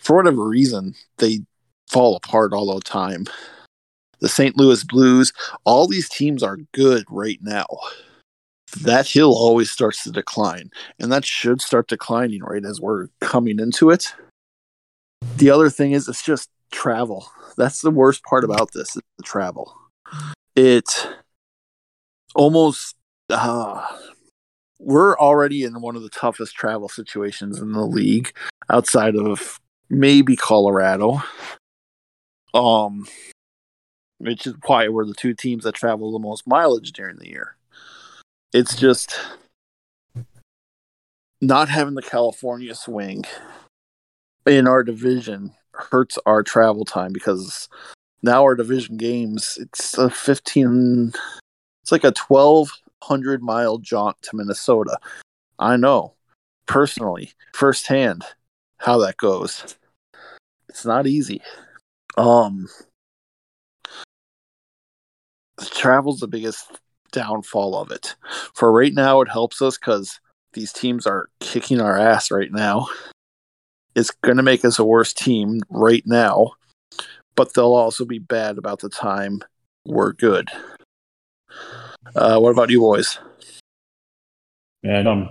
for 0.00 0.16
whatever 0.16 0.44
reason 0.44 0.96
they 1.18 1.42
fall 1.86 2.16
apart 2.16 2.52
all 2.52 2.74
the 2.74 2.80
time. 2.80 3.26
The 4.18 4.28
St. 4.28 4.56
Louis 4.56 4.82
Blues, 4.82 5.32
all 5.62 5.86
these 5.86 6.08
teams 6.08 6.42
are 6.42 6.58
good 6.72 7.04
right 7.08 7.38
now. 7.40 7.68
That 8.80 9.06
hill 9.06 9.32
always 9.32 9.70
starts 9.70 10.02
to 10.04 10.10
decline, 10.10 10.70
and 10.98 11.12
that 11.12 11.24
should 11.24 11.60
start 11.60 11.88
declining 11.88 12.42
right 12.42 12.64
as 12.64 12.80
we're 12.80 13.08
coming 13.20 13.58
into 13.60 13.90
it. 13.90 14.14
The 15.36 15.50
other 15.50 15.68
thing 15.68 15.92
is 15.92 16.08
it's 16.08 16.22
just 16.22 16.48
travel. 16.70 17.30
That's 17.56 17.82
the 17.82 17.90
worst 17.90 18.24
part 18.24 18.44
about 18.44 18.72
this, 18.72 18.96
is 18.96 19.02
the 19.18 19.24
travel. 19.24 19.76
It 20.56 21.08
almost 22.34 22.96
uh, 23.28 23.86
we're 24.78 25.18
already 25.18 25.64
in 25.64 25.80
one 25.80 25.96
of 25.96 26.02
the 26.02 26.10
toughest 26.10 26.54
travel 26.54 26.88
situations 26.88 27.58
in 27.58 27.72
the 27.72 27.86
league 27.86 28.32
outside 28.70 29.16
of 29.16 29.60
maybe 29.88 30.34
Colorado. 30.34 31.22
Um, 32.54 33.06
which 34.18 34.46
is 34.46 34.54
why 34.66 34.88
we're 34.88 35.06
the 35.06 35.14
two 35.14 35.34
teams 35.34 35.64
that 35.64 35.74
travel 35.74 36.12
the 36.12 36.18
most 36.18 36.46
mileage 36.46 36.92
during 36.92 37.16
the 37.16 37.28
year. 37.28 37.56
It's 38.52 38.76
just 38.76 39.18
not 41.40 41.70
having 41.70 41.94
the 41.94 42.02
California 42.02 42.74
swing 42.74 43.24
in 44.46 44.66
our 44.66 44.82
division 44.82 45.52
hurts 45.72 46.18
our 46.26 46.42
travel 46.42 46.84
time 46.84 47.12
because 47.12 47.68
now 48.22 48.42
our 48.42 48.54
division 48.54 48.98
games 48.98 49.58
it's 49.60 49.96
a 49.96 50.10
15 50.10 51.12
it's 51.82 51.90
like 51.90 52.04
a 52.04 52.12
1200 52.28 53.42
mile 53.42 53.78
jaunt 53.78 54.20
to 54.22 54.36
Minnesota. 54.36 54.98
I 55.58 55.76
know 55.76 56.14
personally 56.66 57.32
firsthand 57.54 58.22
how 58.76 58.98
that 58.98 59.16
goes. 59.16 59.76
It's 60.68 60.84
not 60.84 61.06
easy. 61.06 61.40
Um 62.18 62.68
travel's 65.70 66.20
the 66.20 66.28
biggest 66.28 66.66
downfall 67.12 67.76
of 67.76 67.90
it. 67.90 68.14
For 68.54 68.72
right 68.72 68.92
now 68.92 69.20
it 69.20 69.28
helps 69.28 69.62
us 69.62 69.78
cuz 69.78 70.20
these 70.54 70.72
teams 70.72 71.06
are 71.06 71.28
kicking 71.40 71.80
our 71.80 71.96
ass 71.98 72.30
right 72.30 72.52
now. 72.52 72.88
It's 73.94 74.10
going 74.10 74.36
to 74.38 74.42
make 74.42 74.64
us 74.64 74.78
a 74.78 74.84
worse 74.84 75.12
team 75.12 75.60
right 75.70 76.02
now, 76.06 76.52
but 77.36 77.54
they'll 77.54 77.74
also 77.74 78.04
be 78.04 78.18
bad 78.18 78.58
about 78.58 78.80
the 78.80 78.88
time 78.88 79.40
we're 79.86 80.12
good. 80.12 80.48
Uh, 82.14 82.38
what 82.38 82.50
about 82.50 82.70
you 82.70 82.80
boys? 82.80 83.18
and 84.84 85.06
um, 85.06 85.28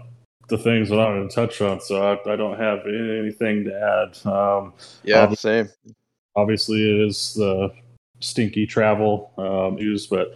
the 0.47 0.57
things 0.57 0.89
that 0.89 0.99
I'm 0.99 1.17
going 1.17 1.29
to 1.29 1.36
touch 1.36 1.61
on, 1.61 1.82
so 1.82 2.13
I, 2.13 2.32
I 2.32 2.36
don't 2.36 2.57
have 2.57 2.79
anything 2.86 3.65
to 3.65 3.73
add. 3.73 4.32
Um, 4.32 4.73
Yeah, 5.03 5.23
Um, 5.23 5.36
same. 5.36 5.69
obviously, 6.36 6.82
it 6.82 7.07
is 7.07 7.34
the 7.34 7.71
stinky 8.19 8.65
travel 8.65 9.34
um, 9.38 9.75
news, 9.75 10.07
but 10.07 10.36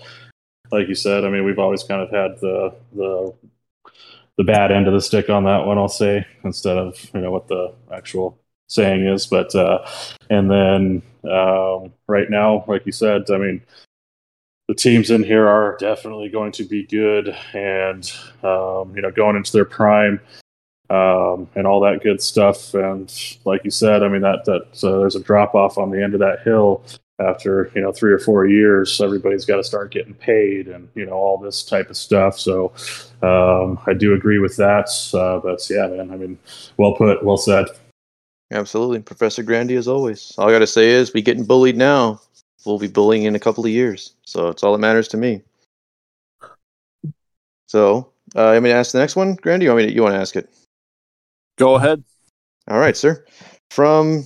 like 0.72 0.88
you 0.88 0.96
said, 0.96 1.26
I 1.26 1.30
mean, 1.30 1.46
we've 1.46 1.60
always 1.60 1.84
kind 1.84 2.02
of 2.02 2.10
had 2.10 2.40
the 2.42 2.76
the 2.94 3.34
the 4.38 4.44
bad 4.44 4.72
end 4.72 4.88
of 4.88 4.94
the 4.94 5.02
stick 5.02 5.30
on 5.30 5.46
that 5.46 5.66
one. 5.66 5.78
I'll 5.78 5.88
say 5.88 6.26
instead 6.44 6.78
of 6.78 7.10
you 7.14 7.22
know 7.22 7.32
what 7.32 7.48
the 7.48 7.74
actual 7.92 8.40
saying 8.68 9.06
is, 9.06 9.28
but 9.28 9.54
uh, 9.56 9.86
and 10.30 10.50
then 10.50 11.02
um, 11.32 11.94
right 12.08 12.30
now, 12.30 12.66
like 12.68 12.86
you 12.86 12.92
said, 12.92 13.30
I 13.30 13.38
mean 13.38 13.62
the 14.68 14.74
teams 14.74 15.12
in 15.12 15.24
here 15.24 15.48
are 15.48 15.78
definitely 15.80 16.30
going 16.30 16.52
to 16.54 16.64
be 16.64 16.84
good 16.84 17.36
and 17.54 18.12
um, 18.44 18.96
you 18.96 19.02
know 19.02 19.12
going 19.12 19.36
into 19.36 19.52
their 19.52 19.66
prime 19.66 20.20
um, 20.90 21.48
and 21.56 21.68
all 21.68 21.80
that 21.82 22.02
good 22.02 22.22
stuff 22.22 22.74
and 22.74 23.38
like 23.46 23.64
you 23.64 23.72
said 23.72 24.04
i 24.04 24.08
mean 24.08 24.22
that 24.22 24.46
that 24.46 24.84
uh, 24.84 25.00
there's 25.00 25.16
a 25.16 25.24
drop 25.24 25.56
off 25.56 25.78
on 25.78 25.90
the 25.92 26.04
end 26.04 26.14
of 26.14 26.20
that 26.20 26.42
hill 26.44 26.84
after 27.20 27.72
you 27.76 27.82
know 27.82 27.92
three 27.92 28.12
or 28.12 28.20
four 28.20 28.46
years 28.46 29.00
everybody's 29.00 29.46
got 29.46 29.56
to 29.56 29.64
start 29.64 29.92
getting 29.92 30.14
paid 30.14 30.68
and 30.68 30.90
you 30.96 31.06
know 31.06 31.14
all 31.14 31.38
this 31.38 31.64
type 31.64 31.90
of 31.90 31.96
stuff 31.96 32.38
so 32.38 32.74
um, 33.22 33.80
i 33.88 33.94
do 33.94 34.14
agree 34.14 34.40
with 34.40 34.58
that 34.58 34.90
uh, 35.14 35.40
but 35.40 35.66
yeah 35.70 35.88
man 35.88 36.12
i 36.12 36.18
mean 36.18 36.38
well 36.78 36.94
put 36.94 37.24
well 37.24 37.38
said 37.38 37.66
absolutely 38.52 39.00
professor 39.00 39.44
grandy 39.44 39.76
as 39.76 39.88
always 39.88 40.34
all 40.38 40.50
i 40.50 40.52
gotta 40.52 40.68
say 40.68 40.90
is 40.90 41.14
we 41.14 41.22
getting 41.22 41.46
bullied 41.46 41.78
now 41.78 42.20
we'll 42.66 42.80
be 42.80 42.88
bullying 42.88 43.24
in 43.24 43.36
a 43.36 43.40
couple 43.40 43.64
of 43.64 43.72
years. 43.72 44.14
So 44.24 44.50
it's 44.50 44.64
all 44.64 44.74
that 44.74 44.80
matters 44.80 45.08
to 45.10 45.18
me. 45.18 45.42
So, 47.68 48.12
uh, 48.36 48.50
I'm 48.50 48.64
going 48.64 48.66
to 48.66 48.74
ask 48.74 48.92
the 48.92 49.00
next 49.00 49.16
one, 49.16 49.36
Grandy. 49.36 49.66
You 49.66 49.72
want 49.72 49.86
me 49.86 49.90
to, 49.90 49.96
you 49.96 50.02
want 50.02 50.16
to 50.16 50.20
ask 50.20 50.36
it? 50.36 50.50
Go 51.58 51.76
ahead. 51.76 52.04
All 52.70 52.80
right, 52.80 52.98
sir. 52.98 53.24
From 53.70 54.26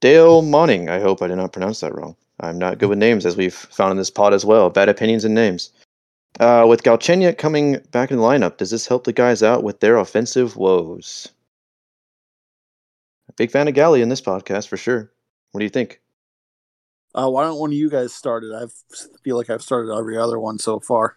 Dale 0.00 0.42
Monning. 0.42 0.88
I 0.88 1.00
hope 1.00 1.22
I 1.22 1.26
did 1.26 1.36
not 1.36 1.52
pronounce 1.52 1.80
that 1.80 1.94
wrong. 1.94 2.16
I'm 2.40 2.58
not 2.58 2.78
good 2.78 2.90
with 2.90 2.98
names, 2.98 3.24
as 3.24 3.36
we've 3.36 3.54
found 3.54 3.92
in 3.92 3.96
this 3.96 4.10
pod 4.10 4.34
as 4.34 4.44
well. 4.44 4.68
Bad 4.68 4.88
opinions 4.88 5.24
and 5.24 5.34
names. 5.34 5.70
Uh, 6.38 6.66
with 6.68 6.82
Galchenyuk 6.82 7.38
coming 7.38 7.78
back 7.92 8.10
in 8.10 8.18
the 8.18 8.22
lineup, 8.22 8.58
does 8.58 8.70
this 8.70 8.86
help 8.86 9.04
the 9.04 9.12
guys 9.12 9.42
out 9.42 9.62
with 9.62 9.80
their 9.80 9.96
offensive 9.96 10.56
woes? 10.56 11.28
Big 13.36 13.50
fan 13.50 13.68
of 13.68 13.74
Gally 13.74 14.02
in 14.02 14.08
this 14.08 14.20
podcast 14.20 14.66
for 14.68 14.76
sure. 14.76 15.12
What 15.52 15.60
do 15.60 15.64
you 15.64 15.70
think? 15.70 16.00
Uh, 17.14 17.28
why 17.28 17.44
don't 17.44 17.58
one 17.58 17.70
of 17.70 17.76
you 17.76 17.90
guys 17.90 18.12
start 18.12 18.44
it? 18.44 18.52
I 18.52 18.66
feel 19.22 19.36
like 19.36 19.50
I've 19.50 19.62
started 19.62 19.92
every 19.92 20.18
other 20.18 20.38
one 20.38 20.58
so 20.58 20.80
far. 20.80 21.16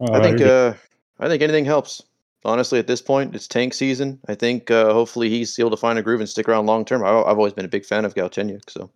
Uh, 0.00 0.12
I 0.12 0.22
think 0.22 0.40
uh, 0.40 0.74
I 1.18 1.28
think 1.28 1.42
anything 1.42 1.64
helps. 1.64 2.02
Honestly, 2.44 2.78
at 2.78 2.86
this 2.86 3.02
point, 3.02 3.34
it's 3.34 3.48
tank 3.48 3.74
season. 3.74 4.20
I 4.28 4.34
think 4.34 4.70
uh, 4.70 4.92
hopefully 4.92 5.28
he's 5.28 5.58
able 5.58 5.70
to 5.70 5.76
find 5.76 5.98
a 5.98 6.02
groove 6.02 6.20
and 6.20 6.28
stick 6.28 6.48
around 6.48 6.66
long 6.66 6.84
term. 6.84 7.02
I, 7.02 7.08
have 7.08 7.38
always 7.38 7.52
been 7.52 7.64
a 7.64 7.68
big 7.68 7.84
fan 7.84 8.04
of 8.04 8.14
Galchenyuk, 8.14 8.70
so 8.70 8.90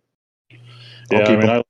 I'll 1.11 1.19
yeah, 1.19 1.27
I 1.27 1.35
mean, 1.35 1.49
I, 1.49 1.63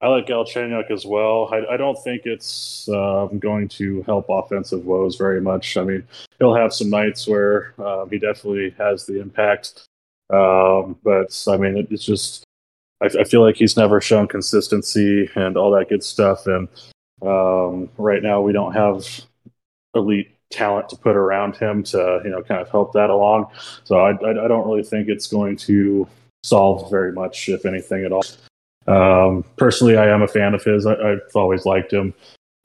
I 0.00 0.08
like 0.08 0.26
Galchenyuk 0.26 0.90
as 0.90 1.04
well. 1.04 1.50
I, 1.52 1.74
I 1.74 1.76
don't 1.76 2.02
think 2.02 2.22
it's 2.24 2.88
um, 2.88 3.38
going 3.38 3.68
to 3.68 4.02
help 4.02 4.26
offensive 4.30 4.86
woes 4.86 5.16
very 5.16 5.40
much. 5.40 5.76
I 5.76 5.84
mean, 5.84 6.04
he'll 6.38 6.54
have 6.54 6.72
some 6.72 6.88
nights 6.88 7.26
where 7.26 7.74
um, 7.78 8.08
he 8.08 8.18
definitely 8.18 8.74
has 8.78 9.04
the 9.04 9.20
impact, 9.20 9.84
um, 10.30 10.96
but 11.04 11.44
I 11.46 11.56
mean, 11.58 11.76
it, 11.76 11.88
it's 11.90 12.04
just 12.04 12.44
I, 13.02 13.06
I, 13.06 13.24
feel 13.24 13.42
like 13.42 13.56
he's 13.56 13.76
never 13.76 14.00
shown 14.00 14.28
consistency 14.28 15.28
and 15.34 15.56
all 15.56 15.70
that 15.72 15.88
good 15.88 16.04
stuff. 16.04 16.46
And 16.46 16.68
um, 17.22 17.90
right 17.98 18.22
now, 18.22 18.40
we 18.40 18.52
don't 18.52 18.72
have 18.72 19.04
elite 19.94 20.30
talent 20.50 20.88
to 20.88 20.96
put 20.96 21.16
around 21.16 21.56
him 21.56 21.82
to 21.82 22.20
you 22.24 22.30
know 22.30 22.42
kind 22.42 22.60
of 22.60 22.68
help 22.70 22.92
that 22.94 23.10
along. 23.10 23.46
So 23.84 23.98
I, 23.98 24.10
I, 24.12 24.44
I 24.44 24.48
don't 24.48 24.66
really 24.66 24.84
think 24.84 25.08
it's 25.08 25.26
going 25.26 25.56
to 25.58 26.08
solve 26.42 26.90
very 26.90 27.12
much, 27.12 27.48
if 27.48 27.66
anything 27.66 28.04
at 28.04 28.12
all. 28.12 28.24
Um, 28.86 29.44
personally, 29.56 29.96
I 29.96 30.08
am 30.08 30.22
a 30.22 30.28
fan 30.28 30.54
of 30.54 30.64
his. 30.64 30.86
I, 30.86 30.96
have 30.96 31.20
always 31.34 31.66
liked 31.66 31.92
him, 31.92 32.14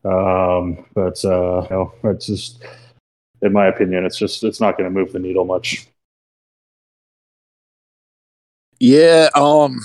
um, 0.06 0.86
but 0.94 1.24
uh, 1.26 1.64
you 1.64 1.70
know, 1.70 1.94
it's 2.06 2.28
just, 2.28 2.64
in 3.42 3.52
my 3.52 3.68
opinion, 3.68 4.06
it's 4.06 4.18
just 4.18 4.44
it's 4.44 4.62
not 4.62 4.78
going 4.78 4.92
to 4.92 5.00
move 5.00 5.12
the 5.12 5.20
needle 5.20 5.46
much. 5.46 5.88
Yeah, 8.80 9.30
um, 9.36 9.80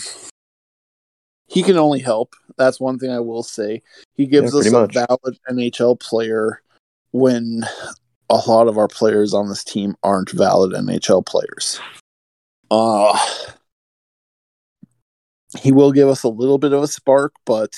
he 1.48 1.62
can 1.62 1.76
only 1.76 2.00
help. 2.00 2.34
That's 2.56 2.80
one 2.80 2.98
thing 2.98 3.10
I 3.10 3.20
will 3.20 3.42
say. 3.42 3.82
He 4.14 4.26
gives 4.26 4.52
yeah, 4.52 4.60
us 4.60 4.66
a 4.66 4.72
much. 4.72 4.94
valid 4.94 5.38
NHL 5.50 5.98
player 6.00 6.62
when 7.12 7.62
a 8.30 8.36
lot 8.46 8.68
of 8.68 8.78
our 8.78 8.88
players 8.88 9.32
on 9.34 9.48
this 9.48 9.64
team 9.64 9.94
aren't 10.02 10.30
valid 10.30 10.72
NHL 10.72 11.24
players. 11.24 11.80
Uh 12.70 13.18
he 15.58 15.72
will 15.72 15.92
give 15.92 16.08
us 16.08 16.22
a 16.22 16.28
little 16.28 16.58
bit 16.58 16.74
of 16.74 16.82
a 16.82 16.86
spark, 16.86 17.32
but 17.46 17.72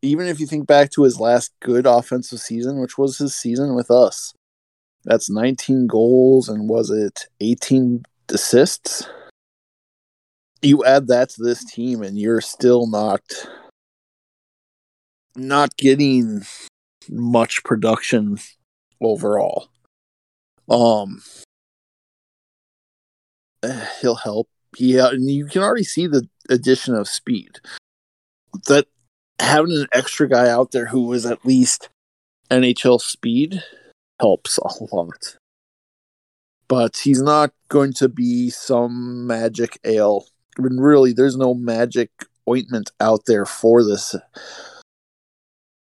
even 0.00 0.26
if 0.26 0.40
you 0.40 0.46
think 0.46 0.66
back 0.66 0.90
to 0.92 1.02
his 1.02 1.20
last 1.20 1.52
good 1.60 1.86
offensive 1.86 2.40
season, 2.40 2.80
which 2.80 2.96
was 2.96 3.18
his 3.18 3.34
season 3.34 3.74
with 3.74 3.90
us, 3.90 4.32
that's 5.04 5.28
19 5.28 5.86
goals 5.86 6.48
and 6.48 6.70
was 6.70 6.90
it 6.90 7.26
18 7.40 8.02
assists? 8.30 9.06
you 10.62 10.84
add 10.84 11.08
that 11.08 11.30
to 11.30 11.42
this 11.42 11.64
team 11.64 12.02
and 12.02 12.18
you're 12.18 12.40
still 12.40 12.86
not 12.86 13.22
not 15.36 15.76
getting 15.76 16.42
much 17.10 17.64
production 17.64 18.38
overall. 19.00 19.68
Um 20.68 21.22
he'll 24.00 24.16
help. 24.16 24.48
Yeah, 24.78 25.08
and 25.08 25.30
you 25.30 25.46
can 25.46 25.62
already 25.62 25.84
see 25.84 26.06
the 26.06 26.28
addition 26.48 26.94
of 26.94 27.08
speed. 27.08 27.60
That 28.68 28.86
having 29.40 29.72
an 29.72 29.86
extra 29.92 30.28
guy 30.28 30.48
out 30.48 30.70
there 30.72 30.86
who 30.86 31.12
is 31.12 31.26
at 31.26 31.44
least 31.44 31.88
NHL 32.50 33.00
speed 33.00 33.62
helps 34.20 34.58
a 34.58 34.84
lot. 34.94 35.36
But 36.68 36.98
he's 36.98 37.22
not 37.22 37.52
going 37.68 37.92
to 37.94 38.08
be 38.08 38.50
some 38.50 39.26
magic 39.26 39.78
ale 39.84 40.26
I 40.58 40.62
mean, 40.62 40.78
really, 40.78 41.12
there's 41.12 41.36
no 41.36 41.54
magic 41.54 42.10
ointment 42.48 42.90
out 43.00 43.26
there 43.26 43.44
for 43.44 43.84
this. 43.84 44.14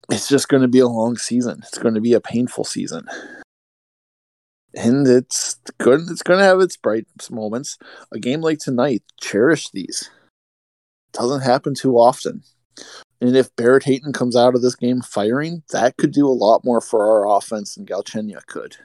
It's 0.09 0.29
just 0.29 0.47
going 0.47 0.61
to 0.61 0.67
be 0.67 0.79
a 0.79 0.87
long 0.87 1.17
season. 1.17 1.61
It's 1.67 1.77
going 1.77 1.95
to 1.95 2.01
be 2.01 2.13
a 2.13 2.21
painful 2.21 2.63
season. 2.63 3.07
And 4.73 5.07
it's 5.07 5.59
good. 5.79 6.01
It's 6.09 6.23
going 6.23 6.39
to 6.39 6.45
have 6.45 6.59
its 6.61 6.77
bright 6.77 7.07
moments. 7.29 7.77
A 8.11 8.19
game 8.19 8.41
like 8.41 8.59
tonight, 8.59 9.03
cherish 9.19 9.69
these. 9.69 10.09
Doesn't 11.13 11.41
happen 11.41 11.73
too 11.73 11.95
often. 11.95 12.43
And 13.19 13.35
if 13.35 13.55
Barrett 13.55 13.83
Hayton 13.83 14.13
comes 14.13 14.35
out 14.35 14.55
of 14.55 14.61
this 14.61 14.75
game 14.75 15.01
firing, 15.01 15.63
that 15.71 15.97
could 15.97 16.11
do 16.11 16.27
a 16.27 16.29
lot 16.29 16.63
more 16.63 16.81
for 16.81 17.05
our 17.07 17.37
offense 17.37 17.75
than 17.75 17.85
Galchenyuk 17.85 18.45
could. 18.45 18.77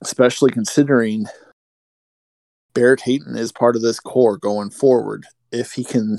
Especially 0.00 0.52
considering 0.52 1.26
Barrett 2.74 3.00
Hayton 3.02 3.36
is 3.36 3.52
part 3.52 3.76
of 3.76 3.82
this 3.82 3.98
core 3.98 4.36
going 4.36 4.70
forward 4.70 5.26
if 5.50 5.72
he 5.72 5.84
can 5.84 6.18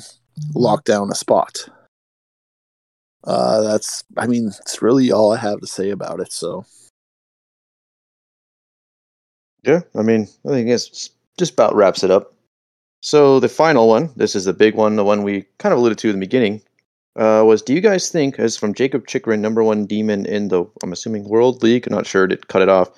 lock 0.54 0.84
down 0.84 1.10
a 1.12 1.16
spot. 1.16 1.70
Uh, 3.26 3.62
that's, 3.62 4.04
I 4.18 4.28
mean, 4.28 4.48
it's 4.48 4.82
really 4.82 5.12
all 5.12 5.34
I 5.34 5.38
have 5.38 5.60
to 5.60 5.68
say 5.68 5.90
about 5.90 6.20
it. 6.20 6.32
So, 6.32 6.66
yeah, 9.64 9.82
I 9.96 10.04
mean, 10.04 10.28
I 10.46 10.50
think 10.50 10.70
it's 10.70 11.10
just 11.38 11.54
about 11.54 11.76
wraps 11.76 12.04
it 12.04 12.12
up. 12.12 12.34
So 13.02 13.40
the 13.40 13.50
final 13.50 13.88
one, 13.88 14.12
this 14.16 14.36
is 14.36 14.46
the 14.46 14.54
big 14.54 14.76
one, 14.76 14.96
the 14.96 15.04
one 15.04 15.24
we 15.24 15.46
kind 15.58 15.74
of 15.74 15.80
alluded 15.80 15.98
to 16.00 16.10
in 16.10 16.16
the 16.16 16.26
beginning, 16.26 16.62
uh, 17.16 17.44
was 17.46 17.62
do 17.62 17.74
you 17.74 17.82
guys 17.82 18.10
think, 18.10 18.40
as 18.40 18.58
from 18.58 18.74
Jacob 18.74 19.08
Chychrun, 19.08 19.42
number 19.42 19.64
one 19.64 19.86
demon 19.86 20.26
in 20.26 20.48
the, 20.48 20.66
I'm 20.84 20.92
assuming 20.92 21.30
World 21.30 21.64
League, 21.64 21.88
I'm 21.88 21.94
not 21.94 22.08
sure, 22.08 22.28
to 22.28 22.38
cut 22.38 22.62
it 22.62 22.70
off, 22.70 22.90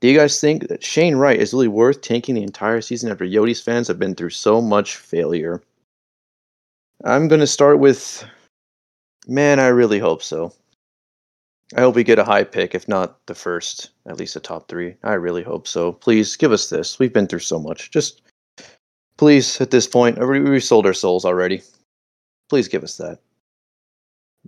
do 0.00 0.08
you 0.08 0.16
guys 0.16 0.40
think 0.40 0.68
that 0.68 0.84
Shane 0.84 1.16
Wright 1.16 1.40
is 1.40 1.52
really 1.52 1.68
worth 1.68 2.02
tanking 2.02 2.34
the 2.34 2.42
entire 2.42 2.80
season 2.80 3.10
after 3.10 3.24
Yotes 3.24 3.62
fans 3.62 3.88
have 3.88 3.98
been 3.98 4.14
through 4.14 4.30
so 4.30 4.60
much 4.60 4.96
failure? 4.96 5.62
I'm 7.04 7.28
going 7.28 7.40
to 7.40 7.46
start 7.46 7.78
with 7.78 8.24
man, 9.26 9.60
I 9.60 9.68
really 9.68 9.98
hope 9.98 10.22
so. 10.22 10.52
I 11.76 11.80
hope 11.80 11.96
we 11.96 12.04
get 12.04 12.18
a 12.18 12.24
high 12.24 12.44
pick, 12.44 12.74
if 12.74 12.86
not 12.86 13.24
the 13.26 13.34
first, 13.34 13.90
at 14.06 14.18
least 14.18 14.36
a 14.36 14.40
top 14.40 14.68
three. 14.68 14.94
I 15.02 15.14
really 15.14 15.42
hope 15.42 15.66
so. 15.66 15.92
Please 15.92 16.36
give 16.36 16.52
us 16.52 16.68
this. 16.70 16.98
We've 16.98 17.12
been 17.12 17.26
through 17.26 17.40
so 17.40 17.58
much. 17.58 17.90
Just 17.90 18.22
please, 19.16 19.60
at 19.60 19.72
this 19.72 19.86
point, 19.86 20.20
uh, 20.22 20.26
we, 20.26 20.40
we 20.40 20.60
sold 20.60 20.86
our 20.86 20.94
souls 20.94 21.24
already. 21.24 21.62
Please 22.48 22.68
give 22.68 22.84
us 22.84 22.96
that. 22.98 23.18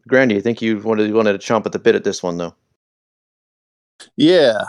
Grandy, 0.07 0.37
I 0.37 0.41
think 0.41 0.63
you 0.63 0.79
wanted, 0.79 1.09
you 1.09 1.15
wanted 1.15 1.41
to 1.41 1.47
chomp 1.47 1.67
at 1.67 1.73
the 1.73 1.79
bit 1.81 1.97
at 1.97 2.05
this 2.05 2.23
one, 2.23 2.39
though. 2.39 2.55
Yeah, 4.17 4.63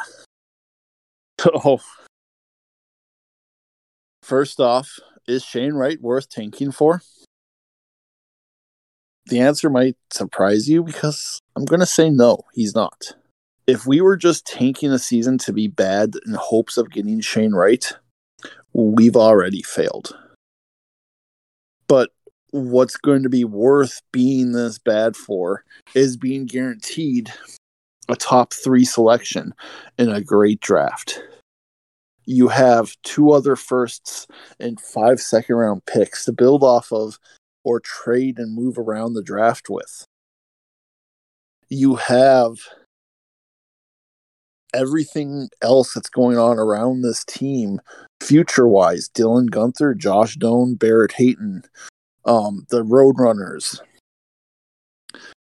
so, 1.39 1.51
oh. 1.65 1.79
first 4.21 4.59
off, 4.59 4.99
is 5.27 5.43
Shane 5.43 5.73
Wright 5.73 5.99
worth 6.01 6.29
tanking 6.29 6.71
for? 6.71 7.01
The 9.29 9.39
answer 9.39 9.69
might 9.69 9.95
surprise 10.09 10.67
you 10.67 10.83
because 10.83 11.39
I'm 11.55 11.65
going 11.65 11.81
to 11.81 11.85
say 11.85 12.09
no, 12.09 12.41
he's 12.53 12.73
not. 12.73 13.13
If 13.67 13.85
we 13.85 14.01
were 14.01 14.17
just 14.17 14.47
tanking 14.47 14.91
a 14.91 14.97
season 14.97 15.37
to 15.39 15.53
be 15.53 15.67
bad 15.67 16.15
in 16.25 16.33
hopes 16.33 16.77
of 16.77 16.89
getting 16.89 17.21
Shane 17.21 17.53
Wright, 17.53 17.93
we've 18.73 19.15
already 19.15 19.61
failed. 19.61 20.17
But 21.87 22.09
what's 22.49 22.97
going 22.97 23.21
to 23.21 23.29
be 23.29 23.43
worth 23.43 24.01
being 24.11 24.53
this 24.53 24.79
bad 24.79 25.15
for 25.15 25.63
is 25.93 26.17
being 26.17 26.47
guaranteed 26.47 27.31
a 28.07 28.15
top 28.15 28.51
three 28.51 28.85
selection 28.85 29.53
in 29.99 30.09
a 30.09 30.21
great 30.21 30.59
draft. 30.59 31.21
You 32.25 32.47
have 32.47 32.95
two 33.03 33.31
other 33.31 33.55
firsts 33.55 34.25
and 34.59 34.81
five 34.81 35.19
second 35.19 35.55
round 35.55 35.85
picks 35.85 36.25
to 36.25 36.31
build 36.31 36.63
off 36.63 36.91
of 36.91 37.19
or 37.69 37.79
trade 37.79 38.39
and 38.39 38.55
move 38.55 38.79
around 38.79 39.13
the 39.13 39.21
draft 39.21 39.69
with. 39.69 40.07
You 41.69 41.97
have 41.97 42.57
everything 44.73 45.49
else 45.61 45.93
that's 45.93 46.09
going 46.09 46.37
on 46.37 46.57
around 46.57 47.01
this 47.01 47.23
team 47.25 47.79
future 48.21 48.67
wise 48.67 49.07
Dylan 49.07 49.51
Guenther, 49.51 49.95
Josh 49.95 50.35
Doan, 50.35 50.73
Barrett 50.73 51.13
Hayton, 51.13 51.61
um, 52.25 52.65
the 52.69 52.83
Roadrunners 52.83 53.79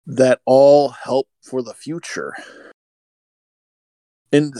that 0.04 0.40
all 0.44 0.90
help 0.90 1.28
for 1.40 1.62
the 1.62 1.74
future. 1.74 2.34
And 4.30 4.52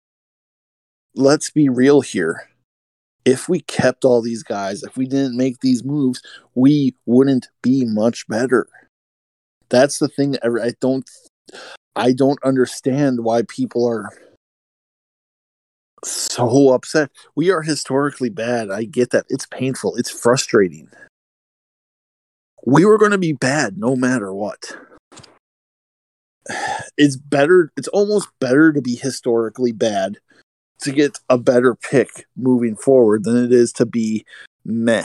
let's 1.14 1.48
be 1.48 1.70
real 1.70 2.02
here. 2.02 2.49
If 3.24 3.48
we 3.48 3.60
kept 3.60 4.04
all 4.04 4.22
these 4.22 4.42
guys, 4.42 4.82
if 4.82 4.96
we 4.96 5.06
didn't 5.06 5.36
make 5.36 5.60
these 5.60 5.84
moves, 5.84 6.22
we 6.54 6.94
wouldn't 7.06 7.48
be 7.62 7.84
much 7.84 8.26
better. 8.28 8.66
That's 9.68 9.98
the 9.98 10.08
thing. 10.08 10.36
I 10.42 10.72
don't, 10.80 11.08
I 11.96 12.12
don't 12.12 12.42
understand 12.42 13.22
why 13.22 13.42
people 13.42 13.86
are 13.86 14.10
so 16.04 16.72
upset. 16.72 17.10
We 17.34 17.50
are 17.50 17.62
historically 17.62 18.30
bad. 18.30 18.70
I 18.70 18.84
get 18.84 19.10
that. 19.10 19.26
It's 19.28 19.46
painful. 19.46 19.96
It's 19.96 20.10
frustrating. 20.10 20.88
We 22.64 22.84
were 22.84 22.98
going 22.98 23.12
to 23.12 23.18
be 23.18 23.32
bad 23.32 23.78
no 23.78 23.96
matter 23.96 24.32
what. 24.32 24.76
It's 26.96 27.16
better, 27.16 27.72
it's 27.78 27.88
almost 27.88 28.28
better 28.40 28.74
to 28.74 28.82
be 28.82 28.94
historically 28.94 29.72
bad 29.72 30.18
to 30.80 30.92
get 30.92 31.18
a 31.28 31.38
better 31.38 31.74
pick 31.74 32.26
moving 32.36 32.76
forward 32.76 33.24
than 33.24 33.42
it 33.42 33.52
is 33.52 33.72
to 33.74 33.86
be 33.86 34.24
meh. 34.64 35.04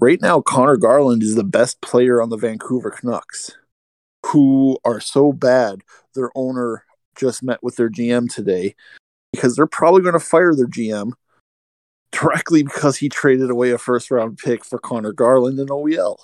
Right 0.00 0.20
now, 0.20 0.40
Conor 0.40 0.76
Garland 0.76 1.22
is 1.22 1.34
the 1.34 1.44
best 1.44 1.80
player 1.80 2.22
on 2.22 2.30
the 2.30 2.36
Vancouver 2.36 2.90
Canucks, 2.90 3.56
who 4.26 4.78
are 4.84 5.00
so 5.00 5.32
bad. 5.32 5.82
Their 6.14 6.30
owner 6.34 6.84
just 7.16 7.42
met 7.42 7.62
with 7.62 7.76
their 7.76 7.90
GM 7.90 8.32
today 8.32 8.74
because 9.32 9.56
they're 9.56 9.66
probably 9.66 10.02
going 10.02 10.14
to 10.14 10.20
fire 10.20 10.54
their 10.54 10.66
GM 10.66 11.12
directly 12.12 12.62
because 12.62 12.96
he 12.96 13.08
traded 13.08 13.50
away 13.50 13.70
a 13.70 13.78
first 13.78 14.10
round 14.10 14.38
pick 14.38 14.64
for 14.64 14.78
Conor 14.78 15.12
Garland 15.12 15.58
and 15.58 15.70
OEL. 15.70 16.16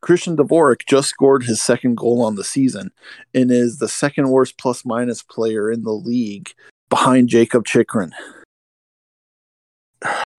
Christian 0.00 0.36
Dvorak 0.36 0.86
just 0.86 1.08
scored 1.08 1.44
his 1.44 1.60
second 1.60 1.96
goal 1.96 2.22
on 2.22 2.34
the 2.34 2.44
season 2.44 2.90
and 3.32 3.50
is 3.50 3.78
the 3.78 3.88
second 3.88 4.30
worst 4.30 4.58
plus 4.58 4.84
minus 4.84 5.22
player 5.22 5.70
in 5.70 5.84
the 5.84 5.92
league 5.92 6.52
behind 6.88 7.28
Jakob 7.28 7.66
Chychrun. 7.66 8.12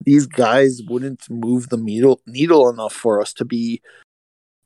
These 0.01 0.27
guys 0.27 0.81
wouldn't 0.87 1.29
move 1.29 1.69
the 1.69 1.77
needle, 1.77 2.21
needle 2.27 2.69
enough 2.69 2.93
for 2.93 3.19
us 3.19 3.33
to 3.33 3.45
be 3.45 3.81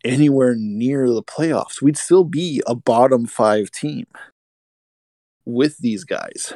anywhere 0.03 0.55
near 0.57 1.09
the 1.09 1.23
playoffs. 1.23 1.81
We'd 1.81 1.97
still 1.97 2.23
be 2.23 2.61
a 2.67 2.75
bottom 2.75 3.25
five 3.25 3.71
team 3.71 4.05
with 5.45 5.77
these 5.77 6.03
guys. 6.03 6.53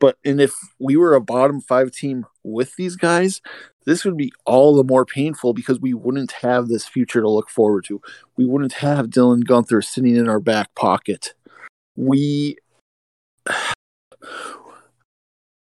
But 0.00 0.18
and 0.24 0.40
if 0.40 0.54
we 0.78 0.96
were 0.96 1.14
a 1.14 1.20
bottom 1.20 1.60
five 1.60 1.92
team 1.92 2.26
with 2.42 2.76
these 2.76 2.96
guys, 2.96 3.40
this 3.86 4.04
would 4.04 4.16
be 4.16 4.32
all 4.44 4.74
the 4.74 4.84
more 4.84 5.04
painful 5.04 5.54
because 5.54 5.80
we 5.80 5.94
wouldn't 5.94 6.32
have 6.32 6.68
this 6.68 6.86
future 6.86 7.20
to 7.20 7.28
look 7.28 7.48
forward 7.48 7.84
to. 7.86 8.00
We 8.36 8.44
wouldn't 8.44 8.74
have 8.74 9.06
Dylan 9.06 9.44
Guenther 9.44 9.84
sitting 9.84 10.16
in 10.16 10.28
our 10.28 10.40
back 10.40 10.74
pocket. 10.74 11.34
We 11.96 12.56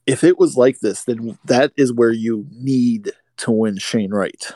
if 0.06 0.24
it 0.24 0.38
was 0.38 0.56
like 0.56 0.80
this, 0.80 1.04
then 1.04 1.38
that 1.44 1.72
is 1.76 1.92
where 1.92 2.11
you 2.11 2.46
need 2.50 3.12
to 3.36 3.50
win 3.50 3.76
Shane 3.76 4.11
Wright. 4.11 4.52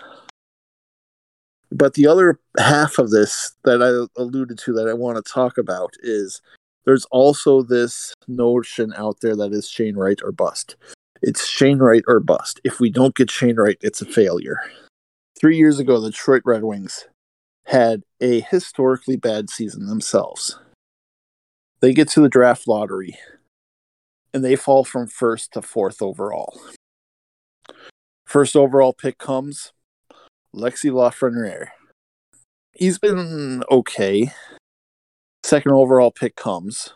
But 1.71 1.95
the 1.95 2.07
other 2.07 2.41
half 2.59 2.99
of 2.99 3.11
this 3.11 3.55
that 3.65 3.83
I 3.83 4.21
alluded 4.21 4.59
to 4.59 4.73
that 4.75 4.89
I 4.89 4.95
want 4.95 5.17
to 5.17 5.33
talk 5.33 5.59
about 5.59 5.93
is 6.03 6.41
there's 6.85 7.05
also 7.11 7.63
this 7.63 8.15
notion 8.27 8.93
out 8.97 9.19
there 9.21 9.37
that 9.37 9.53
is 9.53 9.69
Shane 9.69 9.97
Wright 9.97 10.21
or 10.23 10.33
bust. 10.33 10.77
It's 11.21 11.47
Shane 11.47 11.79
Wright 11.79 12.03
or 12.09 12.19
bust. 12.19 12.61
If 12.65 12.81
we 12.81 12.91
don't 12.91 13.15
get 13.15 13.31
Shane 13.31 13.57
Wright, 13.57 13.79
it's 13.81 14.03
a 14.03 14.07
failure. 14.07 14.59
Three 15.39 15.57
years 15.57 15.79
ago, 15.79 16.01
the 16.01 16.11
Detroit 16.11 16.43
Red 16.45 16.65
Wings 16.65 17.07
had 17.67 18.03
a 18.21 18.41
historically 18.41 19.17
bad 19.17 19.51
season 19.51 19.87
themselves. 19.87 20.59
They 21.81 21.93
get 21.93 22.09
to 22.11 22.21
the 22.21 22.29
draft 22.29 22.67
lottery 22.67 23.19
and 24.33 24.45
they 24.45 24.57
fall 24.57 24.85
from 24.85 25.07
first 25.07 25.53
to 25.53 25.63
fourth 25.63 26.03
overall. 26.03 26.59
First 28.27 28.57
overall 28.57 28.93
pick 28.93 29.19
comes 29.19 29.73
Lexi 30.55 30.91
Lafreniere. 30.91 31.69
He's 32.73 32.99
been 32.99 33.63
okay 33.71 34.33
second 35.45 35.73
overall 35.73 36.11
pick 36.11 36.37
comes. 36.37 36.95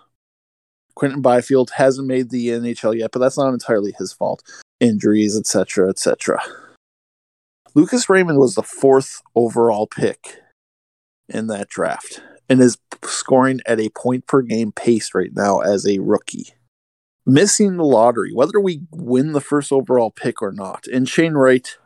Quinton 0.95 1.21
Byfield 1.21 1.73
hasn't 1.73 2.09
made 2.09 2.31
the 2.31 2.49
NHL 2.49 2.99
yet, 2.99 3.11
but 3.13 3.19
that's 3.19 3.37
not 3.37 3.53
entirely 3.53 3.93
his 3.99 4.15
fault. 4.15 4.43
Injuries, 4.81 5.37
etc., 5.37 5.91
etc. 5.91 6.41
Lucas 7.75 8.09
Raymond 8.09 8.39
was 8.39 8.55
the 8.55 8.63
fourth 8.63 9.21
overall 9.35 9.87
pick 9.87 10.39
in 11.29 11.49
that 11.49 11.69
draft 11.69 12.23
and 12.49 12.61
is 12.61 12.79
scoring 13.05 13.61
at 13.67 13.79
a 13.79 13.91
point 13.91 14.27
per 14.27 14.41
game 14.41 14.73
pace 14.73 15.15
right 15.15 15.35
now 15.35 15.61
as 15.61 15.87
a 15.87 15.99
rookie. 15.99 16.55
Missing 17.29 17.77
the 17.77 17.85
lottery, 17.85 18.33
whether 18.33 18.61
we 18.61 18.83
win 18.93 19.33
the 19.33 19.41
first 19.41 19.73
overall 19.73 20.13
pick 20.13 20.41
or 20.41 20.53
not, 20.53 20.87
and 20.87 21.09
Shane 21.09 21.35
Wright 21.35 21.77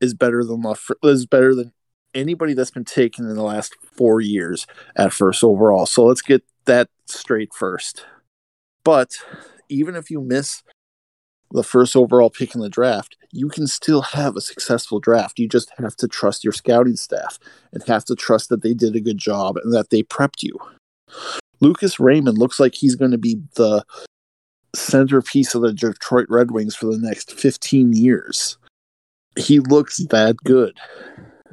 is 0.00 0.12
better 0.12 0.42
than 0.42 0.62
is 1.04 1.24
better 1.24 1.54
than 1.54 1.72
anybody 2.14 2.52
that's 2.52 2.72
been 2.72 2.84
taken 2.84 3.24
in 3.28 3.36
the 3.36 3.42
last 3.42 3.76
four 3.96 4.20
years 4.20 4.66
at 4.96 5.12
first 5.12 5.44
overall. 5.44 5.86
So 5.86 6.04
let's 6.04 6.22
get 6.22 6.42
that 6.64 6.88
straight 7.06 7.54
first. 7.54 8.06
But 8.82 9.12
even 9.68 9.94
if 9.94 10.10
you 10.10 10.20
miss 10.20 10.62
the 11.50 11.62
first 11.62 11.96
overall 11.96 12.30
pick 12.30 12.54
in 12.54 12.60
the 12.60 12.68
draft, 12.68 13.16
you 13.32 13.48
can 13.48 13.66
still 13.66 14.02
have 14.02 14.36
a 14.36 14.40
successful 14.40 15.00
draft. 15.00 15.38
You 15.38 15.48
just 15.48 15.70
have 15.78 15.96
to 15.96 16.08
trust 16.08 16.44
your 16.44 16.52
scouting 16.52 16.96
staff 16.96 17.38
and 17.72 17.82
have 17.84 18.04
to 18.06 18.14
trust 18.14 18.48
that 18.48 18.62
they 18.62 18.74
did 18.74 18.96
a 18.96 19.00
good 19.00 19.18
job 19.18 19.56
and 19.56 19.72
that 19.72 19.90
they 19.90 20.02
prepped 20.02 20.42
you. 20.42 20.58
Lucas 21.60 21.98
Raymond 21.98 22.38
looks 22.38 22.60
like 22.60 22.74
he's 22.74 22.94
going 22.94 23.10
to 23.10 23.18
be 23.18 23.40
the 23.56 23.84
centerpiece 24.74 25.54
of 25.54 25.62
the 25.62 25.72
Detroit 25.72 26.26
Red 26.28 26.50
Wings 26.50 26.74
for 26.74 26.86
the 26.86 26.98
next 26.98 27.32
15 27.32 27.92
years. 27.92 28.58
He 29.36 29.60
looks 29.60 29.98
that 30.08 30.36
good. 30.38 30.76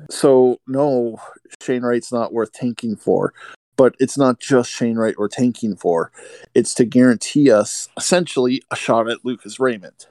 So 0.10 0.60
no, 0.68 1.18
Shane 1.62 1.84
Wright's 1.84 2.12
not 2.12 2.34
worth 2.34 2.52
tanking 2.52 2.96
for. 2.96 3.34
But 3.78 3.96
it's 4.00 4.18
not 4.18 4.40
just 4.40 4.72
Shane 4.72 4.96
Wright 4.96 5.16
we're 5.18 5.28
tanking 5.28 5.76
for. 5.76 6.12
It's 6.54 6.74
to 6.76 6.86
guarantee 6.86 7.52
us 7.52 7.90
essentially 7.98 8.62
a 8.72 8.76
shot 8.76 9.10
at 9.10 9.26
Lucas 9.26 9.60
Raymond. 9.60 10.06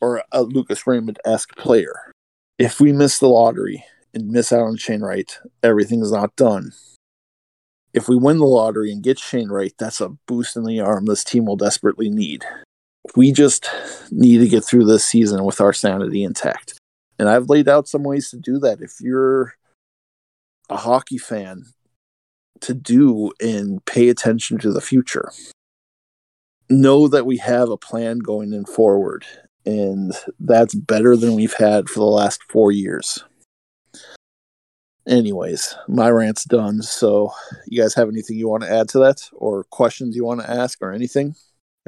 Or 0.00 0.24
a 0.32 0.42
Lucas 0.42 0.86
Raymond 0.86 1.18
esque 1.24 1.54
player. 1.56 2.12
If 2.58 2.80
we 2.80 2.92
miss 2.92 3.18
the 3.18 3.28
lottery 3.28 3.84
and 4.14 4.30
miss 4.30 4.52
out 4.52 4.62
on 4.62 4.76
Shane 4.76 5.02
Wright, 5.02 5.38
everything's 5.62 6.12
not 6.12 6.34
done. 6.36 6.72
If 7.94 8.08
we 8.08 8.16
win 8.16 8.38
the 8.38 8.46
lottery 8.46 8.90
and 8.90 9.02
get 9.02 9.18
Shane 9.18 9.48
Wright, 9.48 9.74
that's 9.78 10.00
a 10.00 10.10
boost 10.26 10.56
in 10.56 10.64
the 10.64 10.80
arm 10.80 11.06
this 11.06 11.24
team 11.24 11.44
will 11.44 11.56
desperately 11.56 12.08
need. 12.08 12.44
We 13.16 13.32
just 13.32 13.68
need 14.10 14.38
to 14.38 14.48
get 14.48 14.64
through 14.64 14.86
this 14.86 15.04
season 15.04 15.44
with 15.44 15.60
our 15.60 15.72
sanity 15.72 16.22
intact. 16.22 16.74
And 17.18 17.28
I've 17.28 17.50
laid 17.50 17.68
out 17.68 17.88
some 17.88 18.02
ways 18.02 18.30
to 18.30 18.38
do 18.38 18.58
that. 18.60 18.80
If 18.80 19.00
you're 19.00 19.54
a 20.70 20.76
hockey 20.76 21.18
fan, 21.18 21.66
to 22.62 22.74
do 22.74 23.32
and 23.40 23.84
pay 23.84 24.08
attention 24.08 24.58
to 24.58 24.72
the 24.72 24.80
future. 24.80 25.30
Know 26.70 27.06
that 27.08 27.26
we 27.26 27.36
have 27.38 27.68
a 27.68 27.76
plan 27.76 28.20
going 28.20 28.52
in 28.52 28.64
forward, 28.64 29.26
and 29.66 30.12
that's 30.40 30.74
better 30.74 31.16
than 31.16 31.34
we've 31.34 31.54
had 31.54 31.88
for 31.88 32.00
the 32.00 32.06
last 32.06 32.42
four 32.48 32.72
years. 32.72 33.22
Anyways, 35.06 35.74
my 35.88 36.08
rant's 36.10 36.44
done. 36.44 36.82
So, 36.82 37.32
you 37.66 37.82
guys 37.82 37.94
have 37.94 38.08
anything 38.08 38.36
you 38.36 38.48
want 38.48 38.62
to 38.62 38.70
add 38.70 38.88
to 38.90 38.98
that, 39.00 39.28
or 39.32 39.64
questions 39.64 40.14
you 40.14 40.24
want 40.24 40.40
to 40.40 40.50
ask, 40.50 40.80
or 40.80 40.92
anything? 40.92 41.34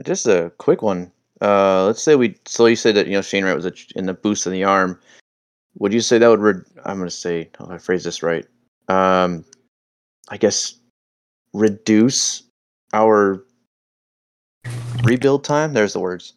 Just 0.02 0.26
a 0.26 0.52
quick 0.58 0.82
one. 0.82 1.12
Uh, 1.40 1.84
let's 1.86 2.02
say 2.02 2.16
we. 2.16 2.36
So 2.46 2.66
you 2.66 2.76
said 2.76 2.96
that 2.96 3.06
you 3.06 3.12
know 3.12 3.22
Shane 3.22 3.44
Wright 3.44 3.54
was 3.54 3.86
in 3.94 4.06
the 4.06 4.14
boost 4.14 4.46
in 4.46 4.52
the 4.52 4.64
arm 4.64 4.98
would 5.78 5.92
you 5.92 6.00
say 6.00 6.18
that 6.18 6.28
would? 6.28 6.40
Re- 6.40 6.62
I'm 6.84 6.98
going 6.98 7.08
to 7.08 7.14
say, 7.14 7.50
if 7.52 7.70
I 7.70 7.78
phrase 7.78 8.04
this 8.04 8.22
right, 8.22 8.46
um, 8.88 9.44
I 10.28 10.36
guess 10.36 10.74
reduce 11.52 12.42
our 12.92 13.44
rebuild 15.02 15.44
time. 15.44 15.72
There's 15.72 15.92
the 15.92 16.00
words. 16.00 16.34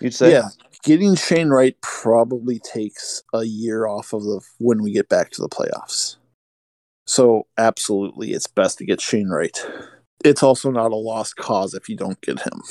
You'd 0.00 0.14
say, 0.14 0.32
yeah. 0.32 0.48
Getting 0.82 1.14
Shane 1.14 1.50
Wright 1.50 1.76
probably 1.82 2.58
takes 2.58 3.22
a 3.34 3.44
year 3.44 3.86
off 3.86 4.14
of 4.14 4.22
the 4.22 4.40
when 4.58 4.82
we 4.82 4.92
get 4.92 5.10
back 5.10 5.30
to 5.32 5.42
the 5.42 5.48
playoffs. 5.48 6.16
So 7.06 7.46
absolutely, 7.58 8.32
it's 8.32 8.46
best 8.46 8.78
to 8.78 8.86
get 8.86 9.00
Shane 9.00 9.28
Wright. 9.28 9.62
It's 10.24 10.42
also 10.42 10.70
not 10.70 10.92
a 10.92 10.96
lost 10.96 11.36
cause 11.36 11.74
if 11.74 11.88
you 11.88 11.96
don't 11.96 12.20
get 12.22 12.40
him. 12.40 12.62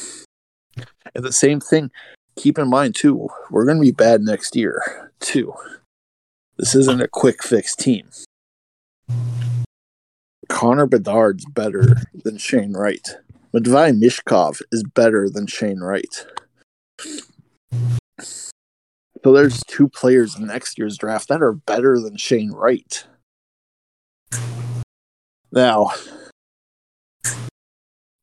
And 1.14 1.24
the 1.24 1.32
same 1.32 1.60
thing, 1.60 1.92
keep 2.36 2.58
in 2.58 2.70
mind 2.70 2.96
too, 2.96 3.30
we're 3.52 3.66
going 3.66 3.78
to 3.78 3.82
be 3.82 3.92
bad 3.92 4.22
next 4.22 4.56
year 4.56 5.12
too. 5.20 5.54
This 6.58 6.74
isn't 6.74 7.02
a 7.02 7.08
quick 7.08 7.44
fix 7.44 7.76
team. 7.76 8.10
Connor 10.48 10.88
Bedard's 10.88 11.46
better 11.46 11.96
than 12.24 12.38
Shane 12.38 12.74
Wright. 12.74 13.08
Matvei 13.54 13.98
Michkov 13.98 14.62
is 14.72 14.84
better 14.84 15.30
than 15.30 15.46
Shane 15.46 15.80
Wright. 15.80 16.26
So 18.22 19.34
there's 19.34 19.64
two 19.66 19.90
players 19.90 20.36
in 20.36 20.48
next 20.48 20.78
year's 20.78 20.98
draft 20.98 21.28
that 21.28 21.42
are 21.42 21.54
better 21.54 22.00
than 22.00 22.18
Shane 22.18 22.52
Wright. 22.52 23.06
Now, 25.52 25.92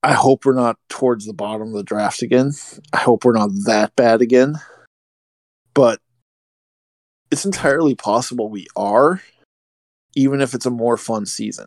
I 0.02 0.12
hope 0.12 0.44
we're 0.44 0.54
not 0.54 0.78
towards 0.88 1.26
the 1.26 1.32
bottom 1.32 1.68
of 1.68 1.74
the 1.74 1.82
draft 1.82 2.22
again. 2.22 2.52
I 2.92 2.98
hope 2.98 3.24
we're 3.24 3.32
not 3.32 3.50
that 3.66 3.94
bad 3.96 4.22
again. 4.22 4.54
But 5.74 6.00
it's 7.30 7.44
entirely 7.44 7.94
possible 7.94 8.48
we 8.48 8.66
are, 8.76 9.20
even 10.14 10.40
if 10.40 10.54
it's 10.54 10.66
a 10.66 10.70
more 10.70 10.96
fun 10.96 11.26
season. 11.26 11.66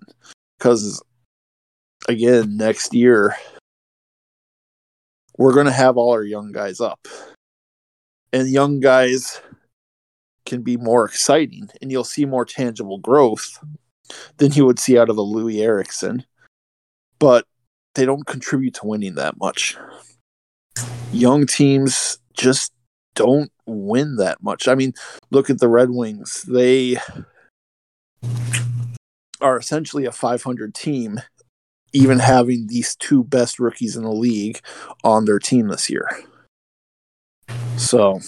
Because, 0.58 1.04
again, 2.08 2.58
next 2.58 2.94
year, 2.94 3.36
we're 5.38 5.54
going 5.54 5.68
to 5.68 5.72
have 5.72 5.98
all 5.98 6.12
our 6.12 6.24
young 6.24 6.52
guys 6.52 6.80
up. 6.80 7.08
And 8.32 8.50
young 8.50 8.80
guys 8.80 9.42
can 10.46 10.62
be 10.62 10.78
more 10.78 11.06
exciting, 11.06 11.70
and 11.82 11.92
you'll 11.92 12.04
see 12.04 12.26
more 12.26 12.46
tangible 12.46 12.98
growth 12.98 13.64
than 14.38 14.52
you 14.54 14.66
would 14.66 14.80
see 14.80 14.98
out 14.98 15.10
of 15.10 15.18
a 15.18 15.24
Loui 15.24 15.62
Eriksson. 15.62 16.26
But 17.20 17.46
they 17.96 18.06
don't 18.06 18.26
contribute 18.26 18.76
to 18.76 18.88
winning 18.88 19.16
that 19.16 19.38
much. 19.38 19.78
Young 21.12 21.46
teams 21.46 22.20
just 22.34 22.72
don't 23.16 23.52
win 23.66 24.16
that 24.18 24.42
much. 24.42 24.68
I 24.68 24.76
mean, 24.76 24.94
look 25.32 25.50
at 25.50 25.60
the 25.60 25.68
Red 25.68 25.90
Wings. 25.90 26.44
They 26.44 26.98
are 29.42 29.58
essentially 29.58 30.06
a 30.06 30.12
500 30.12 30.74
team, 30.74 31.22
even 31.94 32.20
having 32.20 32.68
these 32.68 32.96
two 32.96 33.24
best 33.24 33.60
rookies 33.60 33.96
in 33.96 34.04
the 34.04 34.12
league 34.12 34.60
on 35.04 35.26
their 35.26 35.40
team 35.40 35.68
this 35.68 35.90
year. 35.90 36.08
So, 37.80 38.20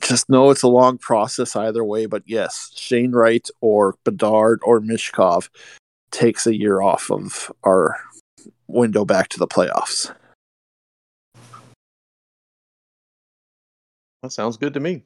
just 0.00 0.28
know 0.30 0.50
it's 0.50 0.62
a 0.62 0.68
long 0.68 0.96
process 0.96 1.54
either 1.54 1.84
way. 1.84 2.06
But 2.06 2.22
yes, 2.26 2.72
Shane 2.74 3.12
Wright 3.12 3.46
or 3.60 3.96
Bedard 4.04 4.60
or 4.64 4.80
Michkov 4.80 5.48
takes 6.10 6.46
a 6.46 6.56
year 6.56 6.80
off 6.80 7.10
of 7.10 7.52
our 7.62 8.00
window 8.68 9.04
back 9.04 9.28
to 9.28 9.38
the 9.38 9.46
playoffs. 9.46 10.12
That 14.22 14.32
sounds 14.32 14.56
good 14.56 14.72
to 14.74 14.80
me. 14.80 15.04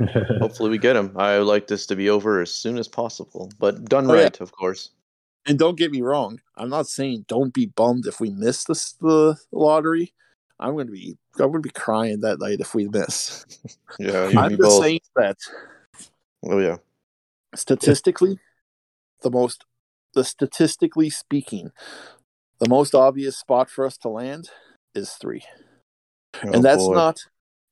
Hopefully, 0.40 0.70
we 0.70 0.78
get 0.78 0.96
him. 0.96 1.12
I 1.16 1.38
would 1.38 1.46
like 1.46 1.66
this 1.66 1.86
to 1.86 1.96
be 1.96 2.08
over 2.08 2.40
as 2.40 2.50
soon 2.50 2.78
as 2.78 2.88
possible, 2.88 3.52
but 3.58 3.84
done 3.84 4.10
Oh, 4.10 4.14
yeah. 4.14 4.22
right, 4.22 4.40
of 4.40 4.52
course. 4.52 4.90
And 5.46 5.58
don't 5.58 5.78
get 5.78 5.92
me 5.92 6.00
wrong, 6.00 6.40
I'm 6.56 6.70
not 6.70 6.88
saying 6.88 7.26
don't 7.28 7.52
be 7.52 7.66
bummed 7.66 8.06
if 8.06 8.20
we 8.20 8.30
miss 8.30 8.64
this, 8.64 8.92
the 8.92 9.36
lottery. 9.52 10.12
I'm 10.60 10.76
gonna 10.76 10.90
be 10.90 11.16
I'm 11.38 11.50
gonna 11.50 11.60
be 11.60 11.70
crying 11.70 12.20
that 12.20 12.40
night 12.40 12.60
if 12.60 12.74
we 12.74 12.88
miss. 12.88 13.44
Yeah, 14.00 14.30
I'm 14.36 14.50
just 14.50 14.60
both. 14.60 14.84
saying 14.84 15.00
that 15.16 15.38
Oh 16.44 16.58
yeah, 16.58 16.76
statistically, 17.56 18.38
the 19.22 19.30
most 19.30 19.64
the 20.14 20.22
statistically 20.22 21.10
speaking, 21.10 21.72
the 22.60 22.68
most 22.68 22.94
obvious 22.94 23.36
spot 23.36 23.70
for 23.70 23.84
us 23.84 23.96
to 23.98 24.08
land 24.08 24.50
is 24.94 25.10
three. 25.14 25.42
Oh, 26.44 26.52
and 26.52 26.64
that's 26.64 26.86
boy. 26.86 26.94
not 26.94 27.18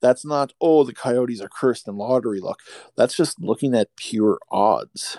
that's 0.02 0.24
not 0.24 0.52
oh 0.60 0.82
the 0.82 0.94
coyotes 0.94 1.40
are 1.40 1.48
cursed 1.48 1.86
in 1.86 1.96
lottery 1.96 2.40
luck. 2.40 2.60
That's 2.96 3.16
just 3.16 3.40
looking 3.40 3.74
at 3.74 3.94
pure 3.96 4.38
odds. 4.50 5.18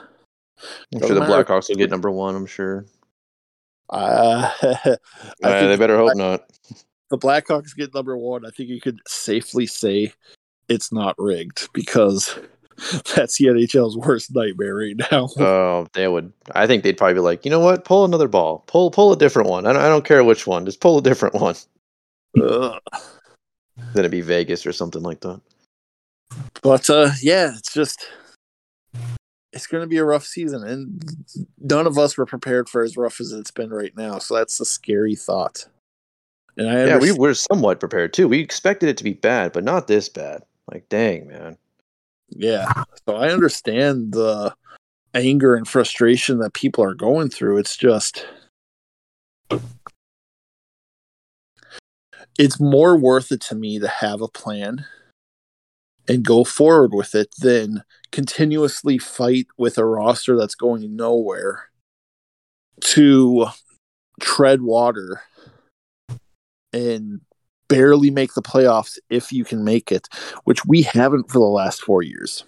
I'm 0.94 1.00
doesn't 1.00 1.16
sure 1.16 1.26
the. 1.26 1.44
Blackhawks 1.44 1.70
will 1.70 1.78
get 1.78 1.90
number 1.90 2.12
one. 2.12 2.36
I'm 2.36 2.46
sure. 2.46 2.86
Uh, 3.90 4.52
I 4.62 4.98
Uh, 5.44 5.60
think 5.60 5.70
they 5.70 5.78
better 5.78 5.98
hope 5.98 6.16
not. 6.16 6.44
The 7.10 7.18
Blackhawks 7.18 7.76
get 7.76 7.94
number 7.94 8.18
one, 8.18 8.46
I 8.46 8.50
think 8.50 8.70
you 8.70 8.82
could 8.82 9.00
safely 9.08 9.66
say 9.66 10.14
it's 10.70 10.92
not 10.92 11.16
rigged 11.18 11.70
because 11.74 12.38
that's 13.16 13.38
the 13.38 13.46
NHL's 13.46 13.98
worst 13.98 14.34
nightmare 14.34 14.76
right 14.76 14.96
now. 15.12 15.30
Oh, 15.40 15.88
they 15.94 16.08
would. 16.08 16.32
I 16.54 16.68
think 16.68 16.84
they'd 16.84 16.98
probably 16.98 17.16
be 17.16 17.20
like, 17.20 17.46
you 17.46 17.52
know 17.52 17.60
what? 17.60 17.86
Pull 17.86 18.06
another 18.06 18.28
ball. 18.28 18.64
Pull, 18.68 18.92
pull 18.92 19.14
a 19.14 19.18
different 19.18 19.50
one. 19.50 19.66
I 19.66 19.74
don't, 19.74 19.82
I 19.82 19.90
don't 19.90 20.06
care 20.06 20.24
which 20.24 20.48
one. 20.48 20.66
Just 20.66 20.82
pull 20.82 20.98
a 20.98 21.02
different 21.02 21.36
one. 21.42 21.56
Ugh. 22.42 22.80
Then 23.78 24.00
it'd 24.00 24.12
be 24.12 24.22
Vegas 24.22 24.66
or 24.66 24.74
something 24.74 25.04
like 25.04 25.22
that. 25.22 25.40
But 26.62 26.90
uh, 26.90 27.12
yeah, 27.22 27.54
it's 27.56 27.72
just 27.72 28.06
it's 29.54 29.68
going 29.68 29.82
to 29.82 29.88
be 29.88 29.98
a 29.98 30.04
rough 30.04 30.26
season, 30.26 30.64
and 30.64 31.02
none 31.60 31.88
of 31.88 31.98
us 31.98 32.18
were 32.18 32.26
prepared 32.26 32.70
for 32.70 32.84
as 32.84 32.98
rough 32.98 33.22
as 33.22 33.32
it's 33.32 33.52
been 33.52 33.70
right 33.70 33.96
now. 33.96 34.20
So 34.20 34.36
that's 34.36 34.60
a 34.60 34.66
scary 34.66 35.16
thought. 35.16 35.66
And 36.58 36.70
I 36.70 36.86
Yeah, 36.86 36.98
we 36.98 37.12
were 37.12 37.34
somewhat 37.34 37.80
prepared 37.80 38.14
too. 38.14 38.28
We 38.28 38.40
expected 38.40 38.90
it 38.90 38.98
to 38.98 39.04
be 39.04 39.14
bad, 39.14 39.54
but 39.54 39.64
not 39.64 39.88
this 39.88 40.10
bad. 40.10 40.42
Like, 40.72 40.90
dang, 40.90 41.28
man. 41.28 41.58
Yeah. 42.30 42.72
So 43.08 43.16
I 43.16 43.30
understand 43.30 44.14
the 44.14 44.54
anger 45.14 45.56
and 45.56 45.68
frustration 45.68 46.40
that 46.40 46.54
people 46.54 46.84
are 46.84 46.94
going 46.94 47.30
through. 47.30 47.58
It's 47.58 47.78
just 47.78 48.26
it's 52.38 52.60
more 52.60 52.98
worth 52.98 53.32
it 53.32 53.42
to 53.42 53.56
me 53.56 53.80
to 53.80 53.88
have 53.88 54.22
a 54.22 54.28
plan 54.28 54.86
and 56.08 56.24
go 56.24 56.44
forward 56.44 56.94
with 56.94 57.16
it 57.16 57.34
than 57.40 57.84
continuously 58.12 58.98
fight 58.98 59.48
with 59.58 59.78
a 59.78 59.86
roster 59.86 60.38
that's 60.38 60.56
going 60.56 60.96
nowhere 60.96 61.70
to 62.80 63.48
tread 64.22 64.62
water 64.62 65.22
and 66.78 67.22
barely 67.68 68.10
make 68.10 68.34
the 68.34 68.42
playoffs 68.42 68.98
if 69.10 69.32
you 69.32 69.44
can 69.44 69.64
make 69.64 69.92
it 69.92 70.08
which 70.46 70.66
we 70.66 70.82
haven't 70.82 71.30
for 71.30 71.40
the 71.40 71.46
last 71.46 71.82
four 71.82 72.02
years. 72.02 72.46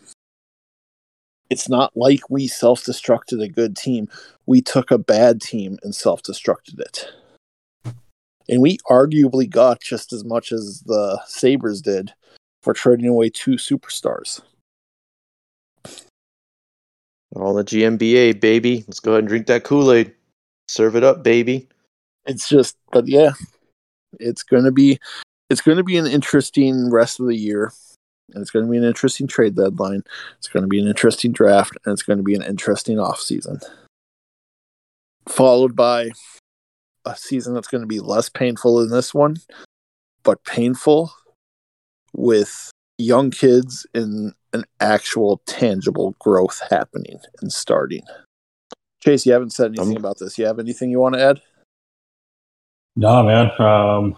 It's 1.49 1.67
not 1.67 1.91
like 1.95 2.29
we 2.29 2.47
self 2.47 2.83
destructed 2.83 3.43
a 3.43 3.49
good 3.49 3.75
team. 3.75 4.07
We 4.45 4.61
took 4.61 4.91
a 4.91 4.97
bad 4.97 5.41
team 5.41 5.77
and 5.83 5.95
self 5.95 6.21
destructed 6.21 6.79
it. 6.79 7.11
And 8.47 8.61
we 8.61 8.77
arguably 8.89 9.49
got 9.49 9.81
just 9.81 10.13
as 10.13 10.23
much 10.23 10.51
as 10.51 10.81
the 10.85 11.21
Sabres 11.25 11.81
did 11.81 12.13
for 12.63 12.73
trading 12.73 13.07
away 13.07 13.29
two 13.29 13.53
superstars. 13.53 14.41
All 17.35 17.53
the 17.53 17.63
GMBA, 17.63 18.39
baby. 18.39 18.83
Let's 18.87 18.99
go 18.99 19.11
ahead 19.11 19.19
and 19.19 19.27
drink 19.27 19.47
that 19.47 19.63
Kool 19.63 19.91
Aid. 19.91 20.13
Serve 20.67 20.95
it 20.95 21.03
up, 21.03 21.23
baby. 21.23 21.67
It's 22.25 22.49
just, 22.49 22.75
but 22.91 23.07
yeah, 23.07 23.31
it's 24.19 24.43
going 24.43 24.63
to 24.63 24.71
be. 24.71 24.99
It's 25.49 25.61
going 25.61 25.77
to 25.77 25.83
be 25.83 25.97
an 25.97 26.05
interesting 26.05 26.91
rest 26.91 27.19
of 27.19 27.25
the 27.25 27.35
year, 27.35 27.71
and 28.33 28.41
it's 28.41 28.51
going 28.51 28.65
to 28.65 28.71
be 28.71 28.77
an 28.77 28.83
interesting 28.83 29.25
trade 29.25 29.55
deadline. 29.55 30.03
It's 30.37 30.47
going 30.47 30.61
to 30.61 30.67
be 30.67 30.79
an 30.79 30.87
interesting 30.87 31.31
draft, 31.31 31.75
and 31.85 31.93
it's 31.93 32.03
going 32.03 32.17
to 32.17 32.23
be 32.23 32.35
an 32.35 32.43
interesting 32.43 32.99
off 32.99 33.19
season. 33.19 33.59
Followed 35.27 35.75
by 35.75 36.11
a 37.05 37.15
season 37.15 37.53
that's 37.53 37.67
going 37.67 37.81
to 37.81 37.87
be 37.87 37.99
less 37.99 38.29
painful 38.29 38.77
than 38.77 38.91
this 38.91 39.13
one, 39.13 39.37
but 40.23 40.43
painful 40.43 41.11
with 42.13 42.71
young 42.99 43.31
kids 43.31 43.87
and 43.95 44.33
an 44.53 44.65
actual 44.79 45.41
tangible 45.45 46.15
growth 46.19 46.61
happening 46.69 47.19
and 47.41 47.51
starting. 47.51 48.03
Chase, 48.99 49.25
you 49.25 49.31
haven't 49.31 49.51
said 49.53 49.67
anything 49.67 49.97
Um, 49.97 50.03
about 50.03 50.19
this. 50.19 50.37
You 50.37 50.45
have 50.45 50.59
anything 50.59 50.89
you 50.89 50.99
want 50.99 51.15
to 51.15 51.21
add? 51.21 51.41
No, 52.95 53.23
man. 53.23 53.51
Um, 53.59 54.15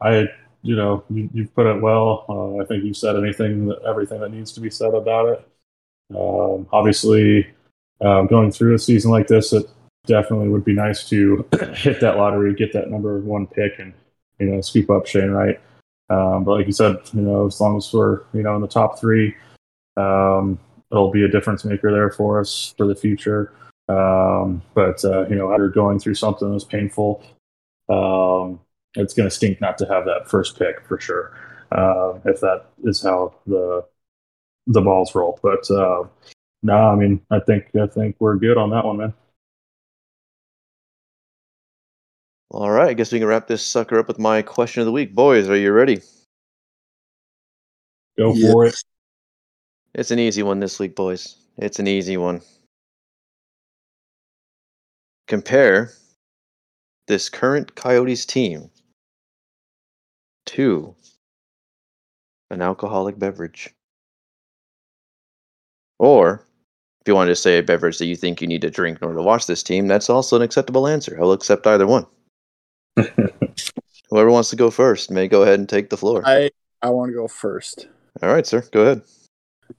I, 0.00 0.28
you 0.62 0.76
know, 0.76 1.04
you, 1.10 1.28
you've 1.32 1.54
put 1.54 1.66
it 1.66 1.80
well. 1.80 2.24
Uh, 2.28 2.62
I 2.62 2.66
think 2.66 2.84
you've 2.84 2.96
said 2.96 3.16
anything, 3.16 3.72
everything 3.86 4.20
that 4.20 4.30
needs 4.30 4.52
to 4.52 4.60
be 4.60 4.70
said 4.70 4.94
about 4.94 5.28
it. 5.28 5.48
Um, 6.16 6.66
obviously, 6.72 7.46
um, 8.00 8.26
going 8.26 8.50
through 8.50 8.74
a 8.74 8.78
season 8.78 9.10
like 9.10 9.26
this, 9.26 9.52
it 9.52 9.66
definitely 10.06 10.48
would 10.48 10.64
be 10.64 10.74
nice 10.74 11.08
to 11.08 11.46
hit 11.74 12.00
that 12.00 12.16
lottery, 12.16 12.54
get 12.54 12.72
that 12.72 12.90
number 12.90 13.18
one 13.18 13.46
pick, 13.46 13.78
and 13.78 13.92
you 14.38 14.46
know, 14.46 14.60
scoop 14.60 14.90
up 14.90 15.06
Shane 15.06 15.30
Wright. 15.30 15.60
Um, 16.10 16.44
but 16.44 16.58
like 16.58 16.66
you 16.66 16.72
said, 16.72 16.96
you 17.12 17.22
know, 17.22 17.46
as 17.46 17.60
long 17.60 17.76
as 17.76 17.92
we're 17.92 18.22
you 18.32 18.42
know 18.42 18.54
in 18.54 18.60
the 18.60 18.68
top 18.68 18.98
three, 18.98 19.34
um, 19.96 20.58
it'll 20.90 21.10
be 21.10 21.24
a 21.24 21.28
difference 21.28 21.64
maker 21.64 21.90
there 21.90 22.10
for 22.10 22.40
us 22.40 22.74
for 22.76 22.86
the 22.86 22.94
future. 22.94 23.52
Um, 23.88 24.62
but 24.74 25.04
uh, 25.04 25.26
you 25.28 25.36
know, 25.36 25.52
after 25.52 25.68
going 25.68 25.98
through 25.98 26.14
something 26.14 26.50
that's 26.50 26.64
painful, 26.64 27.22
um, 27.88 28.60
it's 28.94 29.14
going 29.14 29.28
to 29.28 29.34
stink 29.34 29.60
not 29.60 29.78
to 29.78 29.86
have 29.86 30.04
that 30.04 30.28
first 30.28 30.58
pick 30.58 30.80
for 30.86 30.98
sure. 31.00 31.36
Uh, 31.72 32.18
if 32.24 32.40
that 32.40 32.66
is 32.84 33.02
how 33.02 33.34
the 33.46 33.84
the 34.66 34.80
balls 34.80 35.14
roll, 35.14 35.38
but 35.42 35.68
uh, 35.70 36.04
No, 36.62 36.74
I 36.74 36.96
mean, 36.96 37.20
I 37.30 37.40
think 37.40 37.66
I 37.76 37.86
think 37.86 38.16
we're 38.20 38.36
good 38.36 38.56
on 38.56 38.70
that 38.70 38.84
one, 38.86 38.96
man. 38.96 39.14
All 42.50 42.70
right, 42.70 42.88
I 42.88 42.94
guess 42.94 43.12
we 43.12 43.18
can 43.18 43.28
wrap 43.28 43.48
this 43.48 43.64
sucker 43.66 43.98
up 43.98 44.08
with 44.08 44.18
my 44.18 44.40
question 44.40 44.80
of 44.80 44.86
the 44.86 44.92
week. 44.92 45.14
Boys, 45.14 45.48
are 45.50 45.56
you 45.56 45.72
ready? 45.72 46.00
Go 48.16 48.34
for 48.34 48.64
it. 48.66 48.76
It's 49.94 50.10
an 50.10 50.18
easy 50.18 50.42
one 50.42 50.60
this 50.60 50.78
week, 50.78 50.96
boys. 50.96 51.36
It's 51.58 51.78
an 51.78 51.86
easy 51.86 52.16
one. 52.16 52.40
Compare 55.26 55.90
this 57.06 57.28
current 57.28 57.74
Coyotes 57.74 58.24
team 58.24 58.70
to 60.46 60.94
an 62.50 62.62
alcoholic 62.62 63.18
beverage. 63.18 63.70
Or, 65.98 66.44
if 67.00 67.08
you 67.08 67.14
want 67.14 67.28
to 67.28 67.36
say 67.36 67.58
a 67.58 67.62
beverage 67.62 67.98
that 67.98 68.06
you 68.06 68.16
think 68.16 68.40
you 68.40 68.46
need 68.46 68.62
to 68.62 68.70
drink 68.70 68.98
in 69.00 69.04
order 69.06 69.18
to 69.18 69.22
watch 69.22 69.46
this 69.46 69.62
team, 69.62 69.86
that's 69.86 70.10
also 70.10 70.36
an 70.36 70.42
acceptable 70.42 70.88
answer. 70.88 71.16
I'll 71.20 71.32
accept 71.32 71.66
either 71.66 71.86
one. 71.86 72.06
Whoever 74.10 74.30
wants 74.30 74.50
to 74.50 74.56
go 74.56 74.70
first 74.70 75.10
may 75.10 75.28
go 75.28 75.42
ahead 75.42 75.58
and 75.58 75.68
take 75.68 75.90
the 75.90 75.96
floor. 75.96 76.22
I 76.24 76.50
I 76.82 76.90
want 76.90 77.10
to 77.10 77.14
go 77.14 77.28
first. 77.28 77.88
All 78.22 78.32
right, 78.32 78.46
sir. 78.46 78.62
Go 78.72 78.82
ahead. 78.82 79.02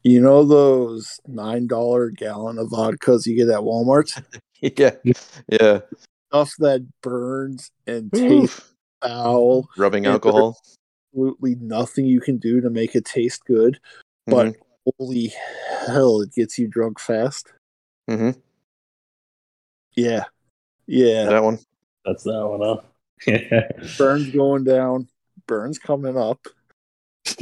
You 0.03 0.19
know 0.19 0.43
those 0.43 1.19
nine 1.27 1.67
dollar 1.67 2.09
gallon 2.09 2.57
of 2.57 2.69
vodkas 2.69 3.25
you 3.25 3.35
get 3.35 3.49
at 3.49 3.61
Walmart? 3.61 4.21
yeah. 4.61 4.95
Yeah. 5.47 5.79
Stuff 6.35 6.55
that 6.59 6.85
burns 7.01 7.71
and 7.87 8.11
tastes 8.11 8.29
Oof. 8.59 8.73
foul. 9.01 9.69
Rubbing 9.77 10.05
alcohol. 10.05 10.57
Absolutely 11.13 11.55
nothing 11.55 12.05
you 12.05 12.19
can 12.19 12.39
do 12.39 12.59
to 12.59 12.69
make 12.69 12.93
it 12.93 13.05
taste 13.05 13.45
good. 13.45 13.79
But 14.27 14.47
Mhm. 14.47 14.55
holy 14.99 15.33
hell, 15.87 16.19
it 16.19 16.33
gets 16.33 16.59
you 16.59 16.67
drunk 16.67 16.99
fast. 16.99 17.53
Mhm. 18.09 18.35
Yeah. 19.95 20.25
Yeah. 20.87 21.23
that 21.29 21.41
one. 21.41 21.59
That's 22.03 22.23
that 22.23 22.45
one, 22.45 22.59
huh? 22.61 22.81
Yeah. 23.25 23.69
Burns 23.97 24.29
going 24.31 24.65
down. 24.65 25.07
Burns 25.47 25.79
coming 25.79 26.17
up. 26.17 26.45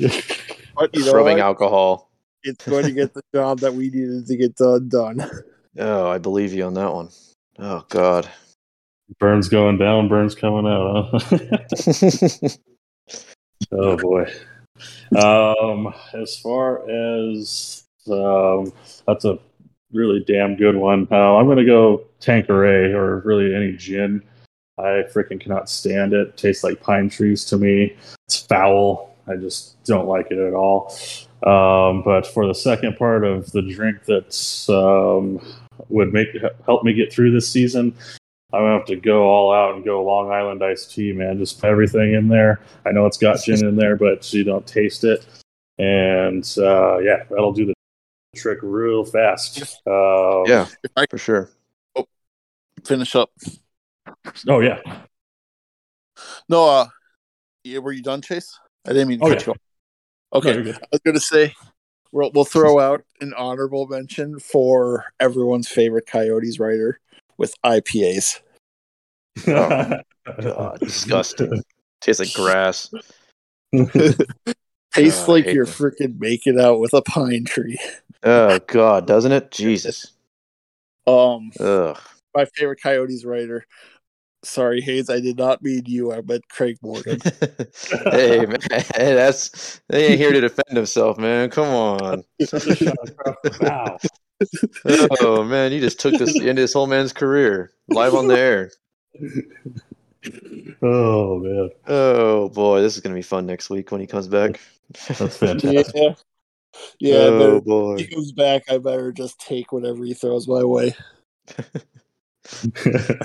But 0.76 0.94
you 0.96 1.04
know 1.06 1.14
Rubbing 1.14 1.38
what? 1.38 1.46
alcohol. 1.46 2.12
It's 2.44 2.64
going 2.68 2.86
to 2.86 2.92
get 2.92 3.14
the 3.16 3.22
job 3.34 3.60
that 3.62 3.74
we 3.74 3.90
needed 3.90 4.28
to 4.28 4.38
get 4.38 4.56
done 4.56 4.88
done. 4.88 5.26
Oh, 5.80 6.08
I 6.08 6.20
believe 6.20 6.54
you 6.54 6.66
on 6.66 6.76
that 6.76 6.94
one. 6.94 7.10
Oh 7.58 7.84
God. 7.90 8.30
Burns 9.20 9.50
going 9.50 9.78
down, 9.78 10.08
Burns 10.08 10.36
coming 10.36 10.66
out, 10.66 11.10
huh? 11.12 12.50
oh 13.72 13.98
boy. 13.98 14.32
Um, 15.16 15.94
as 16.14 16.38
far 16.40 16.90
as 16.90 17.84
um, 18.10 18.74
that's 19.08 19.26
a 19.26 19.40
really 19.92 20.24
damn 20.28 20.56
good 20.56 20.76
one. 20.76 21.08
Uh, 21.12 21.36
I'm 21.36 21.48
gonna 21.48 21.66
go 21.66 22.06
Tanqueray 22.20 22.94
or 22.94 23.20
really 23.20 23.56
any 23.56 23.74
gin. 23.74 24.24
I 24.78 25.04
freaking 25.14 25.40
cannot 25.40 25.70
stand 25.70 26.14
it. 26.14 26.36
tastes 26.36 26.64
like 26.64 26.82
pine 26.82 27.10
trees 27.10 27.46
to 27.46 27.58
me. 27.58 27.96
It's 28.28 28.40
foul. 28.40 29.16
I 29.28 29.36
just 29.36 29.82
don't 29.84 30.08
like 30.08 30.32
it 30.32 30.40
at 30.40 30.54
all. 30.54 30.96
Um, 31.46 32.02
but 32.04 32.26
for 32.26 32.48
the 32.48 32.56
second 32.56 32.98
part 32.98 33.24
of 33.24 33.52
the 33.52 33.62
drink 33.62 34.06
that 34.06 34.34
um, 34.70 35.46
would 35.90 36.12
make 36.12 36.30
help 36.66 36.84
me 36.84 36.94
get 36.94 37.14
through 37.14 37.32
this 37.32 37.48
season, 37.48 37.94
I'm 38.54 38.62
gonna 38.62 38.78
have 38.78 38.86
to 38.86 38.96
go 38.96 39.24
all 39.24 39.52
out 39.52 39.76
and 39.76 39.84
go 39.84 40.04
Long 40.04 40.32
Island 40.32 40.64
iced 40.64 40.94
tea, 40.94 41.12
man. 41.12 41.40
Just 41.40 41.60
put 41.60 41.70
everything 41.70 42.14
in 42.14 42.28
there. 42.28 42.62
I 42.86 42.92
know 42.92 43.06
it's 43.08 43.18
got 43.18 43.42
gin 43.44 43.66
in 43.66 43.76
there, 43.76 43.96
but 43.98 44.32
you 44.32 44.44
don't 44.44 44.66
taste 44.68 45.04
it. 45.04 45.26
And 45.80 46.44
uh, 46.60 47.00
yeah, 47.00 47.24
that'll 47.30 47.52
do 47.54 47.66
the 47.66 47.74
trick 48.36 48.60
real 48.62 49.04
fast. 49.04 49.82
Uh, 49.88 50.44
yeah, 50.46 50.68
If 50.84 50.92
I 50.96 51.06
for 51.10 51.18
sure. 51.18 51.50
Oh, 51.96 52.06
finish 52.86 53.16
up. 53.16 53.32
Oh 54.48 54.60
yeah. 54.60 54.80
No, 56.48 56.70
uh, 56.70 56.86
yeah, 57.64 57.80
were 57.80 57.92
you 57.92 58.04
done, 58.04 58.22
Chase? 58.22 58.58
I 58.86 58.90
didn't 58.94 59.08
mean 59.08 59.20
to 59.20 59.26
Oh, 59.26 59.30
cut 59.30 59.40
yeah. 59.40 59.46
you 59.48 59.52
off. 59.54 59.58
Okay, 60.34 60.54
you're. 60.64 60.74
I 60.76 60.88
was 60.92 61.02
going 61.04 61.16
to 61.16 61.20
say 61.22 61.54
we'll, 62.12 62.32
we'll 62.34 62.46
throw 62.46 62.80
out 62.80 63.04
an 63.22 63.34
honorable 63.34 63.88
mention 63.88 64.40
for 64.40 65.06
everyone's 65.20 65.68
favorite 65.68 66.06
Coyotes 66.06 66.60
writer 66.60 67.00
with 67.38 67.56
IPAs. 67.66 68.40
Oh, 69.48 70.00
God, 70.42 70.80
disgusting. 70.80 71.64
Tastes 72.02 72.20
like 72.20 72.34
grass. 72.34 72.94
Tastes 74.94 75.26
God, 75.26 75.30
like 75.30 75.46
you're 75.48 75.66
this. 75.66 75.80
freaking 75.80 76.20
making 76.20 76.60
out 76.60 76.80
with 76.80 76.94
a 76.94 77.02
pine 77.02 77.46
tree. 77.46 77.78
Oh 78.24 78.60
God, 78.68 79.08
doesn't 79.08 79.32
it? 79.32 79.52
Jesus. 79.52 80.12
Um, 81.08 81.52
Ugh. 81.60 81.98
my 82.36 82.46
favorite 82.46 82.80
Coyotes 82.82 83.26
writer. 83.26 83.66
Sorry, 84.44 84.82
Haynes, 84.82 85.10
I 85.10 85.22
did 85.22 85.38
not 85.38 85.62
mean 85.62 85.84
you. 85.86 86.12
I 86.14 86.22
meant 86.22 86.48
Craig 86.50 86.78
Morgan. 86.82 87.20
hey 88.12 88.46
man, 88.46 88.60
hey, 88.70 89.14
that's 89.16 89.82
they 89.90 90.08
ain't 90.08 90.20
here 90.20 90.34
to 90.34 90.42
defend 90.42 90.76
himself, 90.76 91.18
man. 91.18 91.50
Come 91.50 91.68
on. 91.68 92.24
wow. 93.60 93.98
Oh 94.86 95.44
man, 95.44 95.72
you 95.72 95.80
just 95.80 96.00
took 96.00 96.18
this 96.18 96.40
into 96.40 96.62
this 96.62 96.74
whole 96.74 96.88
man's 96.88 97.14
career 97.14 97.72
live 97.88 98.16
on 98.16 98.28
the 98.28 98.38
air. 98.38 98.72
Oh 100.82 101.38
man, 101.40 101.70
Oh 101.88 102.48
boy, 102.48 102.82
this 102.82 102.96
is 102.96 103.02
gonna 103.02 103.14
be 103.16 103.22
fun 103.22 103.46
next 103.46 103.70
week 103.70 103.92
when 103.92 104.00
he 104.00 104.08
comes 104.08 104.28
back. 104.30 104.60
that's 105.08 105.38
fantastic. 105.38 105.94
yeah, 105.96 106.14
yeah. 107.00 107.16
Oh 107.16 107.40
better, 107.40 107.62
boy. 107.62 107.98
he 107.98 108.08
comes 108.08 108.32
back, 108.32 108.64
I 108.70 108.78
better 108.78 109.12
just 109.12 109.38
take 109.40 109.74
whatever 109.74 110.04
he 110.06 110.14
throws 110.14 110.48
my 110.48 110.64
way. 110.64 110.96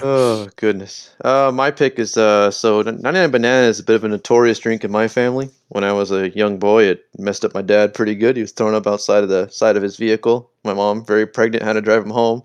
Oh 0.02 0.48
goodness. 0.56 1.14
Uh, 1.24 1.50
my 1.52 1.70
pick 1.72 1.98
is 1.98 2.16
uh, 2.16 2.50
so 2.52 2.82
99 2.82 3.30
Banana 3.32 3.66
is 3.66 3.80
a 3.80 3.84
bit 3.84 3.96
of 3.96 4.04
a 4.04 4.08
notorious 4.08 4.60
drink 4.60 4.84
in 4.84 4.92
my 4.92 5.08
family. 5.08 5.50
When 5.68 5.82
I 5.82 5.92
was 5.92 6.12
a 6.12 6.30
young 6.30 6.58
boy, 6.58 6.84
it 6.84 7.04
messed 7.18 7.44
up 7.44 7.52
my 7.52 7.62
dad 7.62 7.94
pretty 7.94 8.14
good. 8.14 8.36
He 8.36 8.42
was 8.42 8.52
thrown 8.52 8.74
up 8.74 8.86
outside 8.86 9.24
of 9.24 9.28
the 9.28 9.48
side 9.48 9.76
of 9.76 9.82
his 9.82 9.96
vehicle. 9.96 10.50
My 10.64 10.72
mom, 10.72 11.04
very 11.04 11.26
pregnant, 11.26 11.64
had 11.64 11.72
to 11.72 11.80
drive 11.80 12.04
him 12.04 12.10
home. 12.10 12.44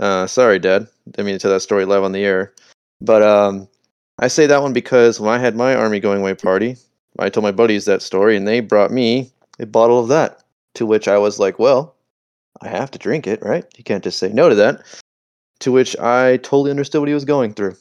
Uh, 0.00 0.26
sorry, 0.26 0.58
Dad. 0.58 0.88
Didn't 1.10 1.26
mean 1.26 1.34
to 1.34 1.38
tell 1.38 1.50
that 1.50 1.60
story 1.60 1.84
live 1.84 2.04
on 2.04 2.12
the 2.12 2.24
air. 2.24 2.54
But 3.00 3.22
um, 3.22 3.68
I 4.18 4.28
say 4.28 4.46
that 4.46 4.62
one 4.62 4.72
because 4.72 5.20
when 5.20 5.30
I 5.30 5.38
had 5.38 5.56
my 5.56 5.74
army 5.74 6.00
going 6.00 6.20
away 6.20 6.34
party, 6.34 6.76
I 7.18 7.28
told 7.28 7.44
my 7.44 7.52
buddies 7.52 7.84
that 7.84 8.02
story, 8.02 8.36
and 8.36 8.46
they 8.46 8.60
brought 8.60 8.90
me 8.90 9.32
a 9.58 9.66
bottle 9.66 9.98
of 10.00 10.08
that. 10.08 10.42
To 10.74 10.86
which 10.86 11.08
I 11.08 11.18
was 11.18 11.38
like, 11.38 11.58
"Well, 11.58 11.96
I 12.60 12.68
have 12.68 12.90
to 12.92 12.98
drink 12.98 13.26
it, 13.26 13.42
right? 13.42 13.64
You 13.76 13.84
can't 13.84 14.04
just 14.04 14.18
say 14.18 14.28
no 14.32 14.48
to 14.48 14.54
that." 14.56 14.82
to 15.60 15.72
which 15.72 15.96
I 15.98 16.38
totally 16.38 16.70
understood 16.70 17.00
what 17.00 17.08
he 17.08 17.14
was 17.14 17.24
going 17.24 17.54
through. 17.54 17.76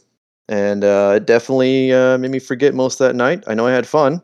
And 0.49 0.83
uh, 0.83 1.13
it 1.17 1.25
definitely 1.25 1.91
uh, 1.91 2.17
made 2.17 2.31
me 2.31 2.39
forget 2.39 2.73
most 2.73 2.99
that 2.99 3.15
night. 3.15 3.43
I 3.47 3.53
know 3.53 3.67
I 3.67 3.73
had 3.73 3.87
fun. 3.87 4.21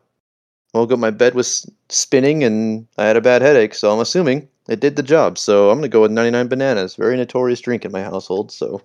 Woke 0.74 0.92
up, 0.92 1.00
my 1.00 1.12
bed 1.12 1.36
was 1.36 1.70
spinning, 1.90 2.44
and 2.44 2.88
I 2.98 3.06
had 3.06 3.18
a 3.18 3.22
bad 3.22 3.42
headache, 3.42 3.76
so 3.76 3.92
I'm 3.94 4.00
assuming 4.00 4.48
it 4.68 4.80
did 4.80 4.96
the 4.96 5.04
job. 5.04 5.38
So 5.38 5.70
I'm 5.70 5.82
to 5.82 5.88
go 5.88 6.02
with 6.02 6.12
99 6.12 6.48
Bananas. 6.48 6.96
Very 6.96 7.16
notorious 7.16 7.62
drink 7.62 7.86
in 7.86 7.92
my 7.92 8.02
household, 8.02 8.52
so 8.52 8.82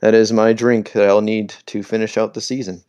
that 0.00 0.14
is 0.14 0.32
my 0.32 0.52
drink 0.52 0.92
that 0.92 1.08
I'll 1.08 1.20
need 1.20 1.54
to 1.66 1.82
finish 1.82 2.16
out 2.16 2.34
the 2.34 2.40
season. 2.40 2.82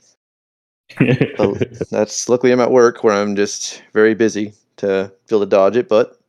That's 1.92 2.30
luckily 2.30 2.52
I'm 2.52 2.60
at 2.60 2.72
work 2.72 3.04
where 3.04 3.14
I'm 3.14 3.36
just 3.36 3.84
very 3.94 4.16
busy 4.16 4.54
to 4.78 5.12
be 5.28 5.36
able 5.36 5.46
to 5.46 5.50
dodge 5.50 5.76
it, 5.76 5.88
but 5.88 6.20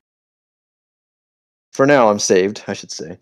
for 1.72 1.86
now 1.86 2.10
I'm 2.10 2.18
saved, 2.18 2.64
I 2.66 2.72
should 2.72 2.90
say. 2.90 3.18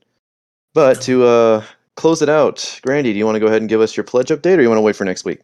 But 0.74 1.00
to 1.02 1.24
uh, 1.24 1.64
close 1.96 2.22
it 2.22 2.28
out, 2.28 2.80
Grandy, 2.82 3.12
do 3.12 3.18
you 3.18 3.26
want 3.26 3.36
to 3.36 3.40
go 3.40 3.46
ahead 3.46 3.62
and 3.62 3.68
give 3.68 3.80
us 3.80 3.96
your 3.96 4.04
pledge 4.04 4.28
update, 4.28 4.59
or 4.59 4.62
you 4.62 4.68
want 4.68 4.78
to 4.78 4.82
wait 4.82 4.96
for 4.96 5.04
next 5.04 5.24
week? 5.24 5.40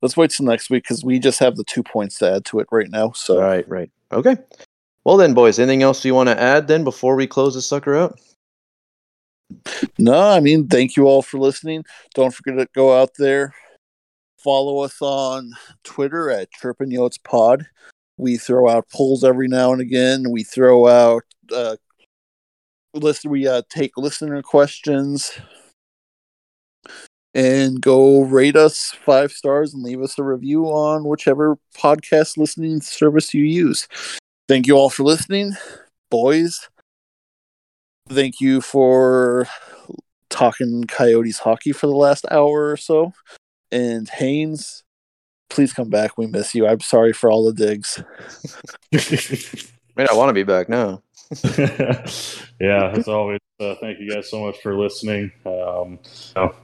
Let's 0.00 0.16
wait 0.16 0.30
till 0.30 0.46
next 0.46 0.68
week 0.68 0.82
because 0.82 1.04
we 1.04 1.18
just 1.18 1.38
have 1.38 1.56
the 1.56 1.64
two 1.64 1.82
points 1.82 2.18
to 2.18 2.34
add 2.34 2.44
to 2.46 2.58
it 2.58 2.66
right 2.72 2.90
now. 2.90 3.12
So 3.12 3.40
Right, 3.40 3.68
right. 3.68 3.90
Okay. 4.12 4.36
Well 5.04 5.16
then, 5.16 5.34
boys, 5.34 5.58
anything 5.58 5.82
else 5.82 6.04
you 6.04 6.14
want 6.14 6.28
to 6.28 6.40
add 6.40 6.66
then 6.68 6.84
before 6.84 7.14
we 7.16 7.26
close 7.26 7.54
this 7.54 7.66
sucker 7.66 7.94
out? 7.96 8.18
No, 9.98 10.18
I 10.18 10.40
mean, 10.40 10.68
thank 10.68 10.96
you 10.96 11.06
all 11.06 11.22
for 11.22 11.38
listening. 11.38 11.84
Don't 12.14 12.34
forget 12.34 12.56
to 12.56 12.66
go 12.74 13.00
out 13.00 13.10
there, 13.18 13.54
follow 14.38 14.80
us 14.80 14.96
on 15.00 15.52
Twitter 15.84 16.30
at 16.30 16.50
Chirpin 16.52 16.90
Yotes 16.90 17.22
Pod. 17.22 17.66
We 18.16 18.36
throw 18.36 18.68
out 18.68 18.88
polls 18.90 19.24
every 19.24 19.48
now 19.48 19.72
and 19.72 19.80
again. 19.80 20.30
We 20.30 20.44
throw 20.44 20.86
out 20.86 21.24
uh, 21.54 21.76
listen. 22.94 23.30
We 23.30 23.46
uh, 23.46 23.62
take 23.68 23.96
listener 23.96 24.42
questions 24.42 25.32
and 27.34 27.80
go 27.80 28.22
rate 28.22 28.56
us 28.56 28.94
five 29.04 29.32
stars 29.32 29.72
and 29.72 29.82
leave 29.82 30.02
us 30.02 30.18
a 30.18 30.22
review 30.22 30.66
on 30.66 31.04
whichever 31.04 31.58
podcast 31.76 32.36
listening 32.36 32.80
service 32.80 33.32
you 33.32 33.44
use. 33.44 33.88
Thank 34.48 34.66
you 34.66 34.76
all 34.76 34.90
for 34.90 35.02
listening, 35.02 35.54
boys. 36.10 36.68
Thank 38.12 38.42
you 38.42 38.60
for 38.60 39.48
talking 40.28 40.84
Coyotes 40.84 41.38
hockey 41.38 41.72
for 41.72 41.86
the 41.86 41.96
last 41.96 42.26
hour 42.30 42.70
or 42.70 42.76
so. 42.76 43.14
And 43.70 44.06
Haynes, 44.08 44.84
please 45.48 45.72
come 45.72 45.88
back. 45.88 46.18
We 46.18 46.26
miss 46.26 46.54
you. 46.54 46.66
I'm 46.66 46.80
sorry 46.80 47.14
for 47.14 47.30
all 47.30 47.46
the 47.46 47.54
digs. 47.54 48.02
I 48.94 49.66
mean, 49.96 50.08
I 50.10 50.14
want 50.14 50.28
to 50.28 50.34
be 50.34 50.42
back 50.42 50.68
now. 50.68 51.02
yeah, 52.60 52.90
as 52.92 53.08
always, 53.08 53.40
uh, 53.60 53.76
thank 53.80 53.98
you 53.98 54.10
guys 54.10 54.28
so 54.28 54.44
much 54.44 54.60
for 54.60 54.76
listening. 54.76 55.32
Um, 55.46 55.98
you 56.36 56.36
know, 56.36 56.54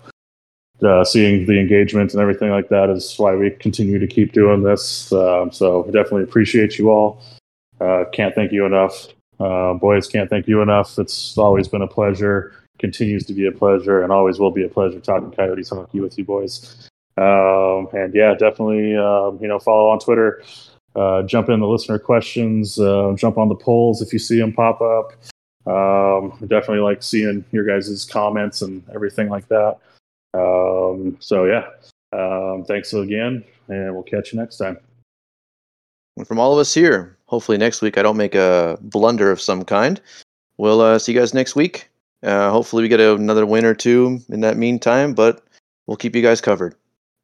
uh, 0.87 1.05
seeing 1.05 1.47
the 1.47 1.59
engagement 1.59 2.13
and 2.13 2.21
everything 2.21 2.51
like 2.51 2.69
that 2.69 2.91
is 2.91 3.15
why 3.17 3.35
we 3.35 3.51
continue 3.53 3.99
to 3.99 4.07
keep 4.07 4.33
doing 4.33 4.63
this. 4.63 5.11
Um, 5.13 5.51
so 5.51 5.85
definitely 5.85 6.25
appreciate 6.25 6.79
you 6.79 6.91
all. 6.91 7.23
Uh, 7.81 8.05
can't 8.13 8.35
thank 8.35 8.53
you 8.53 8.67
enough. 8.67 9.09
Uh, 9.41 9.75
boys, 9.75 10.09
can't 10.09 10.29
thank 10.29 10.49
you 10.49 10.63
enough. 10.63 10.99
It's 10.99 11.39
always 11.39 11.69
been 11.69 11.83
a 11.83 11.87
pleasure, 11.87 12.55
continues 12.79 13.25
to 13.27 13.33
be 13.33 13.47
a 13.47 13.53
pleasure, 13.53 14.03
and 14.03 14.13
always 14.13 14.39
will 14.39 14.51
be 14.51 14.65
a 14.65 14.69
pleasure 14.69 15.01
talking 15.01 15.31
Coyotes 15.31 15.71
hockey 15.71 16.01
with 16.01 16.19
you 16.19 16.25
boys. 16.25 16.89
Um, 17.17 17.89
and 17.93 18.15
yeah, 18.15 18.35
definitely, 18.35 18.97
um, 18.97 19.39
you 19.41 19.49
know, 19.49 19.59
follow 19.59 19.89
on 19.89 19.99
Twitter. 19.99 20.43
Uh, 20.97 21.23
jump 21.23 21.49
in 21.49 21.61
the 21.61 21.67
listener 21.67 21.99
questions. 21.99 22.79
Uh, 22.79 23.15
jump 23.17 23.39
on 23.39 23.49
the 23.49 23.55
polls 23.55 24.03
if 24.03 24.13
you 24.13 24.19
see 24.19 24.39
them 24.39 24.53
pop 24.53 24.81
up. 24.81 25.13
Um, 25.67 26.31
definitely 26.47 26.81
like 26.81 27.03
seeing 27.03 27.45
your 27.53 27.65
guys' 27.65 28.05
comments 28.05 28.63
and 28.63 28.83
everything 28.95 29.29
like 29.29 29.47
that. 29.49 29.79
Um, 30.35 31.17
so 31.21 31.45
yeah, 31.45 31.67
um, 32.13 32.65
thanks 32.65 32.93
again, 32.95 33.45
and 33.69 33.95
we'll 33.95 34.03
catch 34.03 34.33
you 34.33 34.39
next 34.39 34.57
time. 34.57 34.79
And 36.19 36.27
from 36.27 36.41
all 36.41 36.53
of 36.53 36.59
us 36.59 36.75
here, 36.75 37.17
hopefully 37.27 37.57
next 37.57 37.81
week 37.81 37.97
I 37.97 38.03
don't 38.03 38.17
make 38.17 38.35
a 38.35 38.77
blunder 38.83 39.31
of 39.31 39.41
some 39.41 39.65
kind. 39.65 40.01
We'll 40.57 40.81
uh, 40.81 40.99
see 40.99 41.13
you 41.13 41.19
guys 41.19 41.33
next 41.33 41.55
week. 41.55 41.89
Uh, 42.25 42.51
hopefully 42.51 42.83
we 42.83 42.89
get 42.89 42.99
another 42.99 43.47
win 43.47 43.65
or 43.65 43.75
two 43.75 44.21
in 44.29 44.41
that 44.41 44.57
meantime, 44.57 45.15
but 45.15 45.45
we'll 45.87 45.97
keep 45.97 46.17
you 46.17 46.23
guys 46.23 46.41
covered. 46.41 46.75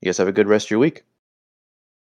You 0.00 0.06
guys 0.06 0.18
have 0.18 0.28
a 0.28 0.32
good 0.32 0.46
rest 0.46 0.66
of 0.66 0.70
your 0.70 0.78
week. 0.78 1.02